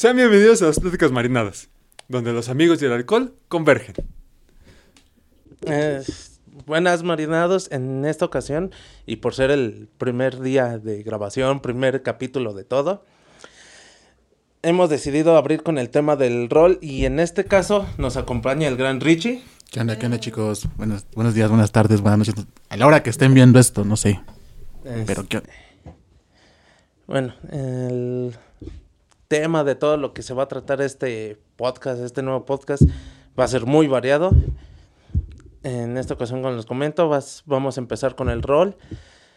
Sean 0.00 0.16
bienvenidos 0.16 0.62
a 0.62 0.64
las 0.64 0.80
pláticas 0.80 1.12
marinadas, 1.12 1.68
donde 2.08 2.32
los 2.32 2.48
amigos 2.48 2.80
y 2.80 2.86
el 2.86 2.92
alcohol 2.92 3.34
convergen. 3.48 3.94
Eh, 5.66 6.00
buenas 6.64 7.02
marinados 7.02 7.70
en 7.70 8.06
esta 8.06 8.24
ocasión 8.24 8.70
y 9.04 9.16
por 9.16 9.34
ser 9.34 9.50
el 9.50 9.90
primer 9.98 10.40
día 10.40 10.78
de 10.78 11.02
grabación, 11.02 11.60
primer 11.60 12.02
capítulo 12.02 12.54
de 12.54 12.64
todo, 12.64 13.04
hemos 14.62 14.88
decidido 14.88 15.36
abrir 15.36 15.62
con 15.62 15.76
el 15.76 15.90
tema 15.90 16.16
del 16.16 16.48
rol 16.48 16.78
y 16.80 17.04
en 17.04 17.20
este 17.20 17.44
caso 17.44 17.86
nos 17.98 18.16
acompaña 18.16 18.68
el 18.68 18.78
gran 18.78 19.02
Richie. 19.02 19.42
¿Qué 19.70 19.80
onda, 19.80 19.98
qué 19.98 20.06
onda, 20.06 20.18
chicos? 20.18 20.66
Buenos, 20.78 21.04
buenos 21.14 21.34
días, 21.34 21.50
buenas 21.50 21.72
tardes, 21.72 22.00
buenas 22.00 22.20
noches. 22.20 22.46
A 22.70 22.78
la 22.78 22.86
hora 22.86 23.02
que 23.02 23.10
estén 23.10 23.34
viendo 23.34 23.58
esto, 23.58 23.84
no 23.84 23.98
sé. 23.98 24.18
Es- 24.82 25.04
Pero 25.06 25.28
qué 25.28 25.42
Bueno, 27.06 27.34
el 27.52 28.34
tema 29.30 29.62
de 29.62 29.76
todo 29.76 29.96
lo 29.96 30.12
que 30.12 30.22
se 30.24 30.34
va 30.34 30.42
a 30.42 30.48
tratar 30.48 30.80
este 30.82 31.40
podcast, 31.54 32.02
este 32.02 32.20
nuevo 32.20 32.44
podcast, 32.44 32.82
va 33.38 33.44
a 33.44 33.48
ser 33.48 33.64
muy 33.64 33.86
variado. 33.86 34.32
En 35.62 35.96
esta 35.98 36.14
ocasión, 36.14 36.42
como 36.42 36.56
les 36.56 36.66
comento, 36.66 37.08
vas- 37.08 37.44
vamos 37.46 37.78
a 37.78 37.80
empezar 37.80 38.16
con 38.16 38.28
el 38.28 38.42
rol, 38.42 38.76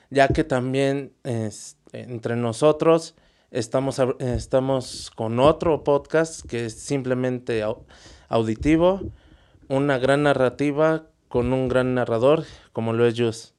ya 0.10 0.30
que 0.30 0.44
también 0.44 1.14
es- 1.24 1.78
entre 1.92 2.36
nosotros 2.36 3.14
estamos, 3.52 4.02
estamos 4.18 5.12
con 5.16 5.40
otro 5.40 5.84
podcast 5.84 6.44
que 6.50 6.66
es 6.66 6.74
simplemente 6.74 7.64
au- 7.64 7.84
auditivo, 8.30 9.00
una 9.68 10.00
gran 10.00 10.24
narrativa 10.24 11.06
con 11.28 11.54
un 11.54 11.68
gran 11.68 11.94
narrador, 11.94 12.46
como 12.72 12.94
lo 12.94 13.06
es. 13.06 13.54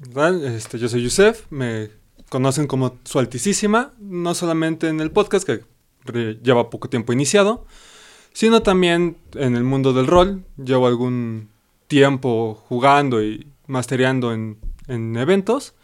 ¿Verdad? 0.00 0.44
Este, 0.46 0.80
yo 0.80 0.88
soy 0.88 1.04
Yusef, 1.04 1.46
me 1.52 1.90
conocen 2.30 2.66
como 2.66 2.96
su 3.04 3.18
altísima, 3.18 3.92
no 3.98 4.34
solamente 4.34 4.88
en 4.88 5.00
el 5.00 5.10
podcast 5.10 5.46
que 5.46 5.64
lleva 6.42 6.70
poco 6.70 6.88
tiempo 6.88 7.12
iniciado, 7.12 7.66
sino 8.32 8.62
también 8.62 9.18
en 9.34 9.56
el 9.56 9.64
mundo 9.64 9.92
del 9.92 10.06
rol. 10.06 10.44
Llevo 10.56 10.86
algún 10.86 11.50
tiempo 11.88 12.54
jugando 12.68 13.22
y 13.22 13.48
mastereando 13.66 14.32
en, 14.32 14.58
en 14.86 15.16
eventos. 15.16 15.74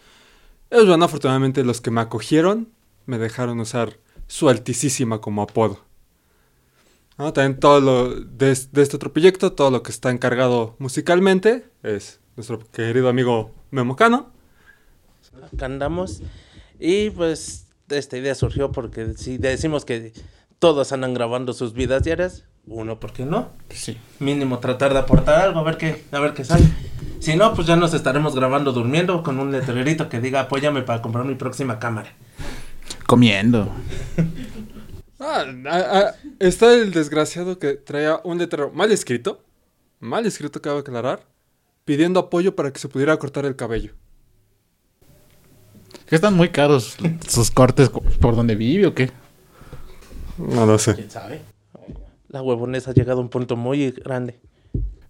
Es 0.71 0.87
bueno, 0.87 1.05
afortunadamente 1.05 1.65
los 1.65 1.81
que 1.81 1.91
me 1.91 2.01
acogieron 2.01 2.69
me 3.07 3.19
dejaron 3.19 3.59
usar 3.61 3.99
su 4.29 4.49
altísima 4.49 5.21
como 5.21 5.43
apodo. 5.43 5.81
¿No? 7.19 7.33
También 7.33 7.59
todo 7.59 7.81
lo 7.81 8.15
de, 8.15 8.57
de 8.73 8.83
este 8.83 8.97
otro 8.97 9.13
proyecto, 9.13 9.53
todo 9.53 9.73
lo 9.73 9.83
que 9.83 9.91
está 9.91 10.11
encargado 10.11 10.77
musicalmente 10.79 11.65
es 11.83 12.21
nuestro 12.37 12.61
querido 12.71 13.09
amigo 13.09 13.53
Memocano. 13.73 14.36
Acá 15.45 15.67
andamos. 15.67 16.23
Y 16.79 17.11
pues 17.11 17.67
esta 17.89 18.17
idea 18.17 18.35
surgió 18.35 18.73
porque 18.73 19.15
si 19.15 19.39
decimos 19.39 19.85
que 19.85 20.13
todos 20.59 20.93
andan 20.93 21.15
grabando 21.15 21.53
sus 21.53 21.73
vidas 21.73 22.03
diarias, 22.03 22.45
uno, 22.67 22.99
¿por 22.99 23.13
qué 23.13 23.25
no? 23.25 23.51
Sí. 23.71 23.97
Mínimo 24.19 24.59
tratar 24.59 24.93
de 24.93 24.99
aportar 24.99 25.41
algo, 25.41 25.61
a 25.61 25.63
ver 25.63 25.77
qué, 25.77 26.05
a 26.11 26.19
ver 26.19 26.35
qué 26.35 26.45
sale. 26.45 26.67
Si 27.21 27.37
no, 27.37 27.55
pues 27.55 27.67
ya 27.67 27.77
nos 27.77 27.95
estaremos 27.95 28.35
grabando 28.35 28.73
durmiendo 28.73 29.23
con 29.23 29.39
un 29.39 29.53
letrerito 29.53 30.09
que 30.09 30.21
diga 30.21 30.41
apóyame 30.41 30.83
para 30.83 31.01
comprar 31.01 31.25
mi 31.25 31.37
próxima 31.37 31.79
cámara. 31.79 32.13
Comiendo. 33.07 33.71
Ah, 35.19 35.47
ah, 35.65 35.85
ah, 35.93 36.15
está 36.41 36.75
el 36.75 36.93
desgraciado 36.93 37.59
que 37.59 37.73
traía 37.73 38.21
un 38.23 38.37
letrero 38.37 38.71
mal 38.71 38.93
escrito, 38.93 39.43
mal 39.99 40.27
escrito 40.27 40.61
cabe 40.61 40.81
aclarar, 40.81 41.27
pidiendo 41.87 42.21
apoyo 42.21 42.55
para 42.55 42.71
que 42.71 42.79
se 42.79 42.89
pudiera 42.89 43.17
cortar 43.19 43.47
el 43.47 43.57
cabello. 43.57 43.95
¿Que 46.07 46.15
están 46.15 46.35
muy 46.35 46.51
caros 46.51 46.97
sus 47.29 47.51
cortes 47.51 47.91
co- 47.91 48.01
por 48.03 48.37
donde 48.37 48.55
vive 48.55 48.87
o 48.87 48.95
qué? 48.95 49.11
No 50.39 50.67
lo 50.67 50.79
sé. 50.79 50.95
¿Quién 50.95 51.11
sabe? 51.11 51.41
La 52.29 52.43
huevonesa 52.43 52.91
ha 52.91 52.95
llegado 52.95 53.19
a 53.21 53.23
un 53.23 53.29
punto 53.31 53.57
muy 53.57 53.91
grande. 53.93 54.39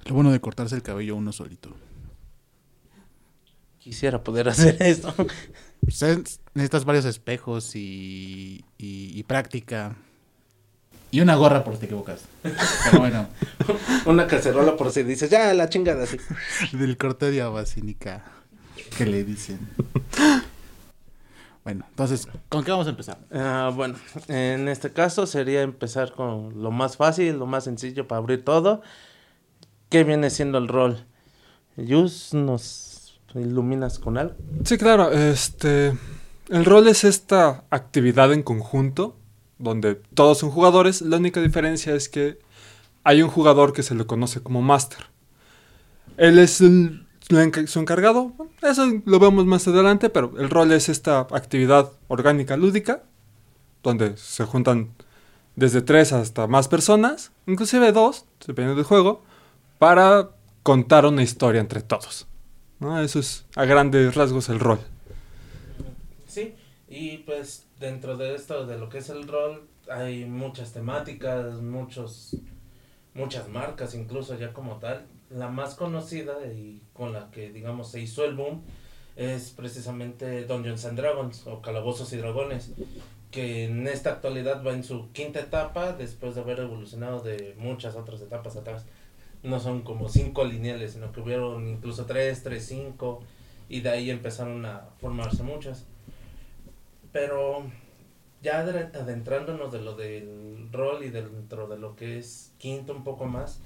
Lo 0.05 0.15
bueno 0.15 0.31
de 0.33 0.41
cortarse 0.41 0.75
el 0.75 0.83
cabello 0.83 1.17
uno 1.17 1.33
solito. 1.33 1.71
Quisiera 3.79 4.23
poder 4.23 4.49
hacer 4.49 4.77
esto. 4.81 5.15
Pues, 5.81 6.41
necesitas 6.55 6.85
varios 6.85 7.05
espejos 7.05 7.77
y, 7.77 8.65
y, 8.79 9.19
y 9.19 9.23
práctica. 9.25 9.97
Y 11.11 11.21
una 11.21 11.35
gorra 11.37 11.63
por 11.65 11.75
si 11.75 11.81
te 11.81 11.87
equivocas. 11.87 12.23
Pero 12.43 12.99
bueno, 12.99 13.29
Una 14.07 14.27
cacerola 14.27 14.77
por 14.77 14.91
si 14.91 15.03
dices, 15.03 15.31
ya 15.31 15.53
la 15.55 15.69
chingada 15.69 16.05
así. 16.05 16.17
del 16.77 16.97
corte 16.97 17.31
de 17.31 17.43
abasínica 17.43 18.25
que 18.97 19.07
le 19.07 19.25
dicen. 19.25 19.59
Bueno, 21.67 21.85
entonces, 21.91 22.29
¿con 22.49 22.63
qué 22.63 22.71
vamos 22.71 22.87
a 22.87 22.91
empezar? 22.91 23.19
Ah, 23.33 23.73
bueno, 23.75 23.97
en 24.29 24.69
este 24.69 24.93
caso 24.93 25.27
sería 25.27 25.63
empezar 25.63 26.13
con 26.13 26.63
lo 26.63 26.71
más 26.71 26.97
fácil, 26.97 27.41
lo 27.41 27.47
más 27.47 27.65
sencillo 27.65 28.07
para 28.07 28.21
abrir 28.21 28.45
todo. 28.45 28.83
¿Qué 29.89 30.05
viene 30.05 30.31
siendo 30.31 30.59
el 30.59 30.69
rol? 30.69 31.05
Yus, 31.77 32.33
¿nos 32.35 33.19
iluminas 33.35 33.99
con 33.99 34.17
algo? 34.17 34.37
Sí, 34.65 34.79
claro, 34.79 35.11
este... 35.11 35.99
El 36.51 36.65
rol 36.65 36.87
es 36.87 37.03
esta 37.03 37.65
actividad 37.71 38.33
en 38.33 38.45
conjunto, 38.45 39.17
donde 39.59 39.97
todos 40.15 40.39
son 40.39 40.51
jugadores, 40.51 41.03
la 41.03 41.17
única 41.17 41.41
diferencia 41.43 41.97
es 41.97 42.09
que 42.09 42.39
hay 43.03 43.23
un 43.23 43.29
jugador 43.29 43.73
que 43.73 43.83
se 43.83 43.97
le 43.97 44.07
conoce 44.07 44.41
como 44.41 44.63
máster. 44.63 45.01
Él 46.17 46.39
es 46.39 46.61
el- 46.61 47.06
su 47.29 47.81
encargado, 47.81 48.33
eso 48.63 48.87
lo 49.05 49.19
vemos 49.19 49.47
más 49.47 49.67
adelante, 49.67 50.11
pero 50.11 50.33
el 50.39 50.49
rol 50.49 50.73
es 50.73 50.89
esta 50.89 51.21
actividad 51.21 51.91
orgánica 52.09 52.57
lúdica, 52.57 53.03
donde 53.83 54.17
se 54.17 54.45
juntan 54.45 54.91
desde 55.57 55.83
tres 55.83 56.13
hasta 56.13 56.47
más 56.47 56.69
personas, 56.69 57.33
inclusive 57.47 57.91
dos, 57.93 58.27
dependiendo 58.47 58.77
del 58.77 58.85
juego, 58.85 59.23
para 59.79 60.31
contar 60.63 61.05
una 61.05 61.23
historia 61.23 61.61
entre 61.61 61.81
todos. 61.81 62.27
¿no? 62.79 63.01
Eso 63.01 63.19
es 63.19 63.45
a 63.57 63.65
grandes 63.65 64.15
rasgos 64.15 64.49
el 64.49 64.61
rol. 64.61 64.79
Sí, 66.27 66.55
y 66.89 67.19
pues 67.19 67.67
dentro 67.81 68.17
de 68.17 68.35
esto, 68.35 68.67
de 68.67 68.79
lo 68.79 68.89
que 68.89 68.99
es 68.99 69.09
el 69.09 69.27
rol, 69.27 69.67
hay 69.91 70.25
muchas 70.25 70.73
temáticas, 70.73 71.61
muchos, 71.61 72.37
muchas 73.15 73.49
marcas 73.49 73.95
incluso 73.95 74.37
ya 74.39 74.53
como 74.53 74.77
tal. 74.77 75.07
La 75.31 75.49
más 75.49 75.75
conocida 75.75 76.47
y 76.47 76.83
con 76.93 77.13
la 77.13 77.31
que 77.31 77.51
digamos 77.51 77.91
se 77.91 78.01
hizo 78.01 78.25
el 78.25 78.35
boom 78.35 78.63
es 79.17 79.51
precisamente 79.51 80.45
Dungeons 80.45 80.85
and 80.85 80.99
Dragons 80.99 81.47
o 81.47 81.63
Calabozos 81.63 82.13
y 82.13 82.19
Dragones, 82.19 82.73
que 83.31 83.65
en 83.65 83.87
esta 83.89 84.11
actualidad 84.11 84.65
va 84.65 84.73
en 84.73 84.85
su 84.85 85.11
quinta 85.13 85.41
etapa 85.41 85.93
después 85.93 86.35
de 86.35 86.43
haber 86.43 86.61
evolucionado 86.61 87.21
de 87.21 87.55
muchas 87.59 87.97
otras 87.97 88.21
etapas 88.21 88.57
atrás. 88.57 88.85
No 89.43 89.59
son 89.59 89.83
como 89.83 90.09
cinco 90.09 90.45
lineales, 90.45 90.93
sino 90.93 91.13
que 91.13 91.21
hubieron 91.21 91.67
incluso 91.69 92.05
tres, 92.05 92.43
tres, 92.43 92.67
cinco, 92.67 93.23
y 93.69 93.81
de 93.81 93.91
ahí 93.91 94.11
empezaron 94.11 94.65
a 94.65 94.89
formarse 95.01 95.43
muchas. 95.43 95.87
Pero 97.13 97.65
ya 98.43 98.61
adentrándonos 98.61 99.73
de 99.73 99.81
lo 99.81 99.97
del 99.97 100.69
rol 100.73 101.05
y 101.05 101.11
dentro 101.11 101.67
de 101.67 101.79
lo 101.79 101.97
que 101.97 102.19
es 102.19 102.53
quinto 102.59 102.95
un 102.95 103.03
poco 103.03 103.25
más, 103.25 103.61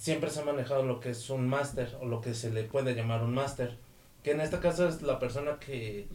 siempre 0.00 0.30
se 0.30 0.40
ha 0.40 0.44
manejado 0.44 0.82
lo 0.82 0.98
que 0.98 1.10
es 1.10 1.28
un 1.28 1.46
máster 1.46 1.94
o 2.00 2.06
lo 2.06 2.22
que 2.22 2.32
se 2.32 2.50
le 2.50 2.64
puede 2.64 2.94
llamar 2.94 3.22
un 3.22 3.34
máster, 3.34 3.76
que 4.24 4.30
en 4.30 4.40
este 4.40 4.58
caso 4.58 4.88
es 4.88 5.02
la 5.02 5.18
persona 5.18 5.58
que 5.60 6.08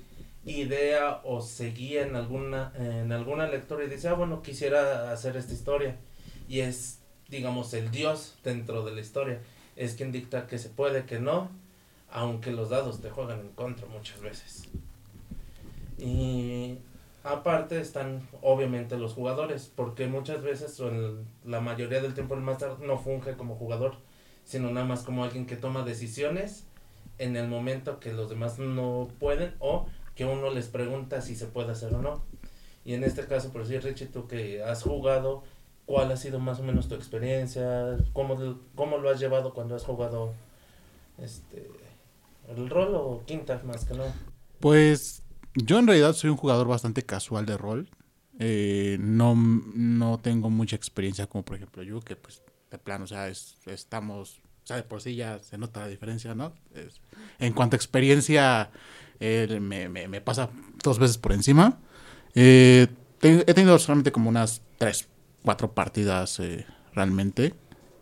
idea 0.44 1.22
o 1.24 1.40
se 1.42 1.70
guía 1.70 2.02
en 2.02 2.16
alguna 2.16 2.74
en 2.78 3.12
alguna 3.12 3.48
lectura 3.48 3.84
y 3.84 3.88
dice, 3.88 4.08
ah, 4.08 4.14
bueno, 4.14 4.42
quisiera 4.42 5.12
hacer 5.12 5.38
esta 5.38 5.54
historia 5.54 5.98
y 6.50 6.62
es 6.62 7.00
digamos 7.30 7.76
el 7.76 7.92
dios 7.92 8.36
dentro 8.44 8.84
de 8.84 8.92
la 8.92 9.02
historia, 9.02 9.40
es 9.76 9.94
quien 9.94 10.12
dicta 10.12 10.48
que 10.48 10.58
se 10.58 10.70
puede, 10.70 11.06
que 11.06 11.20
no, 11.20 11.52
aunque 12.10 12.52
los 12.52 12.72
dados 12.72 13.02
te 13.02 13.12
juegan 13.12 13.40
en 13.40 13.50
contra 13.50 13.86
muchas 13.86 14.20
veces. 14.20 14.64
Y 16.00 16.80
aparte 17.26 17.80
están 17.82 18.28
obviamente 18.42 18.98
los 18.98 19.14
jugadores, 19.14 19.72
porque 19.76 20.08
muchas 20.08 20.44
veces 20.44 20.80
o 20.80 20.92
la 21.44 21.60
mayoría 21.60 22.00
del 22.00 22.14
tiempo 22.14 22.36
el 22.36 22.42
máster 22.42 22.80
no 22.80 23.00
funge 23.00 23.36
como 23.36 23.56
jugador, 23.56 23.96
sino 24.44 24.70
nada 24.70 24.86
más 24.86 25.02
como 25.02 25.24
alguien 25.24 25.48
que 25.48 25.58
toma 25.58 25.84
decisiones 25.84 26.68
en 27.18 27.36
el 27.36 27.48
momento 27.48 28.00
que 28.00 28.14
los 28.14 28.30
demás 28.30 28.60
no 28.60 29.08
pueden 29.20 29.56
o 29.60 29.88
que 30.14 30.26
uno 30.26 30.52
les 30.52 30.68
pregunta 30.68 31.22
si 31.22 31.36
se 31.36 31.48
puede 31.48 31.72
hacer 31.72 31.96
o 31.96 32.02
no. 32.02 32.24
Y 32.86 32.94
en 32.94 33.04
este 33.04 33.26
caso, 33.26 33.52
por 33.52 33.64
decir, 33.64 33.84
Richie, 33.84 34.06
tú 34.06 34.28
que 34.28 34.62
has 34.64 34.84
jugado, 34.84 35.44
¿cuál 35.88 36.12
ha 36.12 36.18
sido 36.18 36.40
más 36.40 36.60
o 36.60 36.64
menos 36.64 36.88
tu 36.88 36.94
experiencia? 36.94 37.98
¿Cómo, 38.14 38.60
cómo 38.76 39.00
lo 39.00 39.10
has 39.10 39.20
llevado 39.20 39.56
cuando 39.56 39.76
has 39.76 39.84
jugado 39.84 40.34
este 41.18 41.72
el 42.56 42.70
rol 42.70 42.94
o 42.94 43.24
quinta 43.26 43.60
más 43.66 43.86
que 43.86 43.96
nada? 43.96 44.14
Pues 44.60 45.25
yo 45.56 45.80
en 45.80 45.88
realidad 45.88 46.14
soy 46.14 46.30
un 46.30 46.38
jugador 46.38 46.68
bastante 46.68 47.04
casual 47.04 47.46
de 47.46 47.58
rol. 47.58 47.90
Eh, 48.40 48.98
no, 49.00 49.34
no 49.36 50.20
tengo 50.20 50.50
mucha 50.50 50.76
experiencia 50.76 51.28
como 51.28 51.46
por 51.46 51.56
ejemplo 51.56 51.84
yo, 51.84 52.02
que 52.02 52.16
pues 52.18 52.42
de 52.70 52.78
plano, 52.78 53.06
o 53.06 53.08
sea, 53.08 53.30
es- 53.30 53.56
estamos, 53.66 54.40
o 54.64 54.68
sea, 54.68 54.76
de 54.76 54.84
por 54.84 55.02
sí 55.02 55.16
ya 55.16 55.40
se 55.40 55.58
nota 55.58 55.80
la 55.82 55.88
diferencia, 55.88 56.36
¿no? 56.36 56.54
Es- 56.74 57.00
en 57.40 57.54
cuanto 57.54 57.76
a 57.76 57.78
experiencia, 57.78 58.72
eh, 59.22 59.60
me, 59.62 59.88
me- 59.88 60.22
pasa 60.22 60.50
dos 60.84 61.00
veces 61.00 61.18
por 61.18 61.32
encima. 61.32 61.78
Eh, 62.34 62.88
he 63.22 63.54
tenido 63.54 63.80
solamente 63.80 64.12
como 64.12 64.30
unas 64.30 64.62
tres, 64.78 65.08
cuatro 65.44 65.72
partidas 65.74 66.40
eh, 66.42 66.66
realmente. 66.94 67.54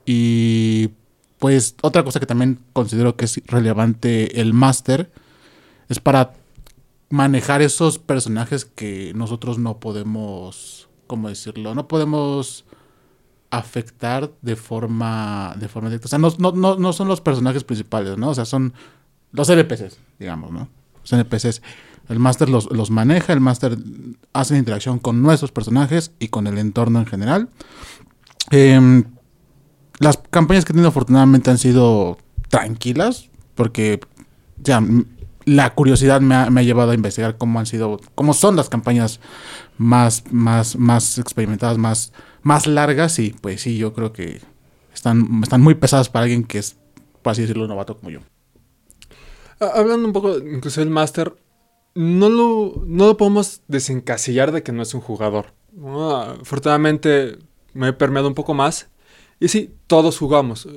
Y 0.05 0.89
pues 1.37 1.75
otra 1.81 2.03
cosa 2.03 2.19
que 2.19 2.25
también 2.25 2.59
considero 2.73 3.15
que 3.15 3.25
es 3.25 3.39
relevante 3.45 4.41
el 4.41 4.53
máster 4.53 5.11
es 5.89 5.99
para 5.99 6.33
manejar 7.13 7.61
esos 7.61 7.99
personajes 7.99 8.65
que 8.65 9.13
nosotros 9.13 9.59
no 9.59 9.79
podemos, 9.79 10.89
¿cómo 11.05 11.29
decirlo? 11.29 11.75
No 11.75 11.87
podemos 11.87 12.65
afectar 13.51 14.31
de 14.41 14.55
forma, 14.55 15.53
de 15.59 15.67
forma 15.67 15.89
directa. 15.89 16.07
O 16.07 16.09
sea, 16.09 16.17
no, 16.17 16.33
no, 16.55 16.75
no, 16.75 16.91
son 16.91 17.07
los 17.07 17.21
personajes 17.21 17.63
principales, 17.63 18.17
¿no? 18.17 18.29
O 18.29 18.33
sea, 18.33 18.45
son 18.45 18.73
los 19.31 19.47
NPCs, 19.47 19.99
digamos, 20.17 20.51
¿no? 20.51 20.69
Los 21.01 21.13
NPCs. 21.13 21.61
El 22.09 22.17
máster 22.17 22.49
los, 22.49 22.71
los 22.71 22.89
maneja, 22.89 23.31
el 23.31 23.41
máster 23.41 23.77
hace 24.33 24.57
interacción 24.57 24.97
con 24.97 25.21
nuestros 25.21 25.51
personajes 25.51 26.13
y 26.17 26.29
con 26.29 26.47
el 26.47 26.57
entorno 26.57 26.97
en 26.97 27.05
general. 27.05 27.49
Em, 28.49 29.03
las 29.99 30.17
campañas 30.31 30.65
que 30.65 30.71
he 30.71 30.73
tenido 30.73 30.89
afortunadamente 30.89 31.51
han 31.51 31.59
sido 31.59 32.17
tranquilas, 32.49 33.29
porque 33.53 33.99
ya 34.57 34.81
la 35.45 35.73
curiosidad 35.73 36.21
me 36.21 36.35
ha, 36.35 36.63
llevado 36.63 36.91
a 36.91 36.95
investigar 36.95 37.37
cómo 37.37 37.59
han 37.59 37.65
sido, 37.65 37.99
cómo 38.15 38.33
son 38.33 38.55
las 38.55 38.69
campañas 38.69 39.19
más, 39.77 40.23
más, 40.31 40.75
más 40.75 41.17
experimentadas, 41.17 41.77
más, 41.77 42.13
más 42.41 42.67
largas, 42.67 43.19
y 43.19 43.31
pues 43.31 43.61
sí, 43.61 43.77
yo 43.77 43.93
creo 43.93 44.13
que 44.13 44.41
están, 44.93 45.41
están 45.43 45.61
muy 45.61 45.75
pesadas 45.75 46.09
para 46.09 46.23
alguien 46.23 46.43
que 46.43 46.59
es, 46.59 46.77
por 47.21 47.31
así 47.31 47.41
decirlo, 47.41 47.67
novato 47.67 47.97
como 47.97 48.09
yo. 48.09 48.19
Hablando 49.59 50.07
un 50.07 50.13
poco, 50.13 50.37
incluso 50.37 50.81
el 50.81 50.89
máster, 50.89 51.33
no 51.95 52.29
lo, 52.29 52.83
no 52.85 53.07
lo 53.07 53.17
podemos 53.17 53.61
desencasillar 53.67 54.51
de 54.51 54.63
que 54.63 54.71
no 54.71 54.81
es 54.81 54.93
un 54.93 55.01
jugador. 55.01 55.53
Afortunadamente 56.41 57.37
me 57.73 57.89
he 57.89 57.93
permeado 57.93 58.27
un 58.27 58.33
poco 58.33 58.53
más. 58.53 58.89
Y 59.39 59.47
sí, 59.47 59.75
todos 59.87 60.17
jugamos. 60.17 60.67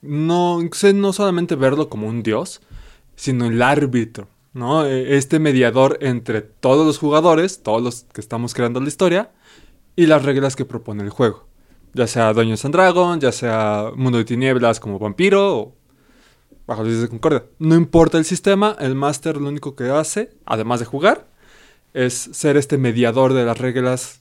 No, 0.00 0.60
no 0.60 1.12
solamente 1.12 1.54
verlo 1.56 1.88
como 1.88 2.06
un 2.06 2.22
dios, 2.22 2.60
sino 3.18 3.46
el 3.46 3.60
árbitro, 3.60 4.28
¿no? 4.54 4.86
Eh, 4.86 5.16
Este 5.16 5.40
mediador 5.40 5.98
entre 6.00 6.40
todos 6.40 6.86
los 6.86 6.98
jugadores, 6.98 7.64
todos 7.64 7.82
los 7.82 8.04
que 8.04 8.20
estamos 8.20 8.54
creando 8.54 8.80
la 8.80 8.86
historia, 8.86 9.32
y 9.96 10.06
las 10.06 10.24
reglas 10.24 10.54
que 10.54 10.64
propone 10.64 11.02
el 11.02 11.10
juego. 11.10 11.48
Ya 11.94 12.06
sea 12.06 12.32
Dungeons 12.32 12.64
and 12.64 12.74
Dragons, 12.74 13.20
ya 13.20 13.32
sea 13.32 13.90
Mundo 13.96 14.18
de 14.18 14.24
Tinieblas 14.24 14.78
como 14.78 15.00
Vampiro, 15.00 15.58
o 15.58 15.74
bajo 16.64 16.84
leyes 16.84 17.00
de 17.00 17.08
Concordia. 17.08 17.44
No 17.58 17.74
importa 17.74 18.18
el 18.18 18.24
sistema, 18.24 18.76
el 18.78 18.94
máster 18.94 19.36
lo 19.38 19.48
único 19.48 19.74
que 19.74 19.90
hace, 19.90 20.30
además 20.46 20.78
de 20.78 20.86
jugar, 20.86 21.26
es 21.94 22.14
ser 22.14 22.56
este 22.56 22.78
mediador 22.78 23.32
de 23.34 23.44
las 23.44 23.58
reglas, 23.58 24.20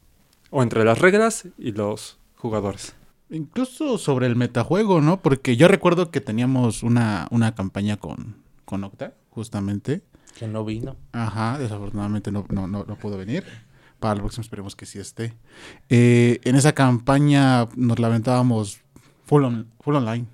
o 0.49 0.63
entre 0.63 0.83
las 0.83 0.97
reglas 0.97 1.47
y 1.59 1.73
los 1.73 2.17
jugadores. 2.35 2.95
Incluso 3.29 3.99
sobre 3.99 4.25
el 4.25 4.35
metajuego, 4.35 5.01
¿no? 5.01 5.21
Porque 5.21 5.55
yo 5.55 5.67
recuerdo 5.67 6.09
que 6.09 6.21
teníamos 6.21 6.81
una, 6.81 7.27
una 7.29 7.53
campaña 7.53 7.97
con, 7.97 8.46
con 8.67 8.83
Octa, 8.83 9.15
justamente. 9.31 10.03
Que 10.37 10.47
no 10.47 10.63
vino. 10.63 10.95
Ajá, 11.13 11.57
desafortunadamente 11.57 12.31
no, 12.31 12.45
no, 12.49 12.67
no, 12.67 12.83
no 12.83 12.95
pudo 12.97 13.17
venir. 13.17 13.43
Para 13.99 14.13
el 14.13 14.19
próximo 14.19 14.41
esperemos 14.43 14.75
que 14.75 14.85
sí 14.85 14.99
esté. 14.99 15.33
Eh, 15.89 16.39
en 16.43 16.55
esa 16.55 16.73
campaña 16.73 17.67
nos 17.75 17.97
lamentábamos 17.97 18.81
full, 19.25 19.43
on- 19.43 19.71
full 19.79 19.95
online 19.95 20.27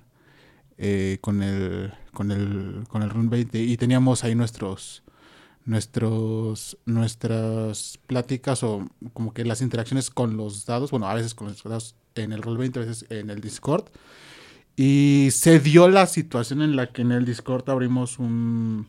eh, 0.76 1.16
con 1.22 1.42
el 1.42 1.92
con 2.12 2.30
el 2.30 2.84
con 2.88 3.02
el 3.02 3.08
Run 3.10 3.30
20 3.30 3.58
y 3.62 3.76
teníamos 3.78 4.22
ahí 4.24 4.34
nuestros 4.34 5.02
nuestros 5.64 6.76
nuestras 6.84 7.98
pláticas 8.06 8.62
o 8.62 8.86
como 9.14 9.32
que 9.32 9.44
las 9.44 9.62
interacciones 9.62 10.10
con 10.10 10.36
los 10.36 10.66
dados, 10.66 10.90
bueno, 10.90 11.08
a 11.08 11.14
veces 11.14 11.34
con 11.34 11.48
los 11.48 11.62
dados 11.62 11.96
en 12.14 12.32
el 12.32 12.42
Roll 12.42 12.58
20, 12.58 12.78
a 12.80 12.84
veces 12.84 13.06
en 13.10 13.30
el 13.30 13.40
Discord. 13.40 13.84
Y 14.76 15.28
se 15.30 15.60
dio 15.60 15.88
la 15.88 16.06
situación 16.06 16.62
en 16.62 16.76
la 16.76 16.92
que 16.92 17.02
en 17.02 17.12
el 17.12 17.24
Discord 17.24 17.68
abrimos 17.70 18.18
un 18.18 18.86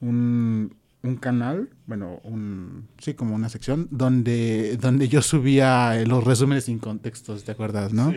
un, 0.00 0.76
un 1.02 1.16
canal, 1.16 1.70
bueno, 1.86 2.20
un 2.24 2.88
sí, 2.98 3.14
como 3.14 3.34
una 3.34 3.48
sección 3.48 3.88
donde 3.90 4.76
donde 4.78 5.08
yo 5.08 5.22
subía 5.22 5.98
eh, 5.98 6.06
los 6.06 6.24
resúmenes 6.24 6.64
sin 6.64 6.78
contextos, 6.78 7.44
¿te 7.44 7.52
acuerdas, 7.52 7.92
no? 7.92 8.12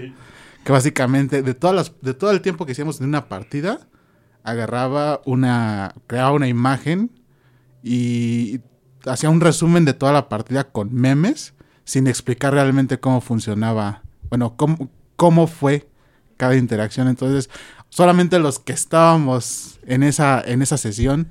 Que 0.63 0.71
básicamente 0.71 1.41
de 1.41 1.53
todas 1.53 1.75
las 1.75 2.01
de 2.01 2.13
todo 2.13 2.31
el 2.31 2.41
tiempo 2.41 2.65
que 2.65 2.71
hacíamos 2.73 2.99
en 3.01 3.07
una 3.07 3.27
partida 3.27 3.87
agarraba 4.43 5.21
una 5.25 5.93
creaba 6.07 6.31
una 6.31 6.47
imagen 6.47 7.11
y 7.83 8.61
hacía 9.05 9.29
un 9.29 9.41
resumen 9.41 9.85
de 9.85 9.93
toda 9.93 10.13
la 10.13 10.29
partida 10.29 10.65
con 10.65 10.93
memes 10.93 11.53
sin 11.83 12.07
explicar 12.07 12.53
realmente 12.53 12.99
cómo 12.99 13.21
funcionaba, 13.21 14.03
bueno, 14.29 14.57
cómo, 14.57 14.89
cómo 15.15 15.47
fue 15.47 15.89
cada 16.37 16.55
interacción. 16.55 17.07
Entonces, 17.07 17.49
solamente 17.89 18.39
los 18.39 18.59
que 18.59 18.73
estábamos 18.73 19.79
en 19.85 20.03
esa, 20.03 20.41
en 20.41 20.61
esa 20.61 20.77
sesión 20.77 21.27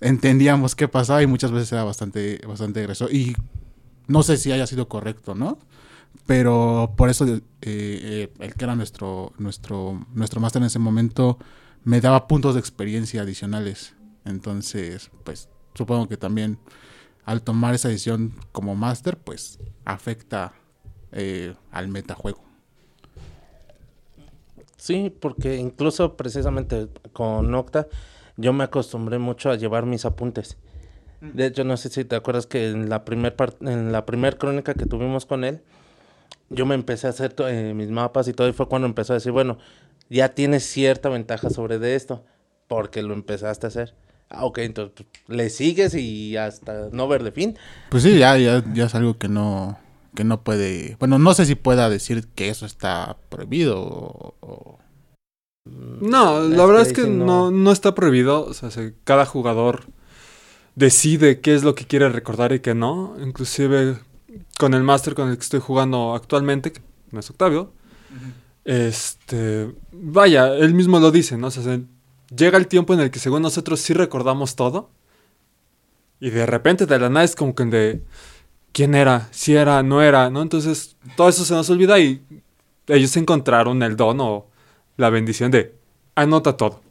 entendíamos 0.00 0.74
qué 0.74 0.88
pasaba 0.88 1.22
y 1.22 1.26
muchas 1.26 1.50
veces 1.52 1.72
era 1.72 1.84
bastante, 1.84 2.40
bastante 2.46 2.82
gracioso. 2.82 3.12
Y 3.12 3.34
no 4.06 4.22
sé 4.22 4.36
si 4.36 4.52
haya 4.52 4.66
sido 4.66 4.88
correcto, 4.88 5.34
¿no? 5.34 5.58
Pero 6.26 6.94
por 6.96 7.10
eso 7.10 7.26
eh, 7.26 7.40
eh, 7.62 8.32
el 8.38 8.54
que 8.54 8.64
era 8.64 8.74
nuestro, 8.74 9.32
nuestro, 9.38 10.06
nuestro 10.12 10.40
máster 10.40 10.62
en 10.62 10.66
ese 10.66 10.78
momento 10.78 11.38
me 11.84 12.00
daba 12.00 12.28
puntos 12.28 12.54
de 12.54 12.60
experiencia 12.60 13.22
adicionales. 13.22 13.94
Entonces, 14.24 15.10
pues 15.24 15.48
supongo 15.74 16.08
que 16.08 16.16
también 16.16 16.58
al 17.24 17.42
tomar 17.42 17.74
esa 17.74 17.88
decisión 17.88 18.34
como 18.52 18.74
máster, 18.74 19.16
pues 19.18 19.58
afecta 19.84 20.52
eh, 21.12 21.54
al 21.70 21.88
metajuego. 21.88 22.49
Sí, 24.80 25.14
porque 25.20 25.56
incluso 25.56 26.16
precisamente 26.16 26.88
con 27.12 27.54
Octa 27.54 27.86
yo 28.36 28.54
me 28.54 28.64
acostumbré 28.64 29.18
mucho 29.18 29.50
a 29.50 29.56
llevar 29.56 29.84
mis 29.84 30.06
apuntes. 30.06 30.56
De 31.20 31.44
hecho, 31.44 31.64
no 31.64 31.76
sé 31.76 31.90
si 31.90 32.06
te 32.06 32.16
acuerdas 32.16 32.46
que 32.46 32.70
en 32.70 32.88
la 32.88 33.04
primer 33.04 33.36
en 33.60 33.92
la 33.92 34.06
primer 34.06 34.38
crónica 34.38 34.72
que 34.72 34.86
tuvimos 34.86 35.26
con 35.26 35.44
él, 35.44 35.60
yo 36.48 36.64
me 36.64 36.74
empecé 36.74 37.08
a 37.08 37.10
hacer 37.10 37.34
to- 37.34 37.46
eh, 37.46 37.74
mis 37.74 37.90
mapas 37.90 38.26
y 38.28 38.32
todo 38.32 38.48
y 38.48 38.54
fue 38.54 38.68
cuando 38.68 38.86
empezó 38.88 39.12
a 39.12 39.16
decir, 39.16 39.32
bueno, 39.32 39.58
ya 40.08 40.30
tienes 40.30 40.64
cierta 40.64 41.10
ventaja 41.10 41.50
sobre 41.50 41.78
de 41.78 41.94
esto 41.94 42.24
porque 42.68 43.02
lo 43.02 43.12
empezaste 43.12 43.66
a 43.66 43.68
hacer. 43.68 43.94
Ah, 44.30 44.46
ok, 44.46 44.58
entonces 44.58 44.94
pues, 44.96 45.08
le 45.36 45.50
sigues 45.50 45.94
y 45.94 46.38
hasta 46.38 46.88
no 46.90 47.06
verle 47.06 47.32
fin. 47.32 47.58
Pues 47.90 48.02
sí, 48.04 48.18
ya, 48.18 48.38
ya, 48.38 48.64
ya 48.72 48.86
es 48.86 48.94
algo 48.94 49.18
que 49.18 49.28
no, 49.28 49.76
que 50.14 50.24
no 50.24 50.42
puede. 50.42 50.96
Bueno, 50.98 51.18
no 51.18 51.34
sé 51.34 51.46
si 51.46 51.54
pueda 51.54 51.88
decir 51.88 52.26
que 52.34 52.48
eso 52.48 52.66
está 52.66 53.16
prohibido 53.28 53.80
o. 53.80 54.34
o- 54.40 54.78
No, 55.66 56.40
la 56.40 56.66
verdad 56.66 56.82
es 56.82 56.92
que 56.92 57.02
no, 57.26 57.50
no 57.50 57.72
está 57.72 57.94
prohibido. 57.94 58.44
O 58.44 58.54
sea, 58.54 58.70
se- 58.70 58.94
cada 59.04 59.26
jugador 59.26 59.84
decide 60.74 61.40
qué 61.40 61.54
es 61.54 61.62
lo 61.62 61.74
que 61.74 61.86
quiere 61.86 62.08
recordar 62.08 62.52
y 62.52 62.60
qué 62.60 62.74
no. 62.74 63.16
Inclusive 63.22 63.98
con 64.58 64.74
el 64.74 64.82
máster 64.82 65.14
con 65.14 65.28
el 65.28 65.36
que 65.36 65.42
estoy 65.42 65.60
jugando 65.60 66.14
actualmente, 66.14 66.72
que 66.72 66.80
no 67.10 67.20
es 67.20 67.30
Octavio, 67.30 67.72
este, 68.64 69.72
vaya, 69.92 70.54
él 70.54 70.74
mismo 70.74 71.00
lo 71.00 71.10
dice, 71.10 71.36
¿no? 71.36 71.48
O 71.48 71.50
sea, 71.50 71.62
se- 71.62 71.82
llega 72.34 72.58
el 72.58 72.66
tiempo 72.68 72.94
en 72.94 73.00
el 73.00 73.10
que 73.10 73.18
según 73.18 73.42
nosotros 73.42 73.80
sí 73.80 73.92
recordamos 73.94 74.54
todo 74.54 74.90
y 76.20 76.30
de 76.30 76.46
repente 76.46 76.86
de 76.86 76.98
la 76.98 77.08
nada 77.08 77.24
es 77.24 77.34
como 77.34 77.54
que 77.54 77.64
de 77.64 78.02
quién 78.72 78.94
era, 78.94 79.28
si 79.32 79.54
era, 79.56 79.82
no 79.82 80.02
era, 80.02 80.30
¿no? 80.30 80.42
Entonces 80.42 80.96
todo 81.16 81.28
eso 81.28 81.44
se 81.44 81.54
nos 81.54 81.68
olvida 81.70 81.98
y 81.98 82.22
ellos 82.86 83.16
encontraron 83.16 83.82
el 83.82 83.96
don 83.96 84.20
o 84.20 84.46
la 84.96 85.10
bendición 85.10 85.50
de 85.50 85.74
anota 86.14 86.56
todo. 86.56 86.82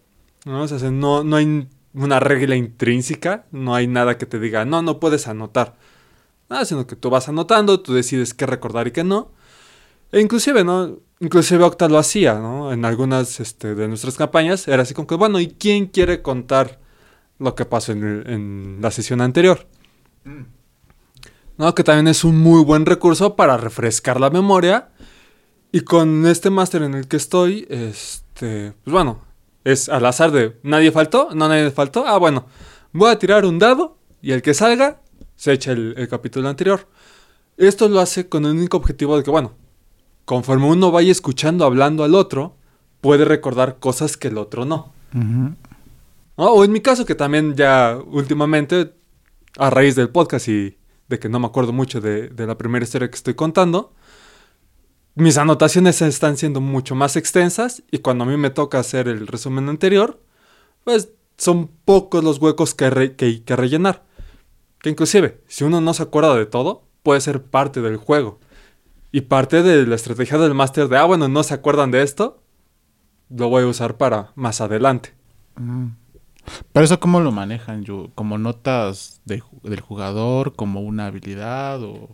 ¿no? 0.45 0.63
O 0.63 0.67
sea, 0.67 0.79
se- 0.79 0.91
no, 0.91 1.23
no 1.23 1.35
hay 1.37 1.67
una 1.93 2.19
regla 2.19 2.55
intrínseca, 2.55 3.45
no 3.51 3.75
hay 3.75 3.87
nada 3.87 4.17
que 4.17 4.25
te 4.25 4.39
diga, 4.39 4.65
no, 4.65 4.81
no 4.81 4.99
puedes 4.99 5.27
anotar. 5.27 5.75
Nada, 6.49 6.65
sino 6.65 6.87
que 6.87 6.95
tú 6.95 7.09
vas 7.09 7.29
anotando, 7.29 7.79
tú 7.81 7.93
decides 7.93 8.33
qué 8.33 8.45
recordar 8.45 8.87
y 8.87 8.91
qué 8.91 9.03
no. 9.03 9.31
E 10.11 10.21
inclusive, 10.21 10.63
¿no? 10.63 10.99
Inclusive 11.19 11.63
Octa 11.63 11.87
lo 11.89 11.97
hacía, 11.97 12.35
¿no? 12.39 12.71
En 12.73 12.85
algunas 12.85 13.39
este, 13.39 13.75
de 13.75 13.87
nuestras 13.87 14.15
campañas 14.17 14.67
era 14.67 14.83
así 14.83 14.93
como 14.93 15.07
que, 15.07 15.15
bueno, 15.15 15.39
¿y 15.39 15.47
quién 15.49 15.87
quiere 15.87 16.21
contar 16.21 16.79
lo 17.37 17.55
que 17.55 17.65
pasó 17.65 17.91
en, 17.91 18.79
la 18.81 18.91
sesión 18.91 19.21
anterior? 19.21 19.67
¿No? 21.59 21.75
Que 21.75 21.83
también 21.83 22.07
es 22.07 22.23
un 22.23 22.39
muy 22.39 22.63
buen 22.63 22.87
recurso 22.87 23.35
para 23.35 23.57
refrescar 23.57 24.19
la 24.19 24.31
memoria. 24.31 24.89
Y 25.71 25.81
con 25.81 26.25
este 26.25 26.49
máster 26.49 26.81
en 26.81 26.95
el 26.95 27.07
que 27.07 27.17
estoy, 27.17 27.67
este, 27.69 28.73
pues 28.83 28.91
bueno, 28.91 29.19
es 29.63 29.89
al 29.89 30.05
azar 30.05 30.31
de 30.31 30.57
nadie 30.63 30.91
faltó, 30.91 31.29
no 31.35 31.47
nadie 31.47 31.69
faltó. 31.69 32.07
Ah, 32.07 32.17
bueno, 32.17 32.45
voy 32.93 33.11
a 33.11 33.19
tirar 33.19 33.45
un 33.45 33.59
dado 33.59 33.97
y 34.21 34.31
el 34.31 34.41
que 34.41 34.55
salga 34.55 35.01
se 35.35 35.51
echa 35.51 35.73
el, 35.73 35.93
el 35.97 36.07
capítulo 36.07 36.49
anterior. 36.49 36.87
Esto 37.57 37.89
lo 37.89 37.99
hace 37.99 38.29
con 38.29 38.45
el 38.45 38.51
único 38.51 38.77
objetivo 38.77 39.17
de 39.17 39.23
que, 39.23 39.29
bueno, 39.29 39.51
conforme 40.23 40.65
uno 40.65 40.91
vaya 40.91 41.11
escuchando, 41.11 41.65
hablando 41.65 42.05
al 42.05 42.15
otro, 42.15 42.55
puede 43.01 43.25
recordar 43.25 43.79
cosas 43.79 44.15
que 44.15 44.29
el 44.29 44.37
otro 44.37 44.63
no. 44.63 44.93
¿no? 45.11 45.55
O 46.37 46.63
en 46.63 46.71
mi 46.71 46.79
caso, 46.79 47.05
que 47.05 47.15
también 47.15 47.55
ya 47.55 47.99
últimamente, 48.07 48.93
a 49.57 49.69
raíz 49.69 49.95
del 49.97 50.09
podcast 50.09 50.47
y 50.47 50.78
de 51.09 51.19
que 51.19 51.27
no 51.29 51.39
me 51.39 51.47
acuerdo 51.47 51.73
mucho 51.73 51.99
de, 51.99 52.29
de 52.29 52.47
la 52.47 52.57
primera 52.57 52.83
historia 52.83 53.09
que 53.09 53.15
estoy 53.15 53.33
contando, 53.33 53.93
mis 55.15 55.37
anotaciones 55.37 56.01
están 56.01 56.37
siendo 56.37 56.61
mucho 56.61 56.95
más 56.95 57.15
extensas 57.15 57.83
y 57.91 57.97
cuando 57.97 58.23
a 58.23 58.27
mí 58.27 58.37
me 58.37 58.51
toca 58.51 58.79
hacer 58.79 59.07
el 59.07 59.27
resumen 59.27 59.67
anterior, 59.67 60.21
pues 60.83 61.09
son 61.37 61.67
pocos 61.85 62.23
los 62.23 62.37
huecos 62.37 62.73
que, 62.75 62.89
re- 62.89 63.15
que, 63.15 63.43
que 63.43 63.55
rellenar. 63.55 64.05
Que 64.81 64.89
inclusive, 64.89 65.41
si 65.47 65.65
uno 65.65 65.81
no 65.81 65.93
se 65.93 66.03
acuerda 66.03 66.35
de 66.35 66.45
todo, 66.45 66.83
puede 67.03 67.19
ser 67.19 67.43
parte 67.43 67.81
del 67.81 67.97
juego. 67.97 68.39
Y 69.11 69.21
parte 69.21 69.63
de 69.63 69.85
la 69.87 69.95
estrategia 69.95 70.37
del 70.37 70.53
máster 70.53 70.87
de, 70.87 70.97
ah, 70.97 71.03
bueno, 71.05 71.27
no 71.27 71.43
se 71.43 71.53
acuerdan 71.53 71.91
de 71.91 72.03
esto, 72.03 72.41
lo 73.29 73.49
voy 73.49 73.63
a 73.63 73.67
usar 73.67 73.97
para 73.97 74.31
más 74.35 74.61
adelante. 74.61 75.13
Mm. 75.55 75.87
Pero 76.73 76.83
eso 76.83 76.99
cómo 76.99 77.19
lo 77.19 77.31
manejan, 77.31 77.83
yo, 77.83 78.09
como 78.15 78.37
notas 78.37 79.21
de 79.25 79.43
del 79.63 79.81
jugador, 79.81 80.55
como 80.55 80.81
una 80.81 81.07
habilidad 81.07 81.81
o 81.83 82.09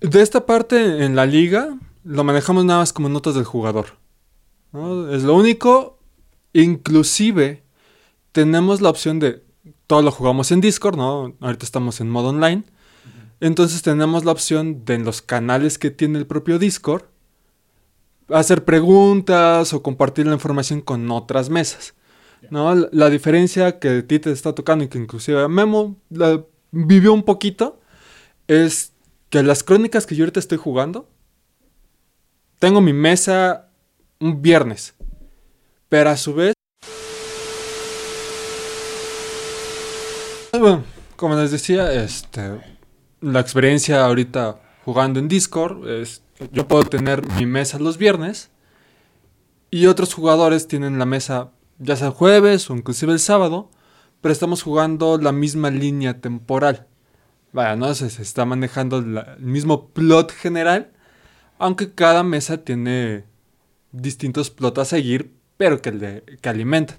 De 0.00 0.22
esta 0.22 0.46
parte 0.46 1.04
en 1.04 1.16
la 1.16 1.26
liga 1.26 1.76
lo 2.04 2.24
manejamos 2.24 2.64
nada 2.64 2.80
más 2.80 2.92
como 2.92 3.08
notas 3.08 3.34
del 3.34 3.44
jugador. 3.44 3.98
¿no? 4.72 5.10
Es 5.10 5.22
lo 5.24 5.34
único. 5.34 5.98
Inclusive 6.52 7.64
tenemos 8.32 8.80
la 8.80 8.90
opción 8.90 9.18
de 9.18 9.44
todo 9.86 10.02
lo 10.02 10.10
jugamos 10.10 10.50
en 10.50 10.60
Discord, 10.60 10.96
¿no? 10.96 11.34
Ahorita 11.40 11.64
estamos 11.64 12.00
en 12.00 12.08
modo 12.08 12.28
online. 12.28 12.64
Entonces 13.40 13.82
tenemos 13.82 14.24
la 14.24 14.32
opción 14.32 14.84
de 14.84 14.94
en 14.94 15.04
los 15.04 15.22
canales 15.22 15.78
que 15.78 15.90
tiene 15.90 16.18
el 16.18 16.26
propio 16.26 16.58
Discord 16.58 17.04
hacer 18.30 18.64
preguntas 18.64 19.72
o 19.72 19.82
compartir 19.82 20.26
la 20.26 20.34
información 20.34 20.80
con 20.80 21.10
otras 21.10 21.50
mesas. 21.50 21.94
¿No? 22.50 22.74
La, 22.74 23.10
diferencia 23.10 23.78
que 23.78 23.88
a 23.88 24.06
ti 24.06 24.18
te 24.18 24.30
está 24.30 24.54
tocando 24.54 24.84
y 24.84 24.88
que 24.88 24.98
inclusive 24.98 25.46
Memo 25.48 25.96
vivió 26.70 27.12
un 27.12 27.22
poquito 27.22 27.80
es 28.46 28.92
que 29.30 29.42
las 29.42 29.62
crónicas 29.62 30.06
que 30.06 30.16
yo 30.16 30.24
ahorita 30.24 30.40
estoy 30.40 30.58
jugando, 30.58 31.08
tengo 32.58 32.80
mi 32.80 32.92
mesa 32.92 33.68
un 34.20 34.42
viernes, 34.42 34.94
pero 35.88 36.10
a 36.10 36.16
su 36.16 36.34
vez... 36.34 36.54
Bueno, 40.52 40.82
como 41.16 41.36
les 41.36 41.50
decía, 41.50 41.92
este, 41.92 42.60
la 43.20 43.40
experiencia 43.40 44.04
ahorita 44.04 44.60
jugando 44.84 45.20
en 45.20 45.28
Discord 45.28 45.88
es, 45.88 46.22
yo 46.52 46.66
puedo 46.66 46.84
tener 46.84 47.26
mi 47.34 47.46
mesa 47.46 47.78
los 47.78 47.98
viernes 47.98 48.50
y 49.70 49.86
otros 49.86 50.14
jugadores 50.14 50.66
tienen 50.66 50.98
la 50.98 51.04
mesa 51.04 51.50
ya 51.78 51.96
sea 51.96 52.10
jueves 52.10 52.68
o 52.70 52.76
inclusive 52.76 53.12
el 53.12 53.20
sábado, 53.20 53.70
pero 54.20 54.32
estamos 54.32 54.62
jugando 54.62 55.18
la 55.18 55.32
misma 55.32 55.70
línea 55.70 56.20
temporal. 56.20 56.86
Vaya, 57.52 57.76
no 57.76 57.92
se, 57.94 58.06
está 58.06 58.44
manejando 58.44 58.98
el 58.98 59.24
mismo 59.38 59.88
plot 59.88 60.32
general, 60.32 60.92
aunque 61.58 61.92
cada 61.94 62.22
mesa 62.22 62.58
tiene 62.58 63.24
distintos 63.92 64.50
plots 64.50 64.78
a 64.78 64.84
seguir, 64.84 65.32
pero 65.56 65.80
que, 65.80 65.92
le, 65.92 66.22
que 66.40 66.48
alimentan. 66.48 66.98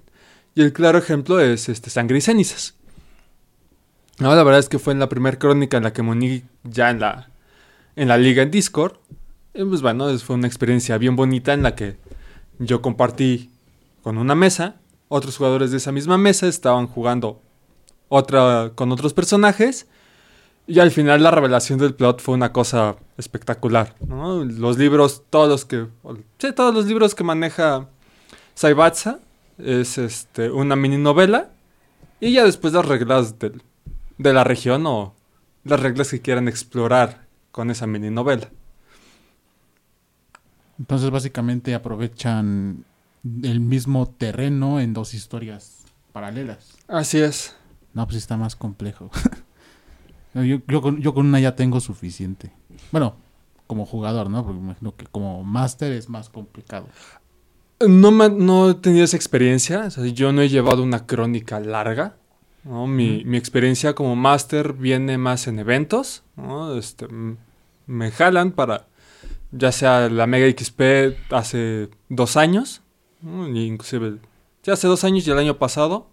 Y 0.55 0.61
el 0.63 0.73
claro 0.73 0.97
ejemplo 0.97 1.39
es 1.39 1.69
este 1.69 1.89
Sangre 1.89 2.17
y 2.17 2.21
Cenizas. 2.21 2.75
No, 4.19 4.35
la 4.35 4.43
verdad 4.43 4.59
es 4.59 4.67
que 4.67 4.79
fue 4.79 4.91
en 4.91 4.99
la 4.99 5.07
primera 5.07 5.39
crónica 5.39 5.77
en 5.77 5.83
la 5.83 5.93
que 5.93 6.03
me 6.03 6.11
uní 6.11 6.43
ya 6.63 6.89
en 6.89 6.99
la, 6.99 7.29
en 7.95 8.07
la 8.07 8.17
liga 8.17 8.43
en 8.43 8.51
Discord. 8.51 8.97
Y 9.53 9.63
pues 9.63 9.81
bueno, 9.81 10.17
fue 10.19 10.35
una 10.35 10.47
experiencia 10.47 10.97
bien 10.97 11.15
bonita 11.15 11.53
en 11.53 11.63
la 11.63 11.75
que 11.75 11.97
yo 12.57 12.81
compartí 12.81 13.51
con 14.09 14.17
una 14.17 14.33
mesa. 14.33 14.81
Otros 15.07 15.37
jugadores 15.37 15.69
de 15.69 15.77
esa 15.77 15.91
misma 15.91 16.17
mesa 16.17 16.47
estaban 16.47 16.87
jugando 16.87 17.43
otra 18.07 18.71
con 18.73 18.91
otros 18.91 19.13
personajes. 19.13 19.85
Y 20.65 20.79
al 20.79 20.89
final 20.89 21.21
la 21.21 21.29
revelación 21.29 21.77
del 21.77 21.93
plot 21.93 22.19
fue 22.19 22.33
una 22.33 22.51
cosa 22.51 22.95
espectacular. 23.17 23.93
Los 24.07 24.79
libros, 24.79 25.21
todos 25.29 25.47
los 25.47 25.63
que. 25.63 25.85
Sí, 26.39 26.51
todos 26.53 26.73
los 26.73 26.87
libros 26.87 27.13
que 27.13 27.23
maneja 27.23 27.87
Saibatsa 28.55 29.19
es 29.59 29.99
este, 29.99 30.49
una 30.49 30.75
mini 30.75 30.97
novela. 30.97 31.51
Y 32.19 32.33
ya 32.33 32.43
después 32.43 32.73
las 32.73 32.87
reglas 32.87 33.35
de 33.37 34.33
la 34.33 34.43
región 34.43 34.87
o 34.87 35.13
las 35.65 35.79
reglas 35.79 36.09
que 36.09 36.19
quieran 36.19 36.47
explorar 36.47 37.27
con 37.51 37.69
esa 37.69 37.85
mini 37.85 38.09
novela. 38.09 38.49
entonces 40.79 41.11
básicamente 41.11 41.75
aprovechan 41.75 42.85
el 43.43 43.59
mismo 43.59 44.07
terreno 44.07 44.79
en 44.79 44.93
dos 44.93 45.13
historias 45.13 45.83
paralelas. 46.13 46.77
Así 46.87 47.19
es. 47.19 47.55
No, 47.93 48.05
pues 48.05 48.17
está 48.17 48.37
más 48.37 48.55
complejo. 48.55 49.09
yo, 50.33 50.59
yo 50.67 50.81
con, 50.81 51.01
yo 51.01 51.13
con 51.13 51.25
una 51.27 51.39
ya 51.39 51.55
tengo 51.55 51.79
suficiente. 51.79 52.51
Bueno, 52.91 53.15
como 53.67 53.85
jugador, 53.85 54.29
¿no? 54.29 54.43
Porque 54.43 54.59
me 54.59 54.65
imagino 54.65 54.95
que 54.95 55.05
como 55.05 55.43
máster 55.43 55.91
es 55.91 56.09
más 56.09 56.29
complicado. 56.29 56.87
No, 57.87 58.11
me- 58.11 58.29
no 58.29 58.69
he 58.71 58.73
tenido 58.75 59.05
esa 59.05 59.15
experiencia. 59.17 59.85
o 59.85 59.89
sea, 59.91 60.05
yo 60.05 60.31
no 60.31 60.41
he 60.41 60.49
llevado 60.49 60.83
una 60.83 61.05
crónica 61.05 61.59
larga. 61.59 62.15
¿no? 62.63 62.87
Mi, 62.87 63.23
mi 63.25 63.37
experiencia 63.37 63.95
como 63.95 64.15
máster 64.15 64.73
viene 64.73 65.17
más 65.17 65.47
en 65.47 65.59
eventos. 65.59 66.23
¿no? 66.35 66.75
Este, 66.77 67.07
me 67.87 68.11
jalan 68.11 68.51
para, 68.51 68.87
ya 69.51 69.71
sea 69.71 70.09
la 70.09 70.27
Mega 70.27 70.47
XP 70.49 70.81
hace 71.33 71.89
dos 72.09 72.37
años. 72.37 72.81
Inclusive, 73.23 74.17
ya 74.63 74.73
hace 74.73 74.87
dos 74.87 75.03
años 75.03 75.27
y 75.27 75.31
el 75.31 75.37
año 75.37 75.57
pasado 75.57 76.07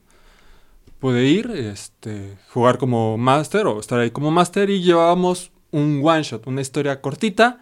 pude 1.00 1.24
ir, 1.24 1.50
este, 1.50 2.36
jugar 2.52 2.78
como 2.78 3.16
máster 3.18 3.66
o 3.66 3.80
estar 3.80 3.98
ahí 4.00 4.10
como 4.10 4.30
máster 4.30 4.70
y 4.70 4.82
llevábamos 4.82 5.52
un 5.70 6.00
one 6.04 6.22
shot, 6.22 6.46
una 6.46 6.60
historia 6.60 7.00
cortita, 7.00 7.60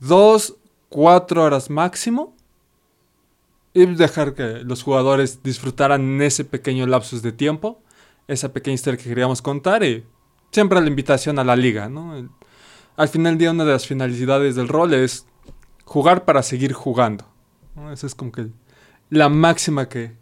dos, 0.00 0.56
cuatro 0.88 1.44
horas 1.44 1.70
máximo 1.70 2.34
y 3.74 3.86
dejar 3.86 4.34
que 4.34 4.60
los 4.64 4.82
jugadores 4.82 5.42
disfrutaran 5.42 6.20
ese 6.22 6.44
pequeño 6.44 6.86
lapsus 6.86 7.22
de 7.22 7.32
tiempo, 7.32 7.82
esa 8.26 8.52
pequeña 8.52 8.74
historia 8.74 8.98
que 8.98 9.08
queríamos 9.08 9.42
contar 9.42 9.84
y 9.84 10.04
siempre 10.50 10.80
la 10.80 10.88
invitación 10.88 11.38
a 11.38 11.44
la 11.44 11.56
liga, 11.56 11.88
¿no? 11.88 12.28
Al 12.96 13.08
final 13.08 13.32
del 13.32 13.38
día 13.38 13.50
una 13.50 13.64
de 13.66 13.72
las 13.72 13.86
finalidades 13.86 14.56
del 14.56 14.68
rol 14.68 14.94
es 14.94 15.26
jugar 15.84 16.24
para 16.24 16.42
seguir 16.42 16.72
jugando. 16.72 17.26
Esa 17.92 18.06
es 18.06 18.14
como 18.14 18.32
que 18.32 18.48
la 19.10 19.28
máxima 19.28 19.88
que, 19.88 20.12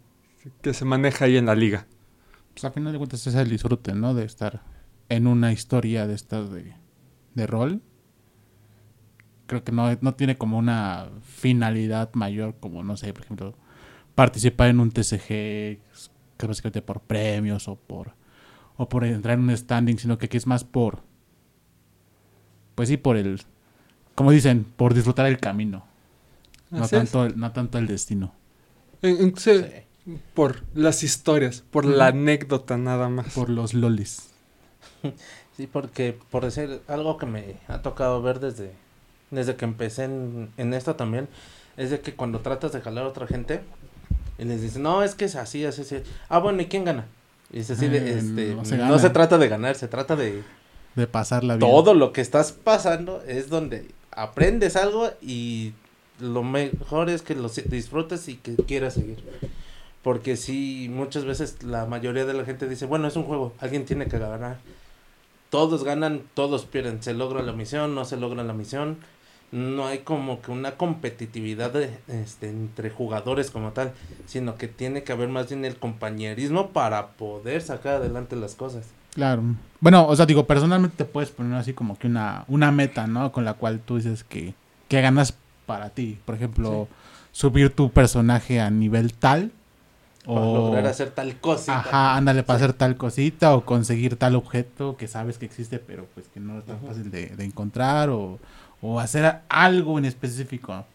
que 0.61 0.73
se 0.73 0.85
maneja 0.85 1.25
ahí 1.25 1.37
en 1.37 1.45
la 1.45 1.55
liga. 1.55 1.87
Pues 2.53 2.65
al 2.65 2.73
final 2.73 2.93
de 2.93 2.97
cuentas 2.97 3.25
es 3.27 3.35
el 3.35 3.49
disfrute, 3.49 3.93
¿no? 3.93 4.13
De 4.13 4.25
estar 4.25 4.61
en 5.09 5.27
una 5.27 5.51
historia 5.51 6.07
de 6.07 6.15
estas 6.15 6.51
de, 6.51 6.73
de 7.33 7.47
rol. 7.47 7.81
Creo 9.47 9.63
que 9.63 9.71
no, 9.71 9.95
no 10.01 10.15
tiene 10.15 10.37
como 10.37 10.57
una 10.57 11.09
finalidad 11.23 12.13
mayor, 12.13 12.55
como, 12.59 12.83
no 12.83 12.97
sé, 12.97 13.13
por 13.13 13.23
ejemplo, 13.23 13.55
participar 14.15 14.69
en 14.69 14.79
un 14.79 14.91
TCG, 14.91 15.27
que 15.27 16.47
básicamente 16.47 16.81
por 16.81 17.01
premios 17.01 17.67
o 17.67 17.75
por, 17.75 18.13
o 18.77 18.89
por 18.89 19.03
entrar 19.05 19.37
en 19.37 19.43
un 19.43 19.55
standing, 19.55 19.97
sino 19.97 20.17
que 20.17 20.25
aquí 20.25 20.37
es 20.37 20.47
más 20.47 20.63
por, 20.63 21.03
pues 22.73 22.89
sí, 22.89 22.97
por 22.97 23.17
el, 23.17 23.41
como 24.15 24.31
dicen, 24.31 24.65
por 24.75 24.93
disfrutar 24.93 25.27
el 25.27 25.37
camino, 25.37 25.85
no 26.79 26.87
tanto, 26.87 27.25
el, 27.25 27.37
no 27.39 27.51
tanto 27.51 27.77
el 27.77 27.87
destino. 27.87 28.33
En- 29.01 29.17
en- 29.21 29.37
sí, 29.37 29.51
Sí. 30.05 30.19
Por 30.35 30.61
las 30.75 31.01
historias, 31.01 31.63
por 31.71 31.83
la 31.85 32.07
anécdota 32.07 32.77
nada 32.77 33.09
más. 33.09 33.33
Por 33.33 33.49
los 33.49 33.73
loles. 33.73 34.29
Sí, 35.57 35.67
porque 35.67 36.17
por 36.29 36.43
decir 36.43 36.81
algo 36.87 37.17
que 37.17 37.25
me 37.25 37.55
ha 37.67 37.81
tocado 37.81 38.21
ver 38.21 38.39
desde, 38.39 38.71
desde 39.31 39.55
que 39.55 39.65
empecé 39.65 40.03
en, 40.03 40.51
en 40.57 40.73
esto 40.73 40.95
también, 40.95 41.27
es 41.77 41.89
de 41.89 42.01
que 42.01 42.13
cuando 42.13 42.39
tratas 42.41 42.71
de 42.71 42.81
jalar 42.81 43.05
a 43.05 43.07
otra 43.07 43.25
gente 43.25 43.61
y 44.37 44.43
les 44.45 44.61
dices, 44.61 44.77
no, 44.77 45.01
es 45.01 45.15
que 45.15 45.25
es 45.25 45.35
así, 45.35 45.65
así, 45.65 45.81
así. 45.81 46.03
Ah, 46.29 46.39
bueno, 46.39 46.61
¿y 46.61 46.65
quién 46.67 46.83
gana? 46.83 47.05
Y 47.51 47.59
es 47.61 47.71
así, 47.71 47.87
de, 47.87 47.97
Eh, 47.97 48.17
este, 48.19 48.49
no 48.49 48.57
no, 48.57 48.65
se 48.65 48.71
se 48.71 48.77
gana. 48.77 49.13
trata 49.13 49.37
de 49.37 49.47
ganar, 49.47 49.75
se 49.75 49.87
trata 49.87 50.15
de 50.15 50.43
De 50.95 51.07
pasarla 51.07 51.55
bien. 51.55 51.67
todo 51.69 51.93
lo 51.93 52.11
que 52.13 52.21
estás 52.21 52.51
pasando, 52.51 53.23
es 53.27 53.49
donde 53.49 53.87
aprendes 54.11 54.75
algo 54.75 55.09
y 55.21 55.73
lo 56.19 56.43
mejor 56.43 57.09
es 57.09 57.21
que 57.21 57.35
lo 57.35 57.49
disfrutes 57.49 58.27
y 58.27 58.35
que 58.35 58.55
quieras 58.55 58.95
seguir. 58.95 59.23
Porque 60.01 60.37
sí, 60.37 60.87
muchas 60.91 61.25
veces 61.25 61.63
la 61.63 61.85
mayoría 61.85 62.25
de 62.25 62.33
la 62.33 62.45
gente 62.45 62.69
dice, 62.69 62.85
bueno, 62.85 63.07
es 63.07 63.15
un 63.15 63.23
juego, 63.23 63.53
alguien 63.59 63.85
tiene 63.85 64.07
que 64.07 64.19
ganar. 64.19 64.59
Todos 65.49 65.83
ganan, 65.83 66.21
todos 66.33 66.65
pierden. 66.65 67.01
Se 67.01 67.13
logra 67.13 67.41
la 67.41 67.53
misión, 67.53 67.95
no 67.95 68.05
se 68.05 68.17
logra 68.17 68.43
la 68.43 68.53
misión. 68.53 68.97
No 69.51 69.87
hay 69.87 69.99
como 69.99 70.41
que 70.41 70.51
una 70.51 70.71
competitividad 70.71 71.71
de, 71.71 71.97
este, 72.07 72.49
entre 72.49 72.89
jugadores 72.89 73.51
como 73.51 73.71
tal, 73.71 73.93
sino 74.25 74.55
que 74.57 74.67
tiene 74.67 75.03
que 75.03 75.13
haber 75.13 75.29
más 75.29 75.49
bien 75.49 75.65
el 75.65 75.77
compañerismo 75.77 76.69
para 76.71 77.07
poder 77.13 77.61
sacar 77.61 77.95
adelante 77.95 78.35
las 78.35 78.55
cosas. 78.55 78.87
Claro. 79.13 79.43
Bueno, 79.79 80.07
o 80.07 80.15
sea, 80.15 80.25
digo, 80.25 80.45
personalmente 80.45 80.97
te 80.97 81.05
puedes 81.05 81.31
poner 81.31 81.57
así 81.57 81.73
como 81.73 81.97
que 81.97 82.07
una, 82.07 82.43
una 82.47 82.71
meta, 82.71 83.07
¿no? 83.07 83.31
Con 83.31 83.45
la 83.45 83.53
cual 83.53 83.79
tú 83.79 83.95
dices 83.95 84.23
que, 84.23 84.53
que 84.89 85.01
ganas 85.01 85.35
para 85.65 85.89
ti. 85.89 86.19
Por 86.25 86.35
ejemplo, 86.35 86.87
subir 87.31 87.69
tu 87.75 87.91
personaje 87.91 88.59
a 88.61 88.69
nivel 88.69 89.13
tal. 89.13 89.51
Para 90.33 90.47
O, 90.47 90.55
lograr 90.55 90.87
hacer 90.87 91.11
tal 91.11 91.39
cosa. 91.39 91.79
ajá, 91.79 92.15
ándale 92.15 92.43
para 92.43 92.57
hacer 92.57 92.73
tal 92.73 92.97
cosita 92.97 93.55
o 93.55 93.63
conseguir 93.65 94.15
tal 94.17 94.35
objeto 94.35 94.97
que 94.97 95.07
sabes 95.07 95.37
que 95.37 95.45
existe, 95.45 95.79
pero 95.79 96.07
pues 96.15 96.27
que 96.29 96.39
no 96.39 96.59
es 96.59 96.65
tan 96.65 96.79
fácil 96.81 97.11
de, 97.11 97.27
de 97.27 97.43
encontrar 97.45 98.09
o, 98.09 98.39
o 98.81 98.99
hacer 98.99 99.41
algo 99.49 99.99
en 99.99 100.05
específico. 100.05 100.85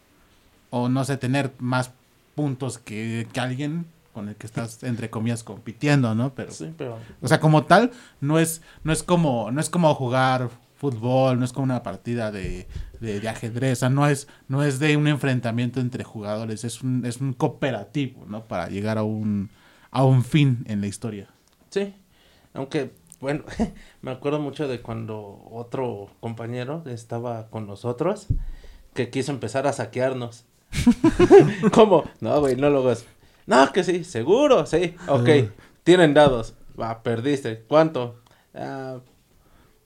O 0.70 0.88
no 0.88 1.04
sé, 1.04 1.16
tener 1.16 1.52
más 1.58 1.90
puntos 2.34 2.78
que, 2.78 3.26
que 3.32 3.40
alguien 3.40 3.86
con 4.12 4.28
el 4.28 4.34
que 4.36 4.46
estás, 4.46 4.82
entre 4.82 5.10
comillas, 5.10 5.44
compitiendo, 5.44 6.14
¿no? 6.16 6.34
Pero, 6.34 6.50
Sí, 6.52 6.72
pero 6.76 6.98
o 7.22 7.28
sea, 7.28 7.38
como 7.40 7.64
tal, 7.64 7.92
no 8.20 8.38
es, 8.40 8.62
no 8.82 8.92
es 8.92 9.02
como, 9.04 9.50
no 9.52 9.60
es 9.60 9.70
como 9.70 9.94
jugar 9.94 10.50
fútbol, 10.80 11.38
no 11.38 11.44
es 11.44 11.52
como 11.52 11.64
una 11.64 11.82
partida 11.82 12.32
de, 12.32 12.66
de, 13.00 13.20
de 13.20 13.28
ajedrez, 13.28 13.78
o 13.78 13.80
sea, 13.80 13.90
no 13.90 14.08
es, 14.08 14.28
no 14.48 14.64
es 14.64 14.78
de 14.80 14.96
un 14.96 15.08
enfrentamiento 15.08 15.80
entre 15.80 16.04
jugadores, 16.04 16.64
es 16.64 16.82
un, 16.82 17.04
es 17.06 17.20
un 17.20 17.34
cooperativo, 17.34 18.24
¿no? 18.26 18.48
Para 18.48 18.68
llegar 18.68 18.98
a 18.98 19.02
un, 19.04 19.50
a 19.90 20.04
un 20.04 20.24
fin 20.24 20.64
en 20.68 20.80
la 20.80 20.86
historia. 20.88 21.28
sí. 21.70 21.94
Aunque, 22.54 22.92
bueno, 23.20 23.44
me 24.02 24.10
acuerdo 24.10 24.40
mucho 24.40 24.68
de 24.68 24.82
cuando 24.82 25.46
otro 25.52 26.10
compañero 26.20 26.82
estaba 26.86 27.48
con 27.50 27.66
nosotros 27.66 28.28
que 28.94 29.10
quiso 29.10 29.32
empezar 29.32 29.66
a 29.68 29.72
saquearnos. 29.72 30.46
¿Cómo? 31.72 32.04
No, 32.20 32.40
güey, 32.40 32.56
no 32.56 32.70
lo 32.70 32.80
hagas. 32.80 33.06
No, 33.46 33.72
que 33.72 33.84
sí, 33.84 34.04
seguro, 34.04 34.66
sí. 34.66 34.96
Ok, 35.08 35.28
tienen 35.84 36.14
dados. 36.14 36.54
Va, 36.80 37.02
perdiste. 37.02 37.64
¿Cuánto? 37.68 38.22
Ah, 38.54 38.98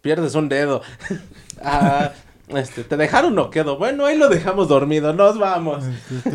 pierdes 0.05 0.35
un 0.35 0.51
dedo. 0.51 0.83
ah, 1.63 2.13
este, 2.49 2.85
te 2.85 2.97
dejaron 2.99 3.35
no 3.35 3.49
quedo. 3.49 3.79
Bueno, 3.79 4.05
ahí 4.05 4.19
lo 4.19 4.29
dejamos 4.29 4.69
dormido. 4.69 5.15
Nos 5.15 5.39
vamos. 5.39 5.83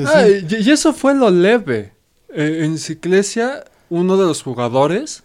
Ah, 0.08 0.26
y, 0.28 0.48
y 0.56 0.72
eso 0.72 0.92
fue 0.92 1.14
lo 1.14 1.30
leve. 1.30 1.94
Eh, 2.30 2.62
en 2.64 2.80
Ciclesia, 2.80 3.64
uno 3.90 4.18
de 4.18 4.26
los 4.26 4.42
jugadores, 4.42 5.24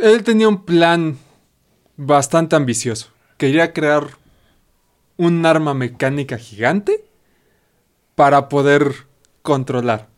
él 0.00 0.22
tenía 0.22 0.48
un 0.48 0.64
plan 0.64 1.18
bastante 1.96 2.54
ambicioso. 2.54 3.08
Quería 3.36 3.72
crear 3.72 4.10
un 5.16 5.44
arma 5.44 5.74
mecánica 5.74 6.38
gigante 6.38 7.04
para 8.14 8.48
poder 8.48 8.94
controlar. 9.42 10.08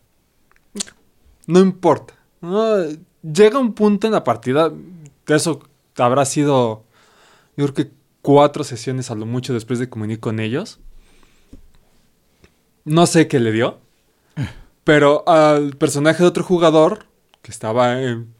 No 1.47 1.59
importa. 1.59 2.13
¿no? 2.39 2.77
Llega 3.23 3.57
un 3.57 3.73
punto 3.73 4.05
en 4.05 4.13
la 4.13 4.23
partida, 4.23 4.69
de 4.69 5.35
eso 5.35 5.67
habrá 5.97 6.25
sido, 6.25 6.83
yo 7.55 7.65
creo 7.65 7.73
que 7.73 7.91
cuatro 8.21 8.63
sesiones 8.63 9.09
a 9.11 9.15
lo 9.15 9.25
mucho 9.25 9.53
después 9.53 9.79
de 9.79 9.89
comunicar 9.89 10.19
con 10.21 10.39
ellos. 10.39 10.79
No 12.85 13.05
sé 13.05 13.27
qué 13.27 13.39
le 13.39 13.51
dio. 13.51 13.79
Pero 14.83 15.27
al 15.27 15.75
personaje 15.75 16.23
de 16.23 16.29
otro 16.29 16.43
jugador, 16.43 17.05
que 17.41 17.51
estaba 17.51 18.01
en- 18.01 18.33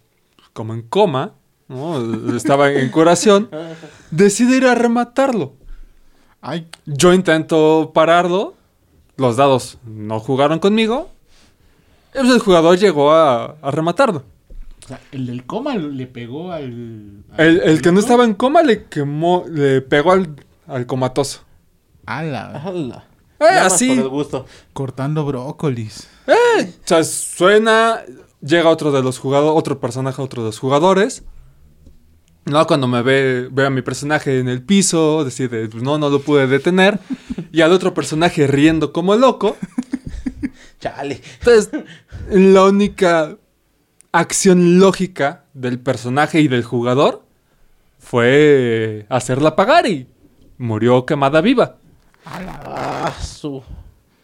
como 0.53 0.73
en 0.73 0.81
coma, 0.83 1.33
¿no? 1.67 2.35
estaba 2.35 2.71
en 2.71 2.89
curación, 2.89 3.49
decide 4.11 4.57
ir 4.57 4.65
a 4.65 4.75
rematarlo. 4.75 5.53
Ay, 6.41 6.67
Yo 6.85 7.13
intento 7.13 7.91
pararlo. 7.93 8.55
Los 9.17 9.35
dados 9.35 9.79
no 9.85 10.19
jugaron 10.19 10.59
conmigo. 10.59 11.09
Pues 12.13 12.29
el 12.29 12.39
jugador 12.39 12.77
llegó 12.77 13.11
a, 13.11 13.55
a 13.61 13.71
rematarlo. 13.71 14.23
O 14.88 14.89
sea, 14.89 15.01
el 15.12 15.25
del 15.25 15.46
coma 15.46 15.75
le 15.75 16.08
pegó 16.08 16.53
al... 16.53 17.25
al 17.34 17.46
El, 17.46 17.60
el 17.60 17.82
que 17.82 17.91
no 17.91 18.00
estaba 18.00 18.24
en 18.24 18.36
coma 18.36 18.63
le 18.63 18.86
quemó, 18.86 19.44
le 19.51 19.82
pegó 19.82 20.13
al, 20.13 20.34
al 20.65 20.86
comatoso. 20.86 21.41
Ala, 22.06 22.51
Ala. 22.63 23.06
Eh, 23.41 23.44
así. 23.44 23.89
por 23.89 23.98
el 23.98 24.08
gusto. 24.08 24.46
cortando 24.72 25.25
brócolis. 25.25 26.08
O 26.25 26.32
sea, 26.86 27.03
suena, 27.03 28.00
llega 28.41 28.70
otro 28.70 28.94
de 28.94 29.03
los 29.03 29.20
jugadores, 29.20 29.60
otro 29.60 29.82
personaje, 29.82 30.22
otro 30.22 30.44
de 30.44 30.48
los 30.48 30.60
jugadores. 30.60 31.24
No, 32.46 32.66
cuando 32.66 32.88
me 32.88 33.01
ve, 33.01 33.50
ve 33.51 33.66
a 33.66 33.70
mi 33.70 33.81
personaje 33.81 34.40
en 34.40 34.48
el 34.48 34.61
piso, 34.61 35.25
decide, 35.25 35.68
pues 35.68 35.83
no, 35.83 35.98
no 35.98 36.09
lo 36.09 36.22
pude 36.22 36.48
detener. 36.48 36.98
y 37.51 37.59
al 37.59 37.74
otro 37.74 37.94
personaje 37.94 38.48
riendo 38.48 38.94
como 38.94 39.18
loco. 39.18 39.57
Chale. 40.79 41.22
Entonces, 41.40 41.72
la 42.29 42.64
única 42.64 43.35
acción 44.11 44.79
lógica 44.79 45.43
del 45.53 45.79
personaje 45.79 46.41
y 46.41 46.48
del 46.48 46.63
jugador 46.63 47.24
fue 48.00 49.05
hacerla 49.09 49.55
pagar 49.55 49.87
y 49.87 50.07
murió 50.57 51.05
quemada 51.05 51.41
viva. 51.41 51.77
Ah, 52.25 53.13
su. 53.22 53.63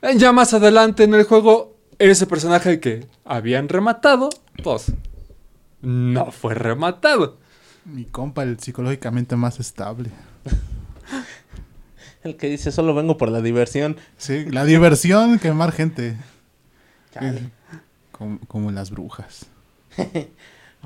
Eh, 0.02 0.17
Ya 0.17 0.32
más 0.32 0.54
adelante 0.54 1.04
en 1.04 1.13
el 1.13 1.24
juego, 1.24 1.76
ese 2.00 2.28
personaje 2.28 2.80
que 2.80 3.08
habían 3.26 3.69
rematado, 3.69 4.30
pues 4.63 4.91
no 5.82 6.32
fue 6.32 6.54
rematado. 6.54 7.38
Mi 7.86 8.06
compa, 8.06 8.43
el 8.43 8.60
psicológicamente 8.60 9.36
más 9.36 9.60
estable. 9.60 10.10
El 12.24 12.38
que 12.38 12.48
dice 12.48 12.72
solo 12.72 12.96
vengo 12.96 13.17
por 13.17 13.28
la 13.28 13.41
diversión. 13.41 13.98
Sí, 14.15 14.46
la 14.50 14.63
diversión, 14.63 15.39
quemar 15.39 15.74
gente. 15.74 16.15
Como 18.48 18.72
las 18.72 18.91
brujas. 18.91 19.48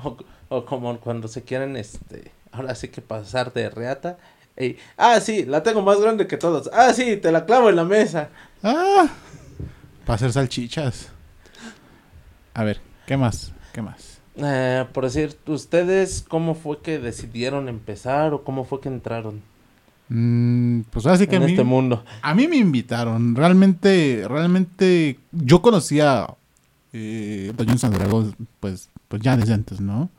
O, 0.04 0.16
o 0.48 0.64
como 0.64 0.96
cuando 1.00 1.26
se 1.26 1.42
quieren, 1.42 1.76
este, 1.76 2.30
ahora 2.52 2.74
sí 2.76 2.86
que 2.88 3.00
pasar 3.02 3.52
de 3.52 3.68
reata. 3.68 4.16
Ey, 4.54 4.78
ah, 4.96 5.18
sí, 5.20 5.44
la 5.44 5.64
tengo 5.64 5.82
más 5.82 6.00
grande 6.00 6.28
que 6.28 6.36
todos. 6.36 6.70
Ah, 6.72 6.92
sí, 6.94 7.16
te 7.16 7.32
la 7.32 7.44
clavo 7.44 7.68
en 7.68 7.76
la 7.76 7.84
mesa. 7.84 8.28
¡Ah! 8.62 9.08
Para 10.04 10.14
hacer 10.14 10.32
salchichas. 10.32 11.08
A 12.54 12.64
ver, 12.64 12.80
¿qué 13.06 13.16
más? 13.16 13.52
¿Qué 13.72 13.82
más? 13.82 14.20
Eh, 14.36 14.86
por 14.92 15.04
decir, 15.04 15.36
¿ustedes 15.46 16.24
cómo 16.28 16.54
fue 16.54 16.80
que 16.80 16.98
decidieron 16.98 17.68
empezar 17.68 18.32
o 18.34 18.44
cómo 18.44 18.64
fue 18.64 18.80
que 18.80 18.88
entraron 18.88 19.42
Mm, 20.08 20.82
pues 20.90 21.04
así 21.06 21.26
que 21.26 21.36
a 21.36 21.38
en 21.38 21.44
mí, 21.44 21.52
este 21.52 21.64
mundo? 21.64 22.04
a 22.22 22.34
mí 22.34 22.48
me 22.48 22.56
invitaron. 22.56 23.34
Realmente, 23.34 24.24
realmente, 24.28 25.18
yo 25.32 25.60
conocía 25.60 26.26
eh, 26.92 27.52
Dragons, 27.56 28.34
pues, 28.60 28.88
pues 29.08 29.22
ya 29.22 29.36
desde 29.36 29.54
antes, 29.54 29.80
¿no? 29.80 30.10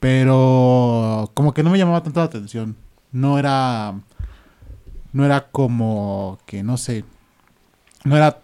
Pero 0.00 1.30
como 1.34 1.54
que 1.54 1.62
no 1.62 1.70
me 1.70 1.78
llamaba 1.78 2.02
tanto 2.02 2.20
la 2.20 2.26
atención. 2.26 2.76
No 3.12 3.38
era, 3.38 3.94
no 5.12 5.24
era 5.24 5.50
como 5.50 6.38
que, 6.46 6.62
no 6.62 6.76
sé, 6.76 7.04
no 8.04 8.16
era 8.16 8.40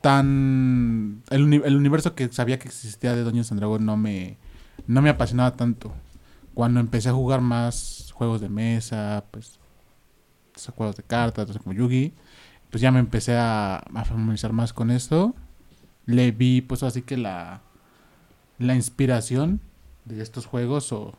tan... 0.00 1.22
El, 1.30 1.44
uni- 1.44 1.62
el 1.64 1.76
universo 1.76 2.14
que 2.14 2.32
sabía 2.32 2.58
que 2.58 2.68
existía 2.68 3.14
de 3.14 3.24
Dungeons 3.24 3.52
and 3.52 3.60
Dragons 3.60 3.84
no 3.84 3.96
me, 3.96 4.38
no 4.86 5.02
me 5.02 5.10
apasionaba 5.10 5.56
tanto. 5.56 5.92
Cuando 6.54 6.80
empecé 6.80 7.08
a 7.10 7.12
jugar 7.12 7.40
más 7.40 8.10
juegos 8.14 8.40
de 8.40 8.48
mesa, 8.48 9.24
pues 9.30 9.58
juegos 10.76 10.96
de 10.96 11.02
cartas, 11.02 11.56
como 11.58 11.72
Yugi, 11.74 12.12
pues 12.70 12.80
ya 12.80 12.90
me 12.90 13.00
empecé 13.00 13.36
a, 13.36 13.76
a 13.76 14.04
familiarizar 14.04 14.52
más 14.52 14.72
con 14.72 14.90
esto. 14.90 15.34
Le 16.06 16.32
vi, 16.32 16.62
pues 16.62 16.82
así 16.82 17.02
que 17.02 17.16
la, 17.16 17.62
la 18.60 18.76
inspiración 18.76 19.60
de 20.04 20.22
estos 20.22 20.46
juegos 20.46 20.92
o 20.92 21.14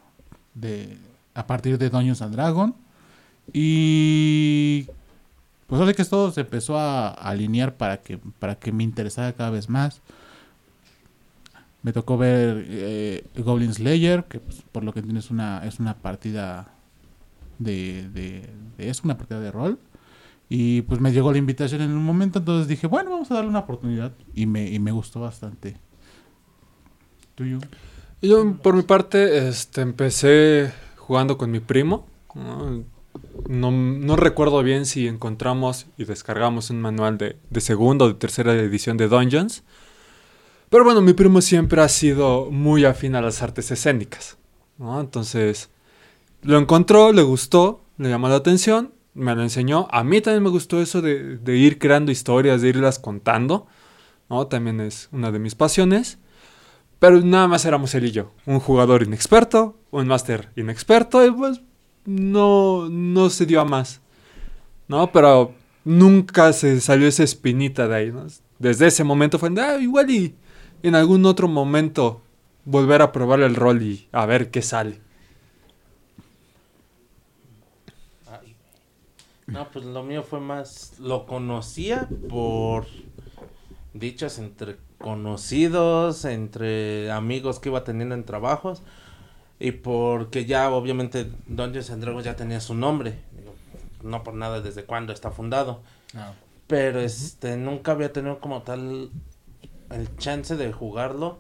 de 0.54 0.98
a 1.34 1.48
partir 1.48 1.78
de 1.78 1.90
Dungeons 1.90 2.22
and 2.22 2.34
Dragon 2.34 2.76
y 3.52 4.86
pues 5.68 5.82
así 5.82 5.94
que 5.94 6.06
todo 6.06 6.32
se 6.32 6.42
empezó 6.42 6.78
a, 6.78 7.10
alinear 7.10 7.76
para 7.76 7.98
que 8.02 8.18
para 8.40 8.56
que 8.56 8.72
me 8.72 8.84
interesara 8.84 9.34
cada 9.34 9.50
vez 9.50 9.70
más. 9.70 10.02
Me 11.84 11.94
tocó 11.94 12.18
ver 12.18 12.64
eh, 12.70 13.26
Goblin 13.38 13.74
Slayer, 13.74 14.26
que 14.26 14.40
pues, 14.40 14.62
por 14.72 14.84
lo 14.84 14.94
que 14.94 15.00
entiendo 15.00 15.20
es 15.20 15.32
una 15.32 15.66
es 15.66 15.80
una 15.80 15.96
partida 15.96 16.68
de, 17.60 18.08
de, 18.14 18.50
de- 18.78 18.94
una 19.04 19.18
partida 19.18 19.40
de 19.40 19.52
rol. 19.52 19.80
Y 20.50 20.82
pues 20.84 21.00
me 21.02 21.12
llegó 21.14 21.32
la 21.32 21.38
invitación 21.40 21.82
en 21.82 21.92
un 21.92 22.04
momento, 22.04 22.40
entonces 22.40 22.68
dije, 22.68 22.88
bueno, 22.88 23.12
vamos 23.12 23.32
a 23.32 23.36
darle 23.36 23.50
una 23.50 23.60
oportunidad. 23.60 24.12
Y 24.36 24.46
me, 24.48 24.70
y 24.70 24.80
me 24.80 24.92
gustó 24.92 25.22
bastante. 25.22 25.78
¿Tuyo? 27.42 27.58
Yo, 28.22 28.54
por 28.58 28.76
mi 28.76 28.84
parte, 28.84 29.48
este, 29.48 29.82
empecé 29.82 30.72
jugando 30.96 31.40
con 31.40 31.50
mi 31.50 31.60
primo. 31.60 32.08
¿no? 32.36 32.84
No, 33.48 33.72
no 33.72 34.16
recuerdo 34.16 34.62
bien 34.62 34.86
si 34.86 35.08
encontramos 35.08 35.88
y 35.98 36.06
descargamos 36.06 36.70
un 36.70 36.82
manual 36.82 37.18
de, 37.18 37.38
de 37.50 37.62
segunda 37.62 38.06
o 38.06 38.10
de 38.10 38.14
tercera 38.14 38.54
edición 38.54 38.98
de 38.98 39.08
Dungeons. 39.08 39.64
Pero 40.70 40.84
bueno, 40.84 41.02
mi 41.02 41.14
primo 41.14 41.42
siempre 41.42 41.82
ha 41.82 41.90
sido 41.90 42.52
muy 42.52 42.86
afín 42.86 43.16
a 43.16 43.22
las 43.22 43.42
artes 43.42 43.72
escénicas. 43.72 44.38
¿no? 44.78 45.02
Entonces, 45.02 45.72
lo 46.44 46.60
encontró, 46.60 47.12
le 47.14 47.24
gustó, 47.24 47.82
le 47.98 48.10
llamó 48.10 48.30
la 48.30 48.36
atención, 48.36 48.94
me 49.16 49.34
lo 49.34 49.42
enseñó. 49.42 49.88
A 49.90 50.04
mí 50.04 50.22
también 50.22 50.44
me 50.44 50.50
gustó 50.50 50.80
eso 50.80 51.02
de, 51.02 51.40
de 51.40 51.58
ir 51.58 51.80
creando 51.80 52.12
historias, 52.12 52.62
de 52.62 52.70
irlas 52.70 53.00
contando. 53.00 53.66
¿no? 54.30 54.46
También 54.46 54.80
es 54.80 55.10
una 55.12 55.32
de 55.32 55.40
mis 55.40 55.56
pasiones. 55.56 56.20
Pero 57.02 57.20
nada 57.22 57.48
más 57.48 57.66
éramos 57.66 57.96
él 57.96 58.06
y 58.06 58.12
yo. 58.12 58.32
Un 58.46 58.60
jugador 58.60 59.02
inexperto, 59.02 59.76
un 59.90 60.06
máster 60.06 60.50
inexperto, 60.56 61.26
y 61.26 61.32
pues 61.32 61.60
no, 62.06 62.90
no 62.90 63.32
se 63.32 63.48
dio 63.48 63.60
a 63.60 63.66
más. 63.66 64.02
¿No? 64.88 65.12
Pero 65.12 65.56
nunca 65.84 66.54
se 66.54 66.80
salió 66.80 67.08
esa 67.08 67.24
espinita 67.24 67.88
de 67.88 67.96
ahí. 67.96 68.12
¿no? 68.12 68.28
Desde 68.60 68.86
ese 68.86 69.04
momento 69.04 69.40
fue, 69.40 69.50
ah, 69.60 69.78
igual 69.80 70.12
y 70.12 70.36
en 70.84 70.94
algún 70.94 71.26
otro 71.26 71.48
momento 71.48 72.22
volver 72.66 73.02
a 73.02 73.12
probar 73.12 73.40
el 73.40 73.56
rol 73.56 73.82
y 73.82 74.08
a 74.12 74.28
ver 74.28 74.52
qué 74.52 74.62
sale. 74.62 75.02
No, 79.48 79.68
pues 79.72 79.86
lo 79.86 80.04
mío 80.04 80.22
fue 80.22 80.40
más, 80.40 81.00
lo 81.00 81.26
conocía 81.26 82.08
por 82.30 82.86
dichos 83.92 84.38
entre 84.38 84.78
conocidos, 85.02 86.26
entre 86.26 87.12
amigos 87.12 87.60
que 87.60 87.70
iba 87.70 87.84
teniendo 87.84 88.16
en 88.16 88.24
trabajos 88.24 88.84
y 89.62 89.74
porque 89.74 90.46
ya 90.46 90.72
obviamente 90.72 91.32
Dungeons 91.46 91.92
and 91.92 92.02
Dragons 92.02 92.26
ya 92.26 92.36
tenía 92.36 92.60
su 92.60 92.74
nombre, 92.74 93.20
no 94.02 94.24
por 94.24 94.34
nada 94.34 94.60
desde 94.60 94.86
cuándo 94.86 95.14
está 95.14 95.30
fundado. 95.30 95.84
Ah. 96.16 96.34
Pero 96.66 97.00
este 97.00 97.58
nunca 97.58 97.92
había 97.92 98.12
tenido 98.12 98.40
como 98.40 98.64
tal 98.64 99.12
el 99.92 100.18
chance 100.18 100.56
de 100.56 100.74
jugarlo. 100.74 101.38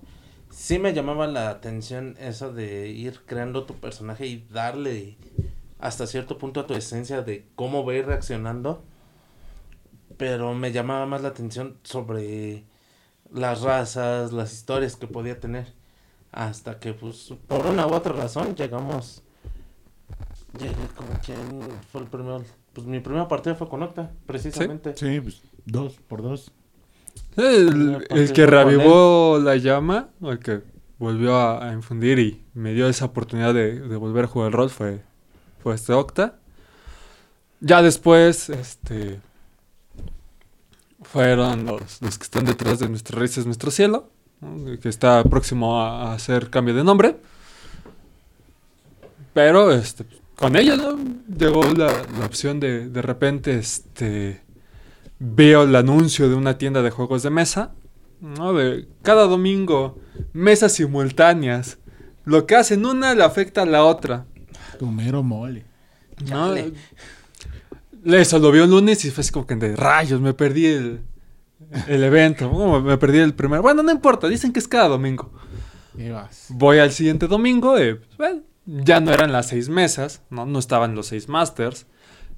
Sí 0.51 0.77
me 0.77 0.93
llamaba 0.93 1.25
la 1.25 1.49
atención 1.49 2.15
eso 2.19 2.53
de 2.53 2.89
ir 2.89 3.21
creando 3.25 3.63
tu 3.63 3.75
personaje 3.75 4.27
y 4.27 4.45
darle 4.51 5.17
hasta 5.79 6.05
cierto 6.05 6.37
punto 6.37 6.59
a 6.59 6.67
tu 6.67 6.75
esencia 6.75 7.23
de 7.23 7.47
cómo 7.55 7.83
va 7.83 7.93
a 7.93 7.95
ir 7.95 8.05
reaccionando. 8.05 8.83
Pero 10.17 10.53
me 10.53 10.71
llamaba 10.71 11.07
más 11.07 11.23
la 11.23 11.29
atención 11.29 11.77
sobre 11.81 12.65
las 13.33 13.61
razas, 13.61 14.31
las 14.31 14.53
historias 14.53 14.95
que 14.95 15.07
podía 15.07 15.39
tener. 15.39 15.73
Hasta 16.31 16.79
que, 16.79 16.93
pues, 16.93 17.33
por 17.47 17.65
una 17.65 17.87
u 17.87 17.93
otra 17.93 18.13
razón, 18.13 18.55
llegamos. 18.55 19.21
Llegué 20.57 20.87
como 20.95 21.09
quien 21.25 21.37
fue 21.91 22.01
el 22.01 22.07
primero. 22.07 22.43
Pues 22.73 22.87
mi 22.87 22.99
primera 23.01 23.27
partida 23.27 23.55
fue 23.55 23.67
con 23.67 23.83
Octa, 23.83 24.11
precisamente. 24.25 24.95
Sí, 24.95 25.19
pues 25.19 25.41
dos 25.65 25.95
por 26.07 26.21
dos. 26.21 26.51
El, 27.35 28.05
el 28.09 28.31
que 28.31 28.45
reavivó 28.45 29.39
la 29.39 29.57
llama, 29.57 30.09
o 30.21 30.31
el 30.31 30.39
que 30.39 30.61
volvió 30.99 31.35
a, 31.35 31.69
a 31.69 31.73
infundir 31.73 32.19
y 32.19 32.45
me 32.53 32.73
dio 32.73 32.87
esa 32.87 33.05
oportunidad 33.05 33.53
de, 33.53 33.79
de 33.79 33.95
volver 33.97 34.25
a 34.25 34.27
jugar 34.27 34.47
el 34.47 34.53
rol 34.53 34.69
fue, 34.69 35.01
fue 35.61 35.75
este 35.75 35.91
Octa. 35.93 36.39
Ya 37.59 37.81
después, 37.81 38.49
este. 38.49 39.19
Fueron 41.11 41.65
los, 41.65 42.01
los 42.01 42.17
que 42.17 42.23
están 42.23 42.45
detrás 42.45 42.79
de 42.79 42.89
nuestras 42.89 43.19
raíces, 43.19 43.45
nuestro 43.45 43.71
cielo, 43.71 44.09
¿no? 44.39 44.79
que 44.79 44.89
está 44.89 45.23
próximo 45.23 45.81
a, 45.81 46.11
a 46.11 46.13
hacer 46.13 46.49
cambio 46.49 46.73
de 46.73 46.83
nombre. 46.83 47.17
Pero, 49.33 49.71
este, 49.71 50.05
con 50.35 50.55
ella, 50.55 50.75
¿no? 50.75 50.97
Llegó 51.37 51.63
la, 51.63 51.91
la 52.17 52.25
opción 52.25 52.59
de, 52.59 52.89
de 52.89 53.01
repente, 53.01 53.57
este, 53.57 54.41
veo 55.19 55.63
el 55.63 55.75
anuncio 55.75 56.29
de 56.29 56.35
una 56.35 56.57
tienda 56.57 56.81
de 56.81 56.89
juegos 56.89 57.23
de 57.23 57.29
mesa, 57.29 57.71
¿no? 58.21 58.53
De 58.53 58.87
cada 59.01 59.25
domingo, 59.25 59.99
mesas 60.33 60.73
simultáneas. 60.73 61.77
Lo 62.25 62.45
que 62.45 62.55
hacen 62.55 62.85
una 62.85 63.13
le 63.13 63.23
afecta 63.23 63.63
a 63.63 63.65
la 63.65 63.83
otra. 63.83 64.25
Tu 64.79 64.87
mero 64.87 65.23
mole. 65.23 65.65
¿no? 66.29 66.53
Eso 68.05 68.39
lo 68.39 68.51
vio 68.51 68.63
el 68.63 68.71
lunes 68.71 69.05
y 69.05 69.11
fue 69.11 69.21
así 69.21 69.31
como 69.31 69.45
que 69.45 69.55
de 69.55 69.75
rayos, 69.75 70.21
me 70.21 70.33
perdí 70.33 70.65
el, 70.65 71.01
el 71.87 72.03
evento. 72.03 72.81
Me 72.81 72.97
perdí 72.97 73.19
el 73.19 73.33
primer. 73.33 73.61
Bueno, 73.61 73.83
no 73.83 73.91
importa, 73.91 74.27
dicen 74.27 74.51
que 74.51 74.59
es 74.59 74.67
cada 74.67 74.87
domingo. 74.87 75.31
Y 75.97 76.09
vas. 76.09 76.47
Voy 76.49 76.79
al 76.79 76.91
siguiente 76.91 77.27
domingo, 77.27 77.77
y, 77.79 77.95
pues, 77.95 78.17
bueno, 78.17 78.41
ya 78.65 78.99
no 78.99 79.11
eran 79.11 79.31
las 79.31 79.49
seis 79.49 79.69
mesas, 79.69 80.21
¿no? 80.29 80.45
no 80.45 80.59
estaban 80.59 80.95
los 80.95 81.07
seis 81.07 81.27
masters, 81.27 81.85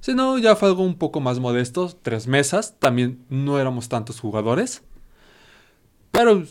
sino 0.00 0.38
ya 0.38 0.56
fue 0.56 0.68
algo 0.68 0.82
un 0.82 0.96
poco 0.96 1.20
más 1.20 1.38
modesto, 1.38 1.90
tres 2.02 2.26
mesas, 2.26 2.74
también 2.78 3.24
no 3.28 3.58
éramos 3.58 3.88
tantos 3.88 4.20
jugadores, 4.20 4.82
pero 6.10 6.42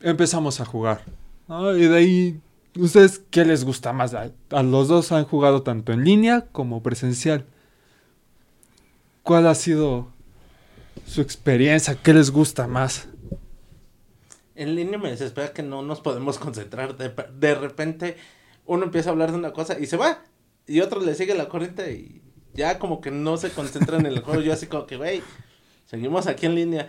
empezamos 0.00 0.60
a 0.60 0.64
jugar, 0.64 1.04
¿no? 1.48 1.76
y 1.76 1.86
de 1.86 1.96
ahí, 1.96 2.40
¿ustedes 2.76 3.22
qué 3.30 3.44
les 3.44 3.64
gusta 3.64 3.92
más? 3.92 4.14
A, 4.14 4.32
a 4.50 4.62
los 4.62 4.88
dos 4.88 5.12
han 5.12 5.24
jugado 5.24 5.62
tanto 5.62 5.92
en 5.92 6.04
línea 6.04 6.46
como 6.52 6.82
presencial. 6.82 7.46
¿Cuál 9.26 9.48
ha 9.48 9.56
sido 9.56 10.06
su 11.04 11.20
experiencia? 11.20 11.96
¿Qué 12.00 12.14
les 12.14 12.30
gusta 12.30 12.68
más? 12.68 13.08
En 14.54 14.76
línea 14.76 15.00
me 15.00 15.10
desespera 15.10 15.52
que 15.52 15.64
no 15.64 15.82
nos 15.82 16.00
podemos 16.00 16.38
concentrar. 16.38 16.96
De, 16.96 17.12
de 17.36 17.54
repente 17.56 18.16
uno 18.66 18.84
empieza 18.84 19.08
a 19.10 19.12
hablar 19.12 19.32
de 19.32 19.38
una 19.38 19.52
cosa 19.52 19.80
y 19.80 19.86
se 19.86 19.96
va. 19.96 20.22
Y 20.68 20.78
otro 20.78 21.00
le 21.00 21.16
sigue 21.16 21.34
la 21.34 21.48
corriente 21.48 21.92
y 21.92 22.22
ya 22.54 22.78
como 22.78 23.00
que 23.00 23.10
no 23.10 23.36
se 23.36 23.50
concentran 23.50 24.06
en 24.06 24.12
el 24.12 24.20
juego. 24.20 24.42
Yo 24.42 24.52
así 24.52 24.68
como 24.68 24.86
que, 24.86 24.96
güey, 24.96 25.24
seguimos 25.86 26.28
aquí 26.28 26.46
en 26.46 26.54
línea. 26.54 26.86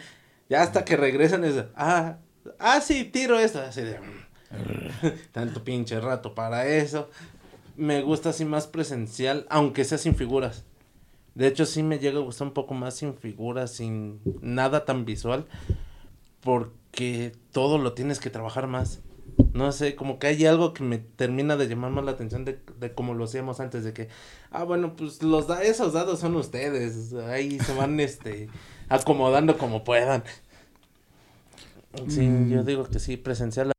Ya 0.47 0.61
hasta 0.61 0.85
que 0.85 0.95
regresan 0.95 1.43
es, 1.43 1.55
ah, 1.75 2.17
ah, 2.59 2.81
sí, 2.81 3.03
tiro 3.05 3.39
esto. 3.39 3.59
Así 3.61 3.81
de, 3.81 3.97
"Mm, 3.99 5.07
tanto 5.31 5.63
pinche 5.63 5.99
rato 5.99 6.35
para 6.35 6.67
eso. 6.67 7.09
Me 7.75 8.03
gusta 8.03 8.29
así 8.29 8.45
más 8.45 8.67
presencial, 8.67 9.47
aunque 9.49 9.83
sea 9.85 9.97
sin 9.97 10.15
figuras. 10.15 10.65
De 11.37 11.47
hecho, 11.47 11.65
sí 11.65 11.83
me 11.83 11.99
llega 11.99 12.19
a 12.19 12.23
gustar 12.23 12.47
un 12.47 12.53
poco 12.53 12.73
más 12.73 12.95
sin 12.95 13.13
figuras, 13.15 13.71
sin 13.71 14.19
nada 14.41 14.85
tan 14.85 15.05
visual. 15.05 15.45
Porque 16.41 17.33
todo 17.51 17.77
lo 17.77 17.93
tienes 17.93 18.19
que 18.19 18.29
trabajar 18.29 18.67
más. 18.67 19.01
No 19.53 19.71
sé, 19.71 19.95
como 19.95 20.17
que 20.19 20.27
hay 20.27 20.45
algo 20.45 20.73
que 20.73 20.83
me 20.83 20.97
termina 20.97 21.57
de 21.57 21.67
llamar 21.67 21.91
más 21.91 22.05
la 22.05 22.11
atención 22.11 22.45
de, 22.45 22.59
de 22.79 22.93
como 22.93 23.13
lo 23.13 23.25
hacíamos 23.25 23.59
antes, 23.59 23.83
de 23.83 23.93
que, 23.93 24.07
ah, 24.51 24.63
bueno, 24.63 24.95
pues 24.95 25.21
los 25.21 25.47
da 25.47 25.63
esos 25.63 25.93
dados 25.93 26.19
son 26.19 26.35
ustedes, 26.35 27.13
ahí 27.13 27.59
se 27.59 27.73
van, 27.75 27.99
este, 27.99 28.49
acomodando 28.89 29.57
como 29.57 29.83
puedan. 29.83 30.23
Sí, 32.07 32.21
Mm. 32.27 32.49
yo 32.51 32.63
digo 32.63 32.85
que 32.85 32.99
sí, 32.99 33.17
presencial. 33.17 33.71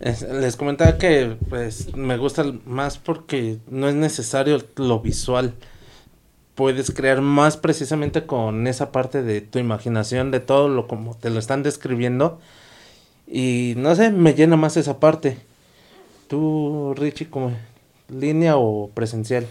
Es- 0.00 0.22
les 0.22 0.56
comentaba 0.56 0.96
que, 0.98 1.36
pues, 1.48 1.94
me 1.96 2.16
gusta 2.16 2.44
más 2.66 2.98
porque 2.98 3.58
no 3.68 3.88
es 3.88 3.94
necesario 3.94 4.62
lo 4.76 5.00
visual 5.00 5.54
puedes 6.58 6.90
crear 6.90 7.20
más 7.20 7.56
precisamente 7.56 8.26
con 8.26 8.66
esa 8.66 8.90
parte 8.90 9.22
de 9.22 9.40
tu 9.40 9.60
imaginación, 9.60 10.32
de 10.32 10.40
todo 10.40 10.68
lo 10.68 10.88
como 10.88 11.14
te 11.14 11.30
lo 11.30 11.38
están 11.38 11.62
describiendo. 11.62 12.40
Y 13.28 13.74
no 13.76 13.94
sé, 13.94 14.10
me 14.10 14.34
llena 14.34 14.56
más 14.56 14.76
esa 14.76 14.98
parte. 14.98 15.38
Tú, 16.26 16.94
Richie, 16.96 17.30
como 17.30 17.52
línea 18.08 18.56
o 18.56 18.90
presencial. 18.92 19.46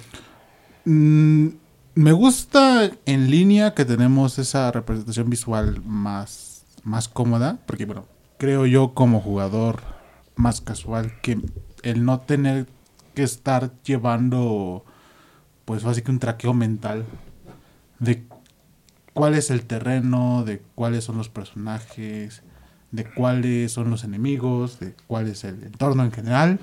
Mm, 0.83 1.47
me 1.95 2.11
gusta 2.11 2.91
en 3.05 3.31
línea 3.31 3.73
que 3.73 3.85
tenemos 3.85 4.37
esa 4.37 4.69
representación 4.73 5.29
visual 5.29 5.81
más, 5.85 6.65
más 6.83 7.07
cómoda, 7.07 7.57
porque 7.65 7.85
bueno, 7.85 8.03
creo 8.37 8.65
yo 8.65 8.93
como 8.93 9.21
jugador 9.21 9.79
más 10.37 10.61
casual 10.61 11.19
que 11.21 11.39
el 11.83 12.05
no 12.05 12.21
tener 12.21 12.67
que 13.13 13.23
estar 13.23 13.71
llevando 13.83 14.85
pues 15.65 15.83
así 15.85 16.01
que 16.01 16.11
un 16.11 16.19
traqueo 16.19 16.53
mental 16.53 17.05
de 17.99 18.23
cuál 19.13 19.33
es 19.33 19.49
el 19.49 19.65
terreno, 19.65 20.43
de 20.45 20.61
cuáles 20.75 21.03
son 21.03 21.17
los 21.17 21.27
personajes, 21.27 22.43
de 22.91 23.03
cuáles 23.03 23.73
son 23.73 23.89
los 23.89 24.03
enemigos, 24.03 24.79
de 24.79 24.93
cuál 25.07 25.27
es 25.27 25.43
el 25.43 25.63
entorno 25.63 26.05
en 26.05 26.11
general 26.11 26.59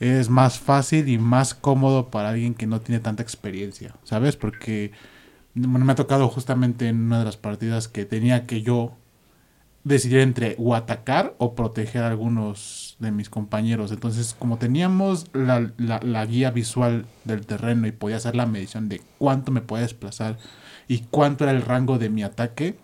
es 0.00 0.28
más 0.28 0.58
fácil 0.58 1.08
y 1.08 1.18
más 1.18 1.54
cómodo 1.54 2.10
para 2.10 2.30
alguien 2.30 2.54
que 2.54 2.66
no 2.66 2.80
tiene 2.80 3.00
tanta 3.00 3.22
experiencia, 3.22 3.94
¿sabes? 4.04 4.36
Porque 4.36 4.92
me 5.54 5.92
ha 5.92 5.94
tocado 5.94 6.28
justamente 6.28 6.88
en 6.88 7.00
una 7.04 7.20
de 7.20 7.24
las 7.24 7.36
partidas 7.36 7.88
que 7.88 8.04
tenía 8.04 8.46
que 8.46 8.62
yo 8.62 8.92
decidir 9.84 10.18
entre 10.18 10.56
o 10.58 10.74
atacar 10.74 11.34
o 11.38 11.54
proteger 11.54 12.02
a 12.02 12.08
algunos 12.08 12.83
de 12.98 13.10
mis 13.10 13.28
compañeros. 13.30 13.90
Entonces, 13.92 14.34
como 14.38 14.56
teníamos 14.58 15.26
la, 15.32 15.70
la- 15.78 16.00
la 16.00 16.24
guía 16.26 16.50
visual 16.50 17.06
del 17.24 17.44
terreno 17.46 17.86
y 17.86 17.92
podía 17.92 18.16
hacer 18.16 18.34
la 18.36 18.46
medición 18.46 18.88
de 18.88 19.02
cuánto 19.18 19.50
me 19.52 19.60
podía 19.60 19.82
desplazar 19.82 20.38
y 20.88 21.00
cuánto 21.10 21.44
era 21.44 21.52
el 21.52 21.62
rango 21.62 21.98
de 21.98 22.10
mi 22.10 22.22
ataque, 22.22 22.76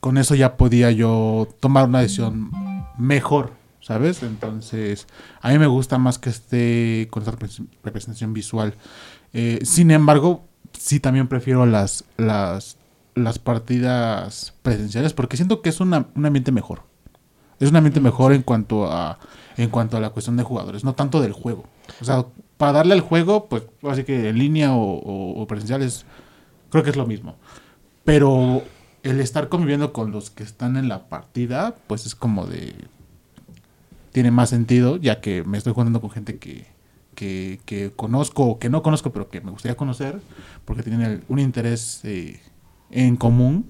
con 0.00 0.18
eso 0.18 0.34
ya 0.34 0.56
podía 0.56 0.90
yo 0.90 1.48
tomar 1.60 1.86
una 1.88 2.00
decisión 2.00 2.50
mejor, 2.98 3.52
¿sabes? 3.80 4.22
Entonces, 4.22 5.06
a 5.40 5.50
mí 5.50 5.58
me 5.58 5.66
gusta 5.66 5.98
más 5.98 6.18
que 6.18 6.30
esté 6.30 7.08
con 7.10 7.24
repres- 7.24 7.66
representación 7.82 8.32
visual. 8.32 8.74
Eh, 9.32 9.58
sin 9.64 9.90
embargo, 9.90 10.44
sí 10.78 11.00
también 11.00 11.28
prefiero 11.28 11.66
las, 11.66 12.04
las, 12.16 12.76
las 13.14 13.38
partidas 13.38 14.54
presenciales 14.62 15.12
porque 15.12 15.36
siento 15.36 15.60
que 15.62 15.70
es 15.70 15.80
una- 15.80 16.06
un 16.14 16.24
ambiente 16.26 16.52
mejor. 16.52 16.82
Es 17.60 17.70
un 17.70 17.76
ambiente 17.76 18.00
mejor 18.00 18.32
en 18.32 18.42
cuanto 18.42 18.90
a 18.90 19.18
en 19.56 19.70
cuanto 19.70 19.96
a 19.96 20.00
la 20.00 20.10
cuestión 20.10 20.36
de 20.36 20.42
jugadores, 20.42 20.84
no 20.84 20.94
tanto 20.94 21.20
del 21.22 21.32
juego. 21.32 21.64
O 22.00 22.04
sea, 22.04 22.26
para 22.58 22.72
darle 22.72 22.92
al 22.92 23.00
juego, 23.00 23.46
pues 23.46 23.62
así 23.88 24.04
que 24.04 24.28
en 24.28 24.38
línea 24.38 24.74
o, 24.74 24.82
o- 24.82 25.40
o 25.42 25.46
presencial 25.46 25.80
es, 25.82 26.04
creo 26.70 26.82
que 26.84 26.90
es 26.90 26.96
lo 26.96 27.06
mismo. 27.06 27.36
Pero 28.04 28.62
el 29.02 29.18
estar 29.20 29.48
conviviendo 29.48 29.92
con 29.94 30.10
los 30.12 30.28
que 30.30 30.42
están 30.42 30.76
en 30.76 30.88
la 30.88 31.08
partida, 31.08 31.74
pues 31.86 32.04
es 32.04 32.14
como 32.14 32.46
de... 32.46 32.74
Tiene 34.12 34.30
más 34.30 34.50
sentido, 34.50 34.96
ya 34.96 35.20
que 35.20 35.42
me 35.44 35.58
estoy 35.58 35.72
jugando 35.74 36.00
con 36.00 36.10
gente 36.10 36.38
que, 36.38 36.66
que, 37.14 37.60
que 37.66 37.92
conozco 37.94 38.44
o 38.44 38.58
que 38.58 38.70
no 38.70 38.82
conozco, 38.82 39.12
pero 39.12 39.28
que 39.28 39.40
me 39.42 39.50
gustaría 39.50 39.76
conocer, 39.76 40.20
porque 40.64 40.82
tienen 40.82 41.02
el- 41.02 41.24
un 41.28 41.38
interés 41.38 42.00
eh, 42.04 42.40
en 42.90 43.16
común. 43.16 43.66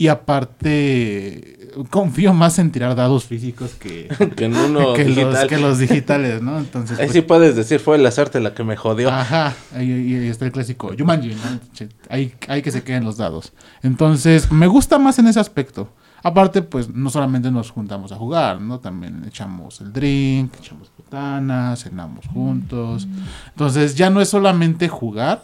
Y 0.00 0.08
aparte, 0.08 1.68
confío 1.90 2.32
más 2.32 2.58
en 2.58 2.70
tirar 2.72 2.94
dados 2.96 3.24
físicos 3.24 3.72
que, 3.74 4.08
que 4.36 4.46
en 4.46 4.56
uno 4.56 4.94
que, 4.94 5.04
los, 5.04 5.14
digital. 5.16 5.46
que 5.48 5.58
los 5.58 5.78
digitales, 5.78 6.40
¿no? 6.42 6.58
Entonces, 6.58 6.98
Ahí 6.98 7.04
pues, 7.06 7.12
sí 7.12 7.20
puedes 7.20 7.54
decir, 7.54 7.80
fue 7.80 7.98
la 7.98 8.10
suerte 8.10 8.40
la 8.40 8.54
que 8.54 8.64
me 8.64 8.76
jodió. 8.76 9.10
Ajá, 9.10 9.54
ahí, 9.74 9.92
ahí- 9.92 10.14
ahí 10.14 10.28
está 10.28 10.46
el 10.46 10.52
clásico 10.52 10.92
Jumanji, 10.98 11.34
¿no? 11.34 11.86
Hay, 12.08 12.34
hay 12.48 12.62
que 12.62 12.70
se 12.70 12.82
queden 12.82 13.04
los 13.04 13.18
dados. 13.18 13.52
Entonces, 13.82 14.50
me 14.50 14.66
gusta 14.68 14.98
más 14.98 15.18
en 15.18 15.26
ese 15.26 15.38
aspecto. 15.38 15.92
Aparte, 16.22 16.62
pues, 16.62 16.88
no 16.88 17.10
solamente 17.10 17.50
nos 17.50 17.70
juntamos 17.70 18.10
a 18.12 18.16
jugar, 18.16 18.58
¿no? 18.60 18.78
También 18.80 19.22
echamos 19.26 19.82
el 19.82 19.92
drink, 19.92 20.54
echamos 20.60 20.90
botanas, 20.96 21.82
cenamos 21.84 22.26
juntos. 22.26 23.06
Entonces, 23.50 23.94
ya 23.96 24.08
no 24.08 24.22
es 24.22 24.30
solamente 24.30 24.88
jugar, 24.88 25.42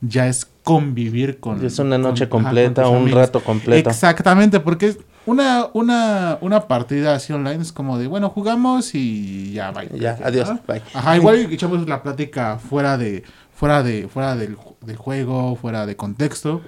ya 0.00 0.26
es 0.26 0.46
convivir 0.64 1.38
con... 1.38 1.64
es 1.64 1.78
una 1.78 1.96
noche 1.98 2.28
con- 2.28 2.42
completa, 2.42 2.88
un 2.88 3.08
rato 3.10 3.40
completo. 3.40 3.88
Exactamente, 3.90 4.58
porque 4.60 4.96
una, 5.26 5.68
una, 5.74 6.38
una 6.40 6.66
partida 6.66 7.14
así 7.14 7.32
online 7.32 7.62
es 7.62 7.70
como 7.72 7.98
de, 7.98 8.06
bueno, 8.08 8.30
jugamos 8.30 8.94
y 8.94 9.52
ya, 9.52 9.70
bye. 9.70 9.88
Ya, 9.98 10.18
adiós, 10.24 10.48
bye. 10.66 10.82
Ajá, 10.94 11.16
igual 11.16 11.36
echamos 11.52 11.86
la 11.88 12.02
plática 12.02 12.58
fuera 12.58 12.98
de, 12.98 13.22
fuera 13.54 13.82
de, 13.82 14.08
fuera 14.08 14.34
del, 14.36 14.56
del 14.80 14.96
juego, 14.96 15.54
fuera 15.56 15.86
de 15.86 15.94
contexto. 15.96 16.60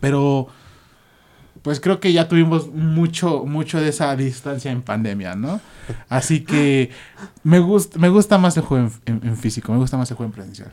Pero, 0.00 0.48
pues 1.62 1.80
creo 1.80 2.00
que 2.00 2.12
ya 2.12 2.28
tuvimos 2.28 2.68
mucho, 2.72 3.44
mucho 3.44 3.80
de 3.80 3.88
esa 3.88 4.14
distancia 4.16 4.70
en 4.70 4.80
pandemia, 4.82 5.34
¿no? 5.34 5.60
Así 6.08 6.40
que 6.40 6.90
me 7.44 7.58
gusta, 7.58 7.98
me 7.98 8.08
gusta 8.08 8.38
más 8.38 8.56
el 8.56 8.62
juego 8.62 8.88
en, 9.06 9.14
en- 9.22 9.28
en 9.28 9.36
físico, 9.36 9.72
me 9.72 9.78
gusta 9.78 9.96
más 9.98 10.10
el 10.10 10.16
juego 10.16 10.28
en 10.30 10.32
presencial. 10.34 10.72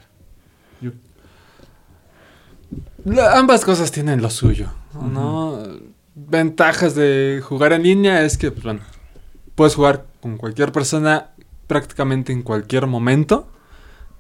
Yo- 0.81 0.91
La- 3.05 3.37
ambas 3.37 3.63
cosas 3.63 3.91
tienen 3.91 4.21
lo 4.21 4.29
suyo, 4.29 4.69
¿no? 4.93 5.59
Ventajas 6.15 6.95
de 6.95 7.41
jugar 7.43 7.73
en 7.73 7.83
línea 7.83 8.23
es 8.23 8.37
que, 8.37 8.51
pues, 8.51 8.63
bueno, 8.63 8.81
puedes 9.55 9.75
jugar 9.75 10.05
con 10.21 10.37
cualquier 10.37 10.71
persona 10.71 11.31
prácticamente 11.67 12.31
en 12.33 12.41
cualquier 12.41 12.87
momento. 12.87 13.47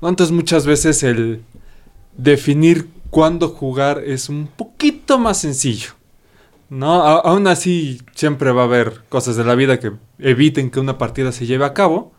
¿no? 0.01 0.09
Entonces 0.09 0.35
muchas 0.35 0.65
veces 0.65 1.03
el 1.03 1.41
definir 2.17 2.89
cuándo 3.09 3.49
jugar 3.49 4.03
es 4.05 4.29
un 4.29 4.47
poquito 4.47 5.17
más 5.19 5.37
sencillo. 5.39 5.91
¿no? 6.69 7.03
A- 7.03 7.19
aún 7.21 7.47
así 7.47 8.01
siempre 8.13 8.51
va 8.51 8.63
a 8.63 8.65
haber 8.65 9.01
cosas 9.09 9.35
de 9.35 9.43
la 9.45 9.55
vida 9.55 9.79
que 9.79 9.91
eviten 10.19 10.69
que 10.69 10.79
una 10.79 10.97
partida 10.97 11.31
se 11.31 11.45
lleve 11.45 11.65
a 11.65 11.73
cabo. 11.73 12.11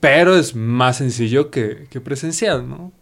Pero 0.00 0.36
es 0.36 0.54
más 0.54 0.98
sencillo 0.98 1.50
que, 1.50 1.86
que 1.90 2.00
presencial, 2.00 2.68
¿no? 2.68 2.92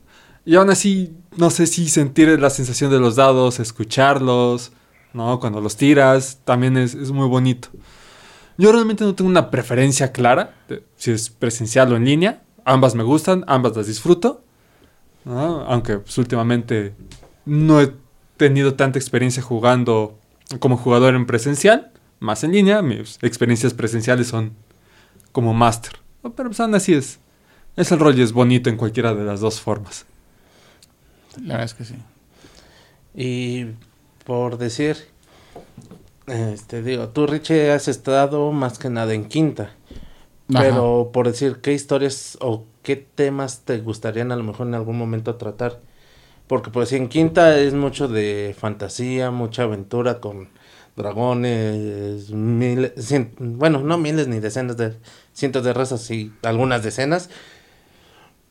Y 0.44 0.56
aún 0.56 0.70
así, 0.70 1.14
no 1.36 1.50
sé 1.50 1.66
si 1.66 1.88
sentir 1.88 2.28
la 2.40 2.50
sensación 2.50 2.90
de 2.90 2.98
los 2.98 3.16
dados, 3.16 3.60
escucharlos, 3.60 4.72
¿no? 5.12 5.38
Cuando 5.38 5.60
los 5.60 5.76
tiras, 5.76 6.40
también 6.44 6.76
es, 6.76 6.94
muy 7.10 7.28
bonito. 7.28 7.68
Yo 8.58 8.72
realmente 8.72 9.04
no 9.04 9.14
tengo 9.14 9.30
una 9.30 9.50
preferencia 9.50 10.12
clara, 10.12 10.54
si 10.96 11.12
es 11.12 11.30
presencial 11.30 11.92
o 11.92 11.96
en 11.96 12.04
línea. 12.04 12.42
Ambas 12.64 12.94
me 12.94 13.02
gustan, 13.02 13.44
ambas 13.46 13.76
las 13.76 13.86
disfruto. 13.86 14.42
Aunque 15.24 15.98
pues, 15.98 16.18
últimamente 16.18 16.94
no 17.44 17.80
he 17.80 17.92
tenido 18.36 18.74
tanta 18.74 18.98
experiencia 18.98 19.42
jugando 19.42 20.18
como 20.58 20.76
jugador 20.76 21.14
en 21.14 21.26
presencial, 21.26 21.92
más 22.18 22.42
en 22.42 22.52
línea. 22.52 22.82
Mis 22.82 23.18
experiencias 23.22 23.74
presenciales 23.74 24.28
son 24.28 24.52
como 25.30 25.54
máster. 25.54 25.92
Pero 26.22 26.50
pues 26.50 26.60
aún 26.60 26.74
así 26.74 26.94
es. 26.94 27.20
Es 27.76 27.90
el 27.90 28.00
rol 28.00 28.18
es 28.20 28.32
bonito 28.32 28.68
en 28.68 28.76
cualquiera 28.76 29.14
de 29.14 29.24
las 29.24 29.40
dos 29.40 29.60
formas. 29.60 30.04
La 31.36 31.54
verdad 31.54 31.64
es 31.64 31.74
que 31.74 31.84
sí. 31.84 31.94
Y 33.14 33.66
por 34.24 34.58
decir, 34.58 34.96
este 36.26 36.82
digo, 36.82 37.08
tú 37.08 37.26
Richie 37.26 37.70
has 37.72 37.88
estado 37.88 38.52
más 38.52 38.78
que 38.78 38.90
nada 38.90 39.14
en 39.14 39.26
quinta. 39.26 39.70
Ajá. 40.54 40.68
Pero 40.68 41.10
por 41.12 41.28
decir, 41.28 41.58
¿qué 41.62 41.72
historias 41.74 42.38
o 42.40 42.64
qué 42.82 42.96
temas 42.96 43.62
te 43.64 43.78
gustarían 43.80 44.32
a 44.32 44.36
lo 44.36 44.44
mejor 44.44 44.66
en 44.68 44.74
algún 44.74 44.98
momento 44.98 45.36
tratar? 45.36 45.80
Porque 46.48 46.70
pues 46.70 46.92
en 46.92 47.08
quinta 47.08 47.58
es 47.58 47.74
mucho 47.74 48.08
de 48.08 48.56
fantasía, 48.58 49.30
mucha 49.30 49.64
aventura 49.64 50.20
con 50.20 50.50
dragones, 50.96 52.30
miles, 52.32 52.92
cien- 52.96 53.32
bueno, 53.38 53.80
no 53.80 53.98
miles 53.98 54.28
ni 54.28 54.40
decenas 54.40 54.76
de, 54.76 54.94
cientos 55.34 55.64
de 55.64 55.72
razas 55.74 56.10
y 56.10 56.32
algunas 56.42 56.82
decenas. 56.84 57.30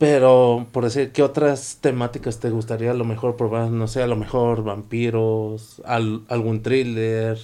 Pero, 0.02 0.66
por 0.72 0.84
decir, 0.84 1.12
¿qué 1.12 1.22
otras 1.22 1.78
temáticas 1.80 2.40
te 2.40 2.50
gustaría 2.50 2.90
a 2.90 2.96
lo 2.96 3.06
mejor 3.06 3.36
probar? 3.38 3.70
No 3.70 3.88
sé, 3.88 4.02
a 4.02 4.08
lo 4.08 4.16
mejor 4.16 4.64
vampiros, 4.64 5.80
al- 5.86 6.24
algún 6.28 6.64
thriller. 6.64 7.38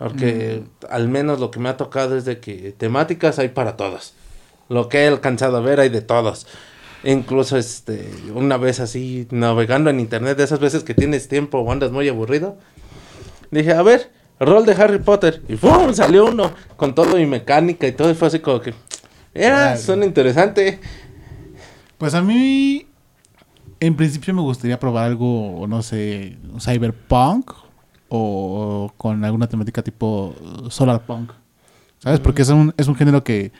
Porque 0.00 0.64
al 0.90 1.06
menos 1.06 1.38
lo 1.38 1.52
que 1.52 1.60
me 1.60 1.68
ha 1.68 1.76
tocado 1.76 2.16
es 2.16 2.24
de 2.24 2.40
que 2.40 2.72
temáticas 2.76 3.38
hay 3.38 3.50
para 3.50 3.76
todos. 3.76 4.14
Lo 4.68 4.88
que 4.88 5.04
he 5.04 5.06
alcanzado 5.06 5.56
a 5.56 5.60
ver 5.60 5.78
hay 5.78 5.90
de 5.90 6.00
todos. 6.00 6.48
Incluso 7.04 7.56
este, 7.56 8.10
una 8.34 8.56
vez 8.56 8.80
así, 8.80 9.28
navegando 9.30 9.90
en 9.90 10.00
internet, 10.00 10.36
de 10.36 10.42
esas 10.42 10.58
veces 10.58 10.82
que 10.82 10.94
tienes 10.94 11.28
tiempo 11.28 11.58
o 11.60 11.70
andas 11.70 11.92
muy 11.92 12.08
aburrido, 12.08 12.56
dije, 13.52 13.74
a 13.74 13.82
ver, 13.82 14.10
rol 14.40 14.66
de 14.66 14.72
Harry 14.72 14.98
Potter. 14.98 15.40
Y 15.48 15.54
¡pum! 15.54 15.94
salió 15.94 16.24
uno 16.24 16.50
con 16.76 16.96
todo 16.96 17.16
y 17.16 17.26
mecánica 17.26 17.86
y 17.86 17.92
todo. 17.92 18.10
Y 18.10 18.14
fue 18.14 18.26
así 18.26 18.40
como 18.40 18.60
que, 18.60 18.74
Órale. 19.36 19.78
suena 19.78 20.04
interesante. 20.04 20.80
Pues 22.04 22.12
a 22.12 22.20
mí, 22.20 22.84
en 23.80 23.96
principio 23.96 24.34
me 24.34 24.42
gustaría 24.42 24.78
probar 24.78 25.04
algo, 25.06 25.64
no 25.66 25.82
sé, 25.82 26.36
cyberpunk 26.60 27.50
o 28.10 28.92
con 28.98 29.24
alguna 29.24 29.46
temática 29.48 29.80
tipo 29.82 30.34
uh, 30.38 30.68
solarpunk. 30.70 31.32
¿Sabes? 32.00 32.20
Porque 32.20 32.42
es 32.42 32.50
un, 32.50 32.74
es 32.76 32.88
un 32.88 32.94
género 32.94 33.24
que, 33.24 33.52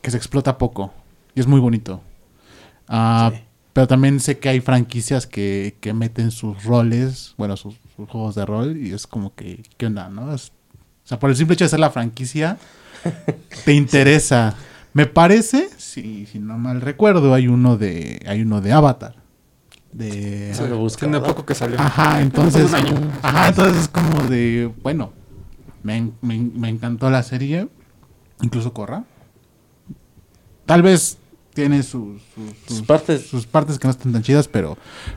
que 0.00 0.10
se 0.10 0.16
explota 0.16 0.56
poco 0.56 0.90
y 1.34 1.40
es 1.40 1.46
muy 1.46 1.60
bonito. 1.60 2.00
Ah, 2.88 3.30
Sí. 3.34 3.40
Pero 3.74 3.86
también 3.86 4.20
sé 4.20 4.38
que 4.38 4.48
hay 4.48 4.60
franquicias 4.62 5.26
que, 5.26 5.76
que 5.82 5.92
meten 5.92 6.30
sus 6.30 6.64
roles, 6.64 7.34
bueno, 7.36 7.58
sus, 7.58 7.74
sus 7.94 8.08
juegos 8.08 8.34
de 8.34 8.46
rol 8.46 8.78
y 8.78 8.94
es 8.94 9.06
como 9.06 9.34
que, 9.34 9.62
¿qué 9.76 9.84
onda, 9.84 10.08
no? 10.08 10.32
Es- 10.34 10.48
o 11.04 11.08
sea, 11.08 11.18
por 11.18 11.28
el 11.28 11.36
simple 11.36 11.52
hecho 11.54 11.66
de 11.66 11.68
ser 11.68 11.80
la 11.80 11.90
franquicia, 11.90 12.56
te 13.66 13.74
interesa. 13.74 14.56
Me 14.94 15.06
parece, 15.06 15.68
si, 15.78 16.26
si 16.26 16.38
no 16.38 16.58
mal 16.58 16.80
recuerdo, 16.80 17.32
hay 17.34 17.48
uno 17.48 17.76
de, 17.76 18.20
hay 18.26 18.42
uno 18.42 18.60
de 18.60 18.72
Avatar. 18.72 19.16
De... 19.92 20.52
Sí. 20.54 20.62
lo 20.68 20.78
buscado. 20.78 21.10
Tiene 21.12 21.26
poco 21.26 21.44
que 21.46 21.54
salió. 21.54 21.78
Ajá, 21.80 22.20
entonces. 22.22 22.68
Un 22.70 22.74
año. 22.74 22.94
Ajá, 23.22 23.48
entonces 23.48 23.82
es 23.82 23.88
como 23.88 24.22
de. 24.24 24.70
Bueno, 24.82 25.12
me, 25.82 26.12
me 26.20 26.34
en- 26.34 26.58
me 26.60 26.68
encantó 26.68 27.10
la 27.10 27.22
serie. 27.22 27.68
Incluso 28.42 28.72
Corra. 28.72 29.04
Tal 30.66 30.82
vez 30.82 31.18
tiene 31.54 31.82
sus, 31.82 32.22
sus, 32.34 32.50
Sus 32.66 32.76
sus- 32.78 32.86
partes. 32.86 33.26
sus 33.26 33.46
partes 33.46 33.78
que 33.78 33.86
no 33.86 33.92
están 33.92 34.12
tan 34.12 34.22
chidas, 34.22 34.48
pero. 34.48 34.76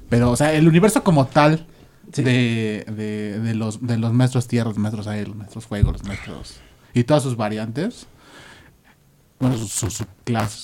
Pero, 0.09 0.31
o 0.31 0.35
sea, 0.35 0.53
el 0.53 0.67
universo 0.67 1.03
como 1.03 1.25
tal. 1.27 1.65
Sí. 2.13 2.23
De, 2.23 2.85
de, 2.95 3.39
de 3.39 3.55
los, 3.55 3.85
de 3.85 3.97
los 3.97 4.13
maestros 4.13 4.47
tierra, 4.47 4.69
los 4.69 4.77
maestros 4.77 5.07
aire, 5.07 5.27
los 5.27 5.35
maestros 5.35 5.65
fuego, 5.65 5.91
los 5.91 6.03
maestros. 6.05 6.57
Y 6.93 7.03
todas 7.03 7.23
sus 7.23 7.35
variantes. 7.35 8.07
Bueno, 9.39 9.57
sus, 9.57 9.71
sus 9.71 10.01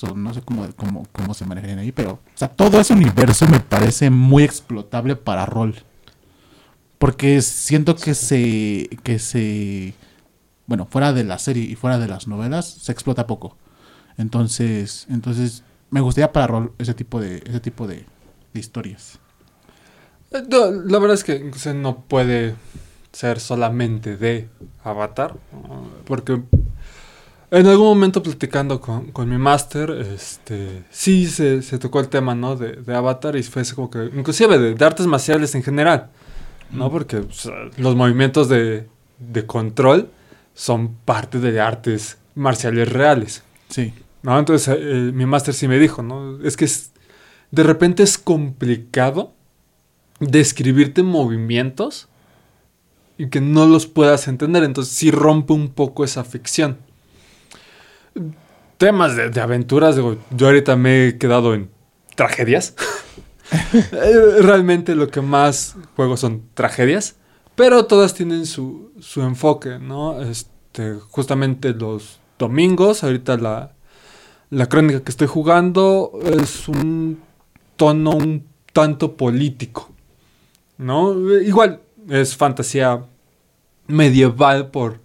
o 0.02 0.16
no 0.16 0.32
sé 0.32 0.40
cómo, 0.42 0.66
cómo, 0.76 1.06
cómo 1.12 1.34
se 1.34 1.44
manejan 1.44 1.78
ahí, 1.78 1.92
pero. 1.92 2.12
O 2.12 2.20
sea, 2.38 2.48
todo 2.48 2.80
ese 2.80 2.94
universo 2.94 3.46
me 3.48 3.60
parece 3.60 4.10
muy 4.10 4.44
explotable 4.44 5.16
para 5.16 5.46
rol. 5.46 5.76
Porque 6.98 7.42
siento 7.42 7.96
que 7.96 8.14
se. 8.14 8.88
que 9.02 9.18
se. 9.18 9.94
Bueno, 10.66 10.86
fuera 10.90 11.12
de 11.12 11.24
la 11.24 11.38
serie 11.38 11.64
y 11.64 11.74
fuera 11.74 11.98
de 11.98 12.08
las 12.08 12.26
novelas, 12.26 12.66
se 12.66 12.92
explota 12.92 13.26
poco. 13.26 13.56
Entonces. 14.16 15.06
Entonces. 15.10 15.64
Me 15.90 16.00
gustaría 16.00 16.32
para 16.32 16.46
rol 16.46 16.72
ese 16.78 16.94
tipo 16.94 17.20
de. 17.20 17.42
ese 17.46 17.60
tipo 17.60 17.86
de, 17.86 18.06
de 18.54 18.60
historias. 18.60 19.18
Eh, 20.30 20.42
la 20.48 20.98
verdad 20.98 21.14
es 21.14 21.24
que 21.24 21.52
no 21.74 22.00
puede 22.04 22.54
ser 23.12 23.40
solamente 23.40 24.16
de 24.16 24.48
Avatar. 24.82 25.36
Porque 26.06 26.42
en 27.60 27.66
algún 27.66 27.86
momento 27.86 28.22
platicando 28.22 28.80
con, 28.80 29.12
con 29.12 29.28
mi 29.28 29.36
máster, 29.38 29.90
este, 29.90 30.84
sí 30.90 31.26
se, 31.26 31.62
se 31.62 31.78
tocó 31.78 32.00
el 32.00 32.08
tema, 32.08 32.34
¿no? 32.34 32.56
De, 32.56 32.72
de 32.76 32.94
Avatar 32.96 33.36
y 33.36 33.42
fue 33.42 33.62
así 33.62 33.74
como 33.74 33.90
que, 33.90 34.10
inclusive 34.16 34.58
de, 34.58 34.74
de 34.74 34.84
artes 34.84 35.06
marciales 35.06 35.54
en 35.54 35.62
general, 35.62 36.10
¿no? 36.70 36.90
Porque 36.90 37.18
o 37.18 37.30
sea, 37.32 37.52
los 37.76 37.94
movimientos 37.94 38.48
de, 38.48 38.88
de 39.18 39.46
control 39.46 40.08
son 40.54 40.94
parte 41.04 41.38
de 41.40 41.60
artes 41.60 42.18
marciales 42.34 42.90
reales. 42.90 43.42
Sí. 43.68 43.92
¿no? 44.22 44.38
Entonces 44.38 44.74
eh, 44.78 45.10
mi 45.12 45.26
máster 45.26 45.52
sí 45.54 45.68
me 45.68 45.78
dijo, 45.78 46.02
¿no? 46.02 46.42
Es 46.42 46.56
que 46.56 46.64
es- 46.64 46.92
de 47.50 47.62
repente 47.62 48.02
es 48.02 48.16
complicado 48.16 49.32
describirte 50.20 51.02
movimientos 51.02 52.08
y 53.18 53.28
que 53.28 53.40
no 53.40 53.66
los 53.66 53.86
puedas 53.86 54.26
entender. 54.28 54.64
Entonces 54.64 54.94
sí 54.94 55.10
rompe 55.10 55.52
un 55.52 55.68
poco 55.68 56.04
esa 56.04 56.24
ficción. 56.24 56.78
Temas 58.78 59.16
de, 59.16 59.40
aventuras, 59.40 59.96
digo, 59.96 60.16
yo 60.30 60.46
ahorita 60.46 60.76
me 60.76 61.08
he 61.08 61.18
quedado 61.18 61.54
en 61.54 61.70
tragedias. 62.14 62.74
Eh, 63.74 64.40
Realmente 64.40 64.94
lo 64.94 65.08
que 65.08 65.20
más 65.20 65.76
juego 65.94 66.16
son 66.16 66.42
tragedias. 66.54 67.16
pero 67.54 67.84
todas 67.84 68.14
tienen 68.14 68.46
su, 68.46 68.92
su 68.98 69.20
enfoque, 69.20 69.78
¿no? 69.78 70.22
Este, 70.22 70.94
justamente 71.10 71.74
los 71.74 72.18
domingos, 72.38 73.04
ahorita 73.04 73.36
la, 73.36 73.72
la 74.48 74.68
crónica 74.70 75.02
que 75.02 75.10
estoy 75.10 75.26
jugando 75.26 76.12
es 76.24 76.66
un 76.66 77.20
tono 77.76 78.12
un 78.12 78.46
tanto 78.72 79.18
político, 79.18 79.90
¿no? 80.78 81.12
Igual 81.40 81.82
es 82.08 82.34
fantasía 82.34 83.04
medieval 83.86 84.70
por 84.70 84.98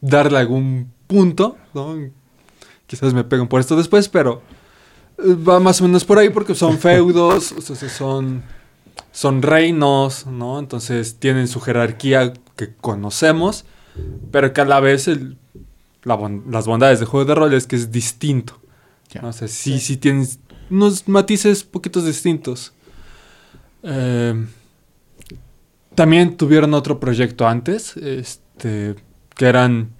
darle 0.00 0.38
algún 0.38 0.92
punto, 1.06 1.58
¿no? 1.74 1.94
Quizás 2.86 3.12
me 3.14 3.24
peguen 3.24 3.48
por 3.48 3.60
esto 3.60 3.76
después, 3.76 4.08
pero 4.08 4.42
eh, 5.18 5.34
va 5.34 5.58
más 5.60 5.80
o 5.80 5.84
menos 5.84 6.04
por 6.04 6.18
ahí 6.18 6.30
porque 6.30 6.54
son 6.54 6.78
feudos, 6.80 7.52
o 7.52 7.60
sea, 7.60 7.88
son, 7.88 8.42
son 9.12 9.42
reinos, 9.42 10.26
¿no? 10.26 10.58
Entonces 10.58 11.16
tienen 11.18 11.48
su 11.48 11.60
jerarquía 11.60 12.32
que 12.56 12.74
conocemos, 12.74 13.64
pero 14.30 14.52
que 14.52 14.60
a 14.60 14.64
la 14.64 14.80
vez 14.80 15.08
el, 15.08 15.36
la 16.04 16.14
bon- 16.16 16.44
las 16.50 16.66
bondades 16.66 17.00
de 17.00 17.06
juego 17.06 17.24
de 17.26 17.34
rol 17.34 17.54
es 17.54 17.66
que 17.66 17.76
es 17.76 17.90
distinto. 17.90 18.60
¿no? 19.22 19.28
O 19.28 19.32
sea, 19.32 19.48
sí, 19.48 19.80
sí 19.80 19.96
tienen 19.96 20.28
unos 20.70 21.08
matices 21.08 21.64
poquitos 21.64 22.04
distintos. 22.04 22.72
Eh, 23.82 24.46
también 25.94 26.36
tuvieron 26.36 26.74
otro 26.74 27.00
proyecto 27.00 27.46
antes, 27.48 27.96
este, 27.96 28.94
que 29.34 29.46
eran 29.46 29.90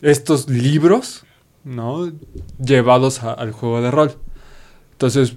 estos 0.00 0.48
libros, 0.48 1.24
¿no? 1.64 2.10
Llevados 2.62 3.22
a- 3.22 3.32
al 3.32 3.52
juego 3.52 3.80
de 3.82 3.90
rol. 3.90 4.16
Entonces, 4.92 5.34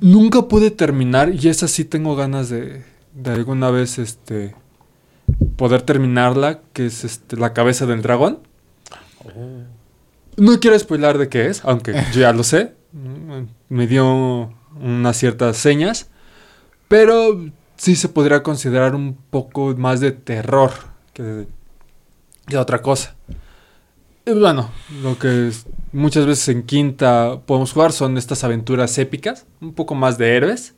nunca 0.00 0.42
pude 0.42 0.70
terminar 0.70 1.32
y 1.34 1.48
esa 1.48 1.68
sí 1.68 1.84
tengo 1.84 2.16
ganas 2.16 2.48
de, 2.48 2.82
de 3.14 3.30
alguna 3.30 3.70
vez, 3.70 3.98
este, 3.98 4.54
poder 5.56 5.82
terminarla, 5.82 6.60
que 6.72 6.86
es 6.86 7.04
este, 7.04 7.36
la 7.36 7.52
cabeza 7.52 7.86
del 7.86 8.02
dragón. 8.02 8.38
No 10.36 10.58
quiero 10.60 10.78
spoilar 10.78 11.18
de 11.18 11.28
qué 11.28 11.46
es, 11.46 11.64
aunque 11.64 11.92
yo 12.12 12.20
ya 12.20 12.32
lo 12.32 12.42
sé. 12.44 12.74
Me 13.68 13.86
dio 13.86 14.52
unas 14.80 15.16
ciertas 15.16 15.56
señas. 15.56 16.08
Pero 16.88 17.44
sí 17.76 17.94
se 17.94 18.08
podría 18.08 18.42
considerar 18.42 18.94
un 18.94 19.16
poco 19.30 19.74
más 19.76 20.00
de 20.00 20.10
terror 20.12 20.72
que 21.12 21.22
de, 21.22 21.46
que 22.46 22.56
otra 22.58 22.82
cosa. 22.82 23.14
Y 24.26 24.32
bueno, 24.32 24.70
lo 25.02 25.18
que 25.18 25.48
es- 25.48 25.66
muchas 25.92 26.26
veces 26.26 26.48
en 26.48 26.62
quinta 26.64 27.40
podemos 27.46 27.72
jugar 27.72 27.92
son 27.92 28.16
estas 28.18 28.44
aventuras 28.44 28.96
épicas, 28.98 29.46
un 29.60 29.72
poco 29.74 29.94
más 29.94 30.18
de 30.18 30.36
héroes, 30.36 30.74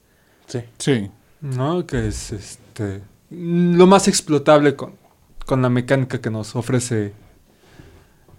Sí. 0.46 0.60
Sí. 0.78 1.10
¿no? 1.40 1.86
Que 1.86 2.08
es 2.08 2.32
este 2.32 3.02
lo 3.30 3.86
más 3.86 4.08
explotable 4.08 4.76
con, 4.76 4.92
con 5.46 5.62
la 5.62 5.70
mecánica 5.70 6.20
que 6.20 6.30
nos 6.30 6.54
ofrece 6.54 7.12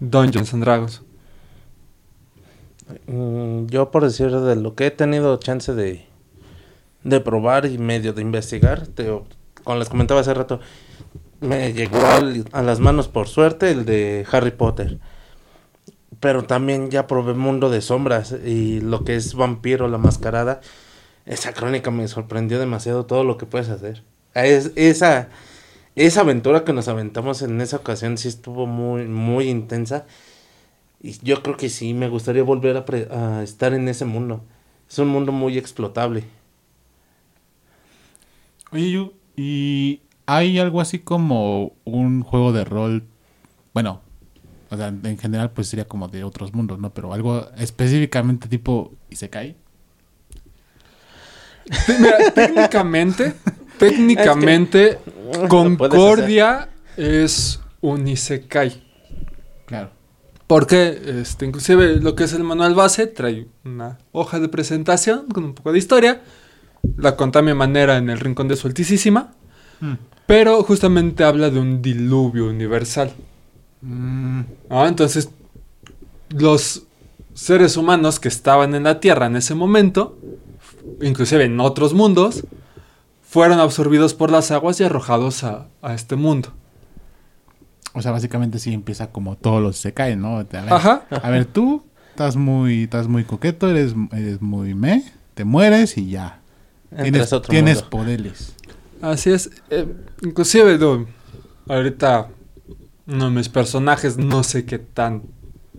Dungeons 0.00 0.54
and 0.54 0.62
Dragons. 0.64 1.02
Mm, 3.06 3.66
Yo 3.66 3.90
por 3.90 4.04
decir 4.04 4.30
de 4.30 4.56
lo 4.56 4.74
que 4.74 4.86
he 4.86 4.90
tenido 4.90 5.36
chance 5.38 5.74
de, 5.74 6.04
de 7.02 7.20
probar 7.20 7.66
y 7.66 7.78
medio 7.78 8.12
de 8.12 8.22
investigar, 8.22 8.86
te, 8.86 9.06
como 9.64 9.78
les 9.78 9.88
comentaba 9.88 10.20
hace 10.20 10.34
rato, 10.34 10.60
me 11.40 11.72
llegó 11.72 11.98
a 12.52 12.62
las 12.62 12.80
manos 12.80 13.08
por 13.08 13.28
suerte 13.28 13.70
el 13.70 13.84
de 13.84 14.26
Harry 14.30 14.50
Potter. 14.50 14.98
Pero 16.20 16.44
también 16.44 16.90
ya 16.90 17.06
probé 17.06 17.34
Mundo 17.34 17.70
de 17.70 17.80
Sombras 17.80 18.32
y 18.32 18.80
lo 18.80 19.04
que 19.04 19.16
es 19.16 19.34
Vampiro, 19.34 19.88
la 19.88 19.98
Mascarada. 19.98 20.60
Esa 21.26 21.52
crónica 21.52 21.90
me 21.90 22.08
sorprendió 22.08 22.58
demasiado 22.58 23.04
todo 23.06 23.24
lo 23.24 23.36
que 23.36 23.46
puedes 23.46 23.68
hacer. 23.68 24.04
Es, 24.34 24.72
esa, 24.76 25.28
esa 25.96 26.20
aventura 26.20 26.64
que 26.64 26.72
nos 26.72 26.88
aventamos 26.88 27.42
en 27.42 27.60
esa 27.60 27.76
ocasión 27.78 28.16
sí 28.16 28.28
estuvo 28.28 28.66
muy, 28.66 29.04
muy 29.06 29.48
intensa. 29.48 30.06
Y 31.00 31.18
yo 31.22 31.42
creo 31.42 31.56
que 31.56 31.68
sí, 31.68 31.92
me 31.94 32.08
gustaría 32.08 32.42
volver 32.42 32.76
a, 32.78 32.84
pre- 32.84 33.08
a 33.10 33.42
estar 33.42 33.74
en 33.74 33.88
ese 33.88 34.04
mundo. 34.06 34.42
Es 34.88 34.98
un 34.98 35.08
mundo 35.08 35.32
muy 35.32 35.58
explotable. 35.58 36.24
Oye, 38.72 38.90
Yu, 38.90 39.12
¿y 39.36 40.00
hay 40.26 40.58
algo 40.58 40.80
así 40.80 40.98
como 41.00 41.72
un 41.84 42.22
juego 42.22 42.52
de 42.52 42.64
rol? 42.64 43.04
Bueno, 43.72 44.00
o 44.70 44.76
sea, 44.76 44.88
en 44.88 45.18
general 45.18 45.50
pues 45.52 45.68
sería 45.68 45.86
como 45.86 46.08
de 46.08 46.24
otros 46.24 46.52
mundos, 46.54 46.78
¿no? 46.78 46.92
Pero 46.92 47.12
algo 47.12 47.48
específicamente 47.56 48.48
tipo 48.48 48.92
Isekai. 49.10 49.56
Te- 51.86 51.98
Mira, 51.98 52.30
técnicamente, 52.34 53.34
técnicamente, 53.78 54.98
Concordia 55.48 56.68
es 56.96 57.60
un 57.80 58.06
isekai. 58.06 58.82
Claro. 59.66 59.90
Porque, 60.46 61.00
este, 61.20 61.46
inclusive 61.46 61.96
lo 62.00 62.14
que 62.14 62.24
es 62.24 62.34
el 62.34 62.44
manual 62.44 62.74
base 62.74 63.06
trae 63.06 63.48
una 63.64 63.98
hoja 64.12 64.40
de 64.40 64.48
presentación 64.48 65.26
con 65.28 65.44
un 65.44 65.54
poco 65.54 65.72
de 65.72 65.78
historia. 65.78 66.20
La 66.98 67.16
conté 67.16 67.38
a 67.38 67.42
mi 67.42 67.54
manera 67.54 67.96
en 67.96 68.10
el 68.10 68.20
rincón 68.20 68.46
de 68.48 68.56
su 68.56 68.66
altísima. 68.66 69.32
Mm. 69.80 69.94
Pero 70.26 70.62
justamente 70.62 71.24
habla 71.24 71.50
de 71.50 71.58
un 71.60 71.82
diluvio 71.82 72.48
universal. 72.48 73.12
Mm, 73.82 74.40
¿no? 74.70 74.86
Entonces, 74.86 75.28
los 76.30 76.84
seres 77.34 77.76
humanos 77.76 78.20
que 78.20 78.28
estaban 78.28 78.74
en 78.74 78.84
la 78.84 79.00
Tierra 79.00 79.26
en 79.26 79.36
ese 79.36 79.54
momento, 79.54 80.16
inclusive 81.02 81.44
en 81.44 81.60
otros 81.60 81.92
mundos, 81.94 82.44
fueron 83.22 83.58
absorbidos 83.60 84.14
por 84.14 84.30
las 84.30 84.50
aguas 84.50 84.80
y 84.80 84.84
arrojados 84.84 85.44
a, 85.44 85.66
a 85.82 85.94
este 85.94 86.16
mundo. 86.16 86.52
o 87.92 88.00
sea, 88.02 88.12
básicamente 88.12 88.58
sí 88.58 88.72
empieza 88.72 89.10
como 89.10 89.36
todos 89.36 89.60
los 89.62 89.76
Isekai, 89.78 90.16
¿no? 90.16 90.38
A 90.38 90.44
ver, 90.44 90.72
Ajá. 90.72 91.04
a 91.10 91.30
ver, 91.30 91.44
tú 91.44 91.84
estás 92.10 92.36
muy, 92.36 92.84
estás 92.84 93.08
muy 93.08 93.24
coqueto, 93.24 93.68
eres, 93.68 93.94
eres 94.12 94.40
muy 94.40 94.74
me, 94.74 95.04
te 95.34 95.44
mueres 95.44 95.98
y 95.98 96.10
ya. 96.10 96.40
Entras 96.90 97.02
Tienes, 97.02 97.32
otro 97.32 97.50
tienes 97.50 97.76
mundo. 97.78 97.90
poderes. 97.90 98.53
Así 99.04 99.30
es. 99.30 99.50
Eh, 99.68 99.86
inclusive, 100.22 100.78
no, 100.78 101.06
ahorita 101.68 102.30
uno 103.06 103.24
de 103.26 103.30
mis 103.30 103.50
personajes, 103.50 104.16
no 104.16 104.42
sé 104.42 104.64
qué 104.64 104.78
tan, 104.78 105.24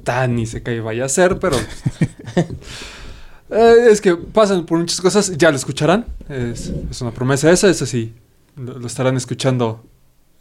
tan 0.04 0.36
ni 0.36 0.46
se 0.46 0.62
cae 0.62 0.80
vaya 0.80 1.06
a 1.06 1.10
ser, 1.10 1.40
pero... 1.40 1.58
eh, 3.50 3.88
es 3.90 4.00
que 4.00 4.16
pasan 4.16 4.68
por 4.68 4.78
muchas 4.78 5.02
cosas, 5.02 5.36
ya 5.38 5.50
lo 5.50 5.56
escucharán. 5.56 6.06
Es, 6.30 6.72
es 6.92 7.02
una 7.02 7.12
promesa 7.12 7.52
esa, 7.52 7.68
eso 7.68 7.88
sí, 7.88 8.14
lo, 8.56 8.78
lo 8.78 8.86
estarán 8.86 9.18
escuchando 9.18 9.84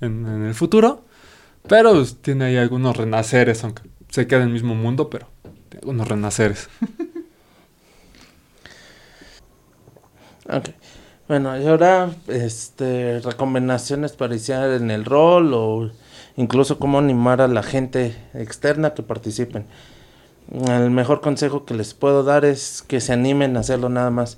en, 0.03 0.27
en 0.27 0.45
el 0.45 0.55
futuro. 0.55 1.07
Pero 1.67 1.95
pues, 1.95 2.17
tiene 2.21 2.45
ahí 2.45 2.59
algunos 2.59 2.99
renaceres, 2.99 3.65
aunque 3.65 3.83
se 4.11 4.27
queda 4.27 4.41
en 4.43 4.49
el 4.49 4.53
mismo 4.53 4.75
mundo, 4.75 5.09
pero 5.09 5.29
tiene 5.71 5.81
algunos 5.81 6.07
renaceres. 6.07 6.69
Ok. 10.47 10.69
Bueno, 11.27 11.59
y 11.59 11.67
ahora, 11.67 12.11
este, 12.29 13.21
recomendaciones 13.21 14.13
para 14.13 14.35
iniciar 14.35 14.71
en 14.73 14.91
el 14.91 15.07
rol 15.07 15.55
o 15.55 15.91
incluso 16.37 16.79
cómo 16.79 16.99
animar 16.99 17.41
a 17.41 17.49
la 17.49 17.63
gente 17.63 18.15
externa 18.35 18.93
que 18.93 19.03
participen. 19.03 19.65
El 20.69 20.91
mejor 20.91 21.23
consejo 21.23 21.65
que 21.65 21.73
les 21.73 21.95
puedo 21.95 22.25
dar 22.25 22.45
es 22.45 22.83
que 22.83 23.01
se 23.01 23.15
animen 23.15 23.57
a 23.57 23.61
hacerlo 23.61 23.89
nada 23.89 24.11
más. 24.11 24.37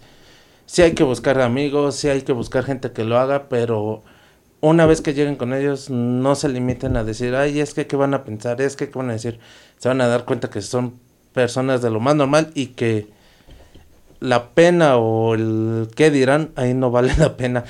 Sí 0.67 0.83
hay 0.83 0.95
que 0.95 1.03
buscar 1.03 1.41
amigos, 1.41 1.97
sí 1.97 2.09
hay 2.09 2.23
que 2.23 2.33
buscar 2.33 2.65
gente 2.65 2.93
que 2.93 3.05
lo 3.05 3.19
haga, 3.19 3.49
pero 3.49 4.05
una 4.61 4.87
vez 4.87 5.01
que 5.01 5.15
lleguen 5.15 5.37
con 5.37 5.55
ellos, 5.55 5.91
no 5.91 6.37
se 6.37 6.49
limiten 6.49 6.97
a 6.97 7.05
decir, 7.05 7.35
ay, 7.35 7.61
es 7.61 7.75
que 7.75 7.89
qué 7.89 7.97
van 7.97 8.15
a 8.15 8.25
pensar, 8.25 8.61
es 8.61 8.77
que 8.77 8.91
qué 8.91 8.99
van 8.99 9.11
a 9.11 9.15
decir. 9.15 9.41
Se 9.79 9.89
van 9.89 10.01
a 10.01 10.07
dar 10.07 10.25
cuenta 10.25 10.51
que 10.51 10.63
son 10.63 11.01
personas 11.33 11.83
de 11.83 11.91
lo 11.91 11.99
más 12.01 12.15
normal 12.17 12.53
y 12.55 12.69
que 12.69 13.09
la 14.21 14.51
pena 14.51 14.97
o 14.97 15.35
el 15.35 15.89
qué 15.95 16.11
dirán, 16.11 16.51
ahí 16.57 16.75
no 16.75 16.91
vale 16.91 17.13
la 17.17 17.37
pena. 17.37 17.65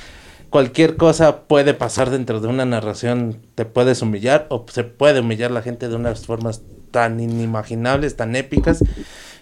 Cualquier 0.50 0.96
cosa 0.96 1.42
puede 1.42 1.74
pasar 1.74 2.10
dentro 2.10 2.40
de 2.40 2.48
una 2.48 2.64
narración, 2.64 3.38
te 3.54 3.64
puedes 3.64 4.00
humillar 4.02 4.46
o 4.48 4.64
se 4.70 4.84
puede 4.84 5.20
humillar 5.20 5.50
la 5.50 5.62
gente 5.62 5.88
de 5.88 5.96
unas 5.96 6.24
formas 6.24 6.62
tan 6.90 7.20
inimaginables, 7.20 8.16
tan 8.16 8.36
épicas, 8.36 8.82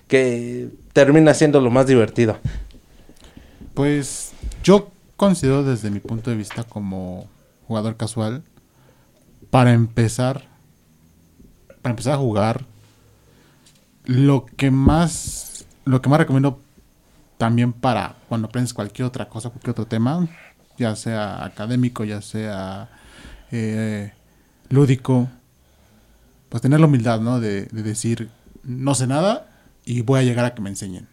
que 0.08 0.70
termina 0.92 1.34
siendo 1.34 1.60
lo 1.60 1.70
más 1.70 1.86
divertido. 1.86 2.38
Pues 3.74 4.32
yo 4.62 4.90
considero 5.16 5.62
desde 5.62 5.90
mi 5.90 6.00
punto 6.00 6.30
de 6.30 6.36
vista 6.36 6.64
como 6.64 7.28
jugador 7.68 7.96
casual, 7.96 8.42
para 9.50 9.72
empezar, 9.72 10.48
para 11.82 11.92
empezar 11.92 12.14
a 12.14 12.18
jugar, 12.18 12.64
lo 14.04 14.46
que 14.46 14.70
más, 14.70 15.64
lo 15.84 16.02
que 16.02 16.08
más 16.08 16.18
recomiendo 16.18 16.60
también 17.38 17.72
para 17.72 18.16
cuando 18.28 18.48
aprendes 18.48 18.74
cualquier 18.74 19.06
otra 19.06 19.28
cosa, 19.28 19.50
cualquier 19.50 19.72
otro 19.72 19.86
tema, 19.86 20.28
ya 20.78 20.96
sea 20.96 21.44
académico, 21.44 22.04
ya 22.04 22.22
sea 22.22 22.88
eh, 23.50 24.12
lúdico, 24.68 25.28
pues 26.48 26.62
tener 26.62 26.80
la 26.80 26.86
humildad, 26.86 27.20
¿no? 27.20 27.40
De, 27.40 27.66
de 27.66 27.82
decir, 27.82 28.30
no 28.62 28.94
sé 28.94 29.06
nada 29.06 29.46
y 29.84 30.02
voy 30.02 30.20
a 30.20 30.22
llegar 30.22 30.44
a 30.44 30.54
que 30.54 30.62
me 30.62 30.70
enseñen. 30.70 31.08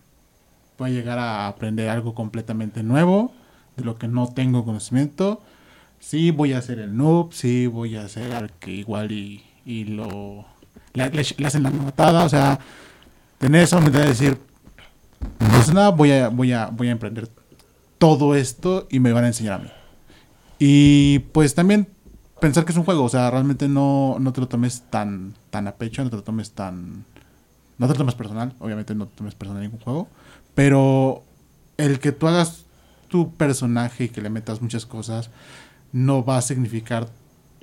Voy 0.77 0.91
a 0.91 0.93
llegar 0.93 1.19
a 1.19 1.47
aprender 1.47 1.89
algo 1.89 2.15
completamente 2.15 2.83
nuevo, 2.83 3.33
de 3.75 3.83
lo 3.83 3.97
que 3.97 4.07
no 4.07 4.27
tengo 4.27 4.65
conocimiento. 4.65 5.41
sí 5.99 6.31
voy 6.31 6.53
a 6.53 6.61
ser 6.61 6.79
el 6.79 6.97
noob, 6.97 7.33
sí 7.33 7.67
voy 7.67 7.95
a 7.95 8.07
ser 8.09 8.33
al 8.33 8.51
que 8.53 8.71
igual 8.71 9.11
y, 9.11 9.43
y 9.65 9.85
lo... 9.85 10.45
Le 10.93 11.45
hacen 11.45 11.63
la 11.63 11.69
notada, 11.69 12.25
o 12.25 12.29
sea, 12.29 12.59
tener 13.37 13.63
esa 13.63 13.77
humildad 13.77 14.01
de 14.01 14.07
decir, 14.07 14.37
no 15.39 15.57
es 15.59 15.73
nada, 15.73 15.89
voy 15.89 16.11
a, 16.11 16.29
voy, 16.29 16.51
a, 16.51 16.67
voy 16.67 16.87
a 16.87 16.91
emprender 16.91 17.29
todo 17.97 18.35
esto 18.35 18.87
y 18.89 18.99
me 18.99 19.13
van 19.13 19.25
a 19.25 19.27
enseñar 19.27 19.53
a 19.53 19.57
mí. 19.59 19.69
Y 20.59 21.19
pues 21.31 21.55
también 21.55 21.87
pensar 22.39 22.65
que 22.65 22.71
es 22.71 22.77
un 22.77 22.83
juego, 22.83 23.03
o 23.03 23.09
sea, 23.09 23.29
realmente 23.31 23.67
no, 23.67 24.17
no 24.19 24.33
te 24.33 24.41
lo 24.41 24.47
tomes 24.47 24.83
tan, 24.89 25.33
tan 25.49 25.67
a 25.67 25.73
pecho, 25.73 26.03
no 26.03 26.09
te 26.09 26.15
lo 26.15 26.23
tomes 26.23 26.51
tan... 26.51 27.05
No 27.77 27.87
te 27.87 27.93
lo 27.93 27.97
tomes 27.97 28.15
personal, 28.15 28.53
obviamente 28.59 28.93
no 28.93 29.07
te 29.07 29.15
tomes 29.15 29.33
personal 29.33 29.63
ningún 29.63 29.79
juego, 29.79 30.07
pero 30.53 31.23
el 31.77 31.99
que 31.99 32.11
tú 32.11 32.27
hagas 32.27 32.65
tu 33.07 33.33
personaje 33.33 34.03
y 34.03 34.09
que 34.09 34.21
le 34.21 34.29
metas 34.29 34.61
muchas 34.61 34.85
cosas 34.85 35.31
no 35.91 36.23
va 36.23 36.37
a 36.37 36.41
significar 36.41 37.09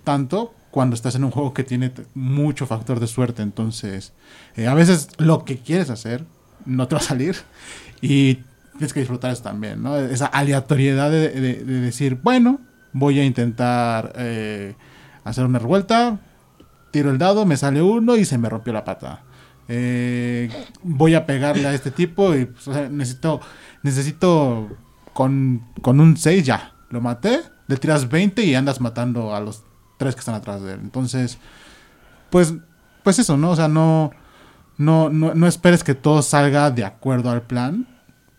tanto 0.02 0.54
cuando 0.70 0.94
estás 0.94 1.14
en 1.14 1.24
un 1.24 1.30
juego 1.30 1.54
que 1.54 1.64
tiene 1.64 1.92
mucho 2.14 2.66
factor 2.66 3.00
de 3.00 3.06
suerte. 3.06 3.42
Entonces, 3.42 4.12
eh, 4.56 4.66
a 4.66 4.74
veces 4.74 5.08
lo 5.18 5.44
que 5.44 5.58
quieres 5.58 5.90
hacer 5.90 6.24
no 6.68 6.86
te 6.88 6.94
va 6.94 7.00
a 7.00 7.04
salir 7.04 7.36
y 8.00 8.36
tienes 8.72 8.92
que 8.92 9.00
disfrutar 9.00 9.32
eso 9.32 9.42
también, 9.42 9.82
¿no? 9.82 9.96
Esa 9.96 10.26
aleatoriedad 10.26 11.10
de, 11.10 11.30
de- 11.30 11.64
de 11.64 11.80
decir, 11.80 12.18
bueno, 12.22 12.60
voy 12.92 13.18
a 13.18 13.24
intentar 13.24 14.12
eh, 14.16 14.74
hacer 15.24 15.44
una 15.44 15.58
revuelta, 15.58 16.20
tiro 16.92 17.10
el 17.10 17.18
dado, 17.18 17.44
me 17.46 17.56
sale 17.56 17.82
uno 17.82 18.16
y 18.16 18.24
se 18.24 18.38
me 18.38 18.48
rompió 18.48 18.72
la 18.72 18.84
pata. 18.84 19.22
Eh, 19.70 20.48
voy 20.82 21.14
a 21.14 21.26
pegarle 21.26 21.66
a 21.66 21.74
este 21.74 21.90
tipo 21.90 22.34
y 22.34 22.46
pues, 22.46 22.90
necesito, 22.90 23.40
necesito 23.82 24.68
con, 25.12 25.62
con 25.82 26.00
un 26.00 26.16
6 26.16 26.44
ya, 26.44 26.72
lo 26.90 27.00
maté, 27.00 27.40
le 27.66 27.76
tiras 27.76 28.08
20 28.08 28.42
y 28.44 28.54
andas 28.54 28.80
matando 28.80 29.34
a 29.34 29.40
los 29.40 29.62
tres 29.98 30.14
que 30.14 30.20
están 30.20 30.36
atrás 30.36 30.62
de 30.62 30.74
él. 30.74 30.80
Entonces, 30.82 31.36
pues, 32.30 32.54
pues 33.02 33.18
eso, 33.18 33.36
¿no? 33.36 33.50
O 33.50 33.56
sea, 33.56 33.68
no, 33.68 34.12
no, 34.78 35.10
no, 35.10 35.34
no 35.34 35.46
esperes 35.46 35.84
que 35.84 35.94
todo 35.94 36.22
salga 36.22 36.70
de 36.70 36.84
acuerdo 36.84 37.30
al 37.30 37.42
plan, 37.42 37.86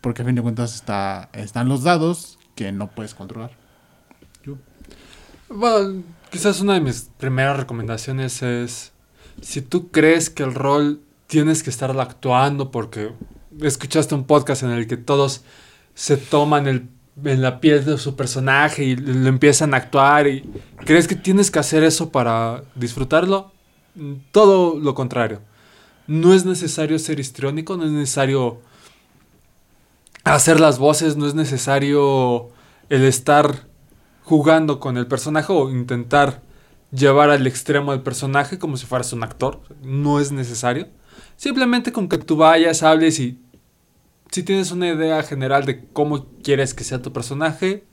porque 0.02 0.22
a 0.22 0.26
fin 0.26 0.36
de 0.36 0.42
cuentas 0.42 0.74
está, 0.74 1.30
están 1.34 1.68
los 1.68 1.84
dados 1.84 2.40
que 2.56 2.72
no 2.72 2.88
puedes 2.90 3.14
controlar. 3.14 3.52
Bueno, 5.50 6.04
quizás 6.30 6.62
una 6.62 6.76
de 6.76 6.82
mis 6.82 7.10
primeras 7.18 7.58
recomendaciones 7.58 8.42
es, 8.42 8.92
si 9.42 9.62
tú 9.62 9.90
crees 9.90 10.30
que 10.30 10.44
el 10.44 10.54
rol 10.54 11.02
tienes 11.28 11.64
que 11.64 11.70
estar 11.70 11.98
actuando 12.00 12.72
porque 12.72 13.12
escuchaste 13.62 14.16
un 14.16 14.26
podcast 14.26 14.64
en 14.64 14.72
el 14.72 14.88
que 14.88 14.98
todos 14.98 15.44
se 15.96 16.18
toman 16.18 16.68
el, 16.68 16.88
en 17.26 17.42
la 17.42 17.60
piel 17.60 17.84
de 17.84 17.98
su 17.98 18.16
personaje 18.16 18.84
y 18.84 18.96
lo 18.96 19.28
empiezan 19.28 19.74
a 19.74 19.78
actuar 19.78 20.28
y 20.28 20.50
crees 20.86 21.08
que 21.08 21.16
tienes 21.16 21.52
que 21.52 21.60
hacer 21.60 21.84
eso 21.84 22.12
para 22.12 22.64
disfrutarlo, 22.76 23.52
todo 24.32 24.80
lo 24.80 24.94
contrario. 24.94 25.42
No 26.10 26.34
es 26.34 26.44
necesario 26.44 26.98
ser 26.98 27.20
histriónico, 27.20 27.78
no 27.78 27.86
es 27.86 27.92
necesario 27.92 28.60
hacer 30.24 30.60
las 30.60 30.80
voces, 30.80 31.18
no 31.18 31.28
es 31.28 31.36
necesario 31.36 32.50
el 32.90 33.04
estar 33.04 33.68
jugando 34.24 34.80
con 34.80 34.98
el 34.98 35.06
personaje 35.06 35.54
o 35.54 35.70
intentar 35.70 36.42
llevar 36.92 37.30
al 37.30 37.46
extremo 37.46 37.92
al 37.92 38.02
personaje 38.02 38.58
como 38.58 38.76
si 38.76 38.88
fueras 38.88 39.14
un 39.14 39.24
actor. 39.24 39.62
No 39.84 40.20
es 40.20 40.32
necesario. 40.32 40.88
Simplemente 41.38 41.92
con 41.92 42.10
que 42.10 42.18
tú 42.18 42.38
vayas, 42.38 42.82
hables 42.82 43.20
y 43.20 43.40
si 44.32 44.42
tienes 44.42 44.72
una 44.72 44.88
idea 44.88 45.22
general 45.22 45.64
de 45.66 45.86
cómo 45.94 46.26
quieres 46.42 46.74
que 46.74 46.84
sea 46.84 47.04
tu 47.04 47.14
personaje, 47.14 47.84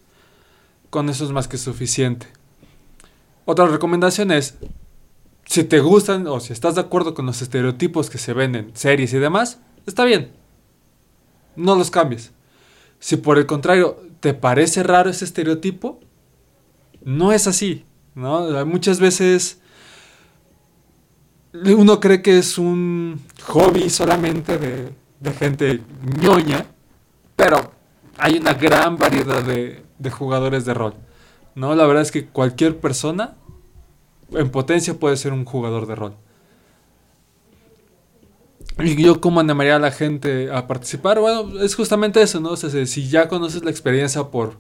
con 0.89 1.11
eso 1.11 1.23
es 1.27 1.33
más 1.33 1.49
que 1.49 1.59
suficiente. 1.59 2.29
Otra 3.45 3.67
recomendación 3.67 4.31
es, 4.31 4.55
si 5.47 5.63
te 5.65 5.81
gustan 5.81 6.27
o 6.27 6.41
si 6.41 6.53
estás 6.53 6.75
de 6.75 6.81
acuerdo 6.83 7.15
con 7.15 7.25
los 7.25 7.41
estereotipos 7.41 8.11
que 8.11 8.19
se 8.19 8.33
ven 8.33 8.55
en 8.57 8.77
series 8.77 9.15
y 9.15 9.19
demás, 9.19 9.61
está 9.87 10.05
bien. 10.05 10.33
No 11.55 11.77
los 11.77 11.91
cambies. 11.91 12.33
Si 12.99 13.17
por 13.17 13.39
el 13.39 13.47
contrario 13.47 14.03
te 14.21 14.35
parece 14.35 14.83
raro 14.83 15.09
ese 15.09 15.25
estereotipo, 15.25 16.01
no 17.05 17.33
es 17.33 17.47
así, 17.47 17.85
¿no? 18.15 18.67
Muchas 18.67 18.99
veces 18.99 19.61
uno 21.53 22.01
cree 22.01 22.23
que 22.23 22.39
es 22.39 22.59
un 22.59 23.23
hobby 23.45 23.89
solamente 23.89 24.59
de, 24.59 24.93
de 25.21 25.33
gente 25.33 25.81
ñoña, 26.21 26.67
pero 27.37 27.71
hay 28.19 28.37
una 28.37 28.55
gran 28.55 28.99
variedad 28.99 29.45
de, 29.45 29.85
de 29.99 30.11
jugadores 30.11 30.65
de 30.65 30.75
rol, 30.75 30.95
¿no? 31.55 31.77
La 31.77 31.87
verdad 31.87 32.03
es 32.03 32.11
que 32.11 32.27
cualquier 32.27 32.81
persona 32.81 33.37
en 34.33 34.51
potencia 34.51 34.95
puede 34.95 35.17
ser 35.17 35.33
un 35.33 35.45
jugador 35.45 35.87
de 35.87 35.95
rol. 35.95 36.17
Y 38.79 39.03
yo 39.03 39.21
cómo 39.21 39.41
animaría 39.41 39.77
a 39.77 39.79
la 39.79 39.91
gente 39.91 40.51
a 40.51 40.67
participar, 40.67 41.19
bueno, 41.19 41.61
es 41.61 41.75
justamente 41.75 42.21
eso, 42.21 42.41
¿no? 42.41 42.51
O 42.51 42.57
sea, 42.57 42.87
si 42.87 43.09
ya 43.09 43.29
conoces 43.29 43.65
la 43.65 43.71
experiencia 43.71 44.25
por 44.25 44.59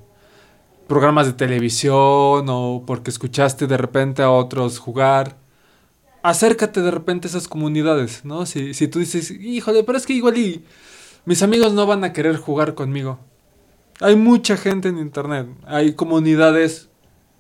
programas 0.87 1.27
de 1.27 1.35
televisión 1.35 2.47
o 2.49 2.85
porque 2.87 3.11
escuchaste 3.11 3.67
de 3.67 3.77
repente 3.77 4.23
a 4.23 4.31
otros 4.31 4.79
jugar, 4.79 5.37
acércate 6.23 6.81
de 6.81 6.91
repente 6.91 7.29
a 7.29 7.31
esas 7.31 7.47
comunidades, 7.47 8.25
¿no? 8.25 8.47
Si, 8.47 8.73
si 8.73 8.89
tú 8.89 9.01
dices, 9.01 9.31
híjole, 9.31 9.85
pero 9.85 9.99
es 9.99 10.07
que 10.07 10.14
igual 10.14 10.62
mis 11.27 11.43
amigos 11.43 11.73
no 11.75 11.87
van 11.87 12.03
a 12.05 12.12
querer 12.12 12.37
jugar 12.37 12.75
conmigo. 12.75 13.19
Hay 14.01 14.17
mucha 14.17 14.57
gente 14.57 14.89
en 14.89 14.99
internet, 14.99 15.49
hay 15.67 15.95
comunidades 15.95 16.89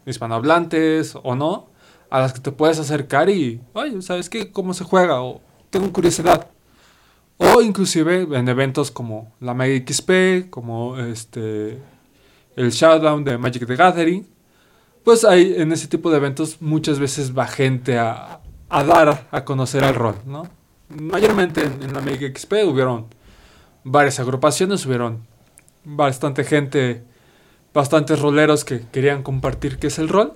hispanohablantes 0.06 1.14
o 1.22 1.34
no, 1.34 1.68
a 2.10 2.20
las 2.20 2.32
que 2.32 2.40
te 2.40 2.52
puedes 2.52 2.78
acercar 2.78 3.30
y, 3.30 3.60
oye, 3.72 4.00
¿sabes 4.02 4.28
qué? 4.30 4.50
¿Cómo 4.52 4.74
se 4.74 4.84
juega? 4.84 5.22
O 5.22 5.40
tengo 5.70 5.92
curiosidad. 5.92 6.48
O 7.38 7.60
inclusive 7.60 8.26
en 8.30 8.48
eventos 8.48 8.90
como 8.90 9.32
la 9.40 9.54
Mega 9.54 9.84
XP, 9.86 10.48
como 10.50 10.98
este 10.98 11.78
el 12.56 12.70
Showdown 12.70 13.24
de 13.24 13.36
Magic 13.36 13.66
the 13.66 13.76
Gathering, 13.76 14.26
pues 15.04 15.24
hay 15.24 15.54
en 15.56 15.70
ese 15.72 15.86
tipo 15.86 16.10
de 16.10 16.16
eventos 16.16 16.62
muchas 16.62 16.98
veces 16.98 17.36
va 17.36 17.46
gente 17.46 17.98
a, 17.98 18.40
a 18.68 18.84
dar 18.84 19.28
a 19.30 19.44
conocer 19.44 19.84
el 19.84 19.94
rol, 19.94 20.16
¿no? 20.24 20.48
Mayormente 20.88 21.62
en, 21.62 21.92
la 21.92 22.00
Mega 22.00 22.28
XP 22.28 22.52
hubieron 22.66 23.06
varias 23.84 24.18
agrupaciones, 24.20 24.86
hubieron 24.86 25.26
bastante 25.84 26.44
gente, 26.44 27.04
bastantes 27.74 28.20
roleros 28.20 28.64
que 28.64 28.80
querían 28.92 29.22
compartir 29.22 29.78
qué 29.78 29.88
es 29.88 29.98
el 29.98 30.08
rol. 30.08 30.34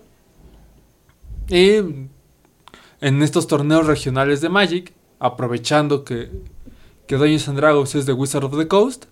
Y 1.51 2.09
en 3.01 3.23
estos 3.23 3.47
torneos 3.47 3.87
regionales 3.87 4.41
de 4.41 4.49
Magic, 4.49 4.93
aprovechando 5.19 6.05
que, 6.05 6.31
que 7.07 7.17
Dungeons 7.17 7.49
and 7.49 7.87
es 7.95 8.07
de 8.07 8.13
Wizard 8.13 8.45
of 8.45 8.57
the 8.57 8.69
Coast, 8.69 9.07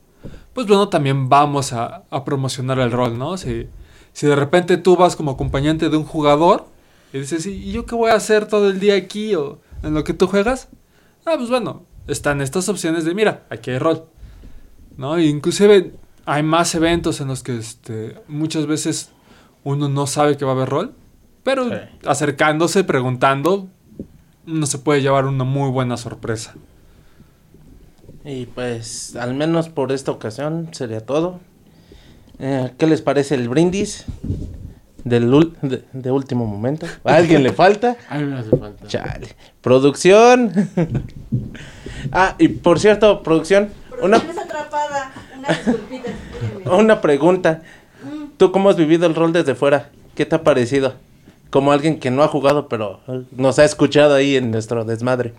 pues 0.52 0.66
bueno, 0.66 0.88
también 0.88 1.28
vamos 1.28 1.72
a, 1.72 2.04
a 2.10 2.24
promocionar 2.24 2.78
el 2.78 2.92
rol, 2.92 3.18
¿no? 3.18 3.36
Si, 3.36 3.68
si 4.12 4.26
de 4.26 4.36
repente 4.36 4.76
tú 4.76 4.96
vas 4.96 5.16
como 5.16 5.32
acompañante 5.32 5.88
de 5.88 5.96
un 5.96 6.04
jugador 6.04 6.66
y 7.12 7.18
dices, 7.18 7.46
¿y 7.46 7.72
yo 7.72 7.86
qué 7.86 7.94
voy 7.94 8.10
a 8.10 8.14
hacer 8.14 8.46
todo 8.46 8.68
el 8.68 8.80
día 8.80 8.94
aquí 8.94 9.34
o 9.34 9.60
en 9.82 9.94
lo 9.94 10.04
que 10.04 10.14
tú 10.14 10.26
juegas? 10.26 10.68
Ah, 11.24 11.34
pues 11.36 11.48
bueno, 11.48 11.84
están 12.06 12.40
estas 12.40 12.68
opciones 12.68 13.04
de, 13.04 13.14
mira, 13.14 13.46
aquí 13.50 13.70
hay 13.70 13.78
rol, 13.78 14.04
¿no? 14.96 15.16
E 15.16 15.26
inclusive 15.26 15.92
hay 16.24 16.42
más 16.42 16.74
eventos 16.74 17.20
en 17.20 17.28
los 17.28 17.42
que 17.42 17.56
este, 17.56 18.16
muchas 18.28 18.66
veces 18.66 19.10
uno 19.64 19.88
no 19.88 20.06
sabe 20.06 20.36
que 20.36 20.44
va 20.44 20.52
a 20.52 20.54
haber 20.54 20.68
rol, 20.68 20.94
pero 21.48 21.64
Sí. 21.70 21.76
acercándose, 22.06 22.84
preguntando, 22.84 23.68
uno 24.46 24.66
se 24.66 24.76
puede 24.78 25.00
llevar 25.00 25.24
una 25.24 25.44
muy 25.44 25.70
buena 25.70 25.96
sorpresa. 25.96 26.54
Y 28.24 28.44
pues, 28.46 29.16
al 29.16 29.32
menos 29.34 29.70
por 29.70 29.90
esta 29.92 30.10
ocasión 30.12 30.68
sería 30.72 31.00
todo. 31.00 31.40
Eh, 32.38 32.72
¿Qué 32.76 32.86
les 32.86 33.00
parece 33.00 33.34
el 33.34 33.48
brindis? 33.48 34.04
Del 35.04 35.30
ul- 35.32 35.54
de, 35.62 35.84
de 35.94 36.10
último 36.10 36.44
momento. 36.44 36.86
¿A 37.04 37.14
alguien 37.16 37.42
le 37.42 37.52
falta? 37.54 37.96
A 38.10 38.18
mí 38.18 38.24
me 38.24 38.38
hace 38.40 38.50
falta. 38.54 38.86
Chale. 38.86 39.28
Producción. 39.62 40.52
ah, 42.12 42.34
y 42.38 42.48
por 42.48 42.78
cierto, 42.78 43.22
producción, 43.22 43.70
una, 44.02 44.18
Una 44.18 44.42
atrapada, 44.42 45.12
una 45.38 45.48
disculpita. 45.48 46.10
espérenme. 46.42 46.74
una 46.82 47.00
pregunta. 47.00 47.62
Mm, 48.04 48.36
¿Tú 48.36 48.52
cómo 48.52 48.68
has 48.68 48.76
vivido 48.76 49.06
el 49.06 49.14
rol 49.14 49.32
desde 49.32 49.54
fuera? 49.54 49.88
¿Qué 50.14 50.26
te 50.26 50.34
ha 50.34 50.42
parecido? 50.42 50.92
Como 51.50 51.72
alguien 51.72 51.98
que 51.98 52.10
no 52.10 52.22
ha 52.22 52.28
jugado, 52.28 52.68
pero 52.68 53.00
nos 53.30 53.58
ha 53.58 53.64
escuchado 53.64 54.14
ahí 54.14 54.36
en 54.36 54.50
nuestro 54.50 54.84
desmadre. 54.84 55.32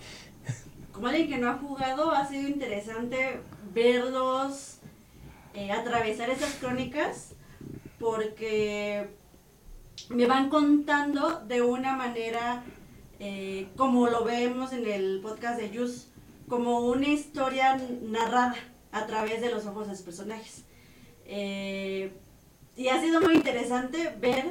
Como 0.91 1.07
alguien 1.07 1.29
que 1.29 1.37
no 1.37 1.49
ha 1.49 1.53
jugado, 1.53 2.11
ha 2.11 2.27
sido 2.27 2.47
interesante 2.47 3.39
verlos 3.73 4.79
eh, 5.53 5.71
atravesar 5.71 6.29
esas 6.29 6.53
crónicas 6.55 7.33
porque 7.99 9.09
me 10.09 10.25
van 10.25 10.49
contando 10.49 11.41
de 11.41 11.61
una 11.61 11.95
manera 11.95 12.63
eh, 13.19 13.67
como 13.75 14.07
lo 14.07 14.23
vemos 14.23 14.73
en 14.73 14.87
el 14.87 15.19
podcast 15.21 15.59
de 15.59 15.69
Yus, 15.71 16.07
como 16.47 16.79
una 16.79 17.07
historia 17.07 17.79
narrada 18.01 18.55
a 18.91 19.05
través 19.05 19.41
de 19.41 19.51
los 19.51 19.65
ojos 19.65 19.87
de 19.87 19.93
los 19.93 20.01
personajes. 20.01 20.63
Eh, 21.25 22.11
y 22.75 22.87
ha 22.87 23.01
sido 23.01 23.21
muy 23.21 23.35
interesante 23.35 24.15
ver 24.19 24.45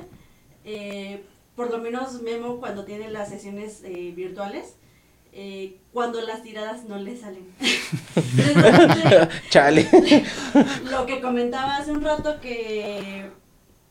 por 1.58 1.72
lo 1.72 1.78
menos 1.78 2.22
Memo 2.22 2.60
cuando 2.60 2.84
tiene 2.84 3.10
las 3.10 3.30
sesiones 3.30 3.82
eh, 3.82 4.12
virtuales, 4.14 4.76
eh, 5.32 5.80
cuando 5.92 6.20
las 6.20 6.44
tiradas 6.44 6.84
no 6.84 6.98
le 6.98 7.16
salen. 7.16 7.52
Chale. 9.50 9.88
lo 10.88 11.04
que 11.04 11.20
comentaba 11.20 11.78
hace 11.78 11.90
un 11.90 12.02
rato 12.02 12.40
que 12.40 13.28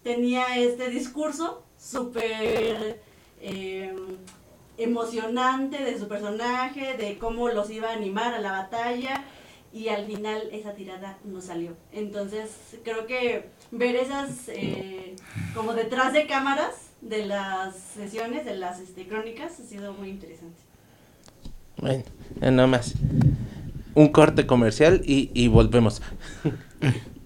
tenía 0.02 0.58
este 0.58 0.90
discurso 0.90 1.66
súper 1.78 3.02
eh, 3.42 3.94
emocionante 4.78 5.84
de 5.84 6.00
su 6.00 6.08
personaje, 6.08 6.96
de 6.96 7.18
cómo 7.18 7.50
los 7.50 7.70
iba 7.70 7.90
a 7.90 7.94
animar 7.96 8.34
a 8.34 8.40
la 8.40 8.54
batalla 8.54 9.26
y 9.74 9.90
al 9.90 10.06
final 10.06 10.42
esa 10.54 10.74
tirada 10.74 11.18
no 11.26 11.42
salió. 11.42 11.76
Entonces 11.92 12.50
creo 12.86 13.06
que 13.08 13.50
ver 13.72 13.98
esas 13.98 14.48
eh, 14.48 15.18
como 15.54 15.74
detrás 15.74 16.14
de 16.14 16.28
cámaras 16.28 16.87
de 17.02 17.26
las 17.26 17.76
sesiones, 17.76 18.46
de 18.46 18.56
las 18.56 18.80
este, 18.80 19.08
crónicas, 19.08 19.60
ha 19.60 19.64
sido 19.64 19.94
muy 19.94 20.10
interesante. 20.10 20.58
Bueno, 21.78 22.04
nada 22.40 22.68
más. 22.68 22.96
Un 23.94 24.10
corte 24.10 24.46
comercial 24.46 25.02
y, 25.06 25.32
y 25.34 25.48
volvemos. 25.48 26.02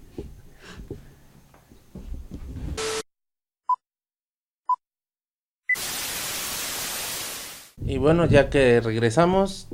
Y 7.84 7.98
bueno, 7.98 8.26
ya 8.26 8.48
que 8.48 8.80
regresamos, 8.80 9.68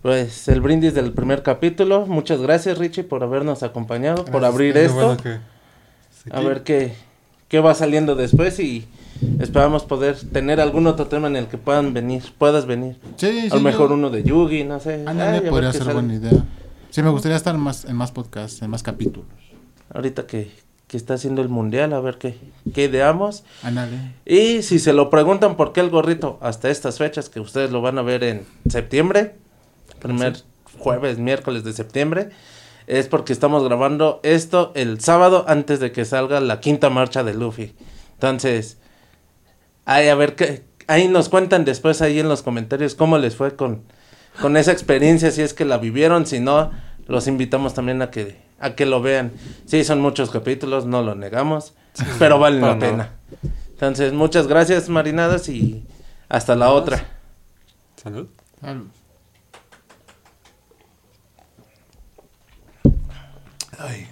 pues 0.00 0.48
el 0.48 0.60
brindis 0.60 0.94
del 0.94 1.12
primer 1.12 1.42
capítulo. 1.42 2.06
Muchas 2.06 2.40
gracias, 2.40 2.78
Richie, 2.78 3.04
por 3.04 3.22
habernos 3.22 3.62
acompañado, 3.62 4.24
por 4.24 4.44
abrir 4.44 4.76
esto. 4.76 4.94
bueno 4.94 5.16
que 5.22 5.38
esté 6.10 6.36
A 6.36 6.40
ver 6.40 6.62
qué, 6.62 6.94
qué 7.50 7.60
va 7.60 7.74
saliendo 7.74 8.14
después 8.14 8.58
y 8.60 8.86
esperamos 9.40 9.84
poder 9.84 10.16
tener 10.32 10.60
algún 10.60 10.86
otro 10.86 11.08
tema 11.08 11.26
en 11.28 11.36
el 11.36 11.46
que 11.48 11.58
puedan 11.58 11.92
venir, 11.92 12.22
puedas 12.38 12.64
venir. 12.64 12.96
Sí, 13.16 13.48
a 13.50 13.54
lo 13.56 13.60
mejor 13.60 13.88
yo- 13.90 13.94
uno 13.96 14.08
de 14.08 14.22
Yugi, 14.22 14.64
no 14.64 14.80
sé. 14.80 15.04
Ándale, 15.06 15.22
Ay, 15.32 15.36
a 15.38 15.40
ver 15.42 15.50
podría 15.50 15.68
qué 15.72 15.76
ser 15.78 15.82
sale. 15.88 15.94
buena 15.94 16.14
idea. 16.14 16.44
Sí, 16.88 17.02
me 17.02 17.10
gustaría 17.10 17.36
estar 17.36 17.58
más, 17.58 17.84
en 17.84 17.96
más 17.96 18.12
podcasts, 18.12 18.62
en 18.62 18.70
más 18.70 18.82
capítulos. 18.82 19.28
Ahorita 19.92 20.26
que, 20.26 20.50
que 20.86 20.96
está 20.96 21.14
haciendo 21.14 21.42
el 21.42 21.48
mundial, 21.48 21.92
a 21.92 22.00
ver 22.00 22.18
qué, 22.18 22.38
qué 22.72 22.84
ideamos. 22.84 23.44
Ándale. 23.62 23.96
Y 24.24 24.62
si 24.62 24.78
se 24.78 24.92
lo 24.92 25.10
preguntan 25.10 25.56
por 25.56 25.72
qué 25.72 25.80
el 25.80 25.90
gorrito 25.90 26.38
hasta 26.40 26.70
estas 26.70 26.98
fechas, 26.98 27.28
que 27.28 27.40
ustedes 27.40 27.70
lo 27.72 27.82
van 27.82 27.98
a 27.98 28.02
ver 28.02 28.22
en 28.24 28.46
septiembre, 28.68 29.34
primer 30.00 30.36
jueves, 30.78 31.18
miércoles 31.18 31.62
de 31.64 31.72
septiembre, 31.72 32.30
es 32.90 33.06
porque 33.06 33.32
estamos 33.32 33.62
grabando 33.62 34.18
esto 34.24 34.72
el 34.74 35.00
sábado 35.00 35.44
antes 35.46 35.78
de 35.78 35.92
que 35.92 36.04
salga 36.04 36.40
la 36.40 36.58
quinta 36.58 36.90
marcha 36.90 37.22
de 37.22 37.34
Luffy. 37.34 37.72
Entonces, 38.14 38.78
ahí 39.84 40.08
a 40.08 40.16
ver 40.16 40.34
qué, 40.34 40.64
ahí 40.88 41.06
nos 41.06 41.28
cuentan 41.28 41.64
después 41.64 42.02
ahí 42.02 42.18
en 42.18 42.28
los 42.28 42.42
comentarios 42.42 42.96
cómo 42.96 43.16
les 43.16 43.36
fue 43.36 43.54
con, 43.54 43.84
con 44.40 44.56
esa 44.56 44.72
experiencia, 44.72 45.30
si 45.30 45.40
es 45.40 45.54
que 45.54 45.64
la 45.64 45.78
vivieron, 45.78 46.26
si 46.26 46.40
no, 46.40 46.72
los 47.06 47.28
invitamos 47.28 47.74
también 47.74 48.02
a 48.02 48.10
que, 48.10 48.38
a 48.58 48.74
que 48.74 48.86
lo 48.86 49.00
vean. 49.00 49.30
Sí, 49.66 49.84
son 49.84 50.00
muchos 50.00 50.30
capítulos, 50.30 50.84
no 50.84 51.02
lo 51.02 51.14
negamos, 51.14 51.74
pero 52.18 52.40
valen 52.40 52.62
la 52.62 52.76
pena. 52.76 53.10
Entonces, 53.70 54.12
muchas 54.12 54.48
gracias, 54.48 54.88
marinadas, 54.88 55.48
y 55.48 55.84
hasta 56.28 56.56
la 56.56 56.70
otra. 56.70 57.04
Salud. 57.94 58.26
Salud. 58.60 58.88
Ay. 63.80 64.09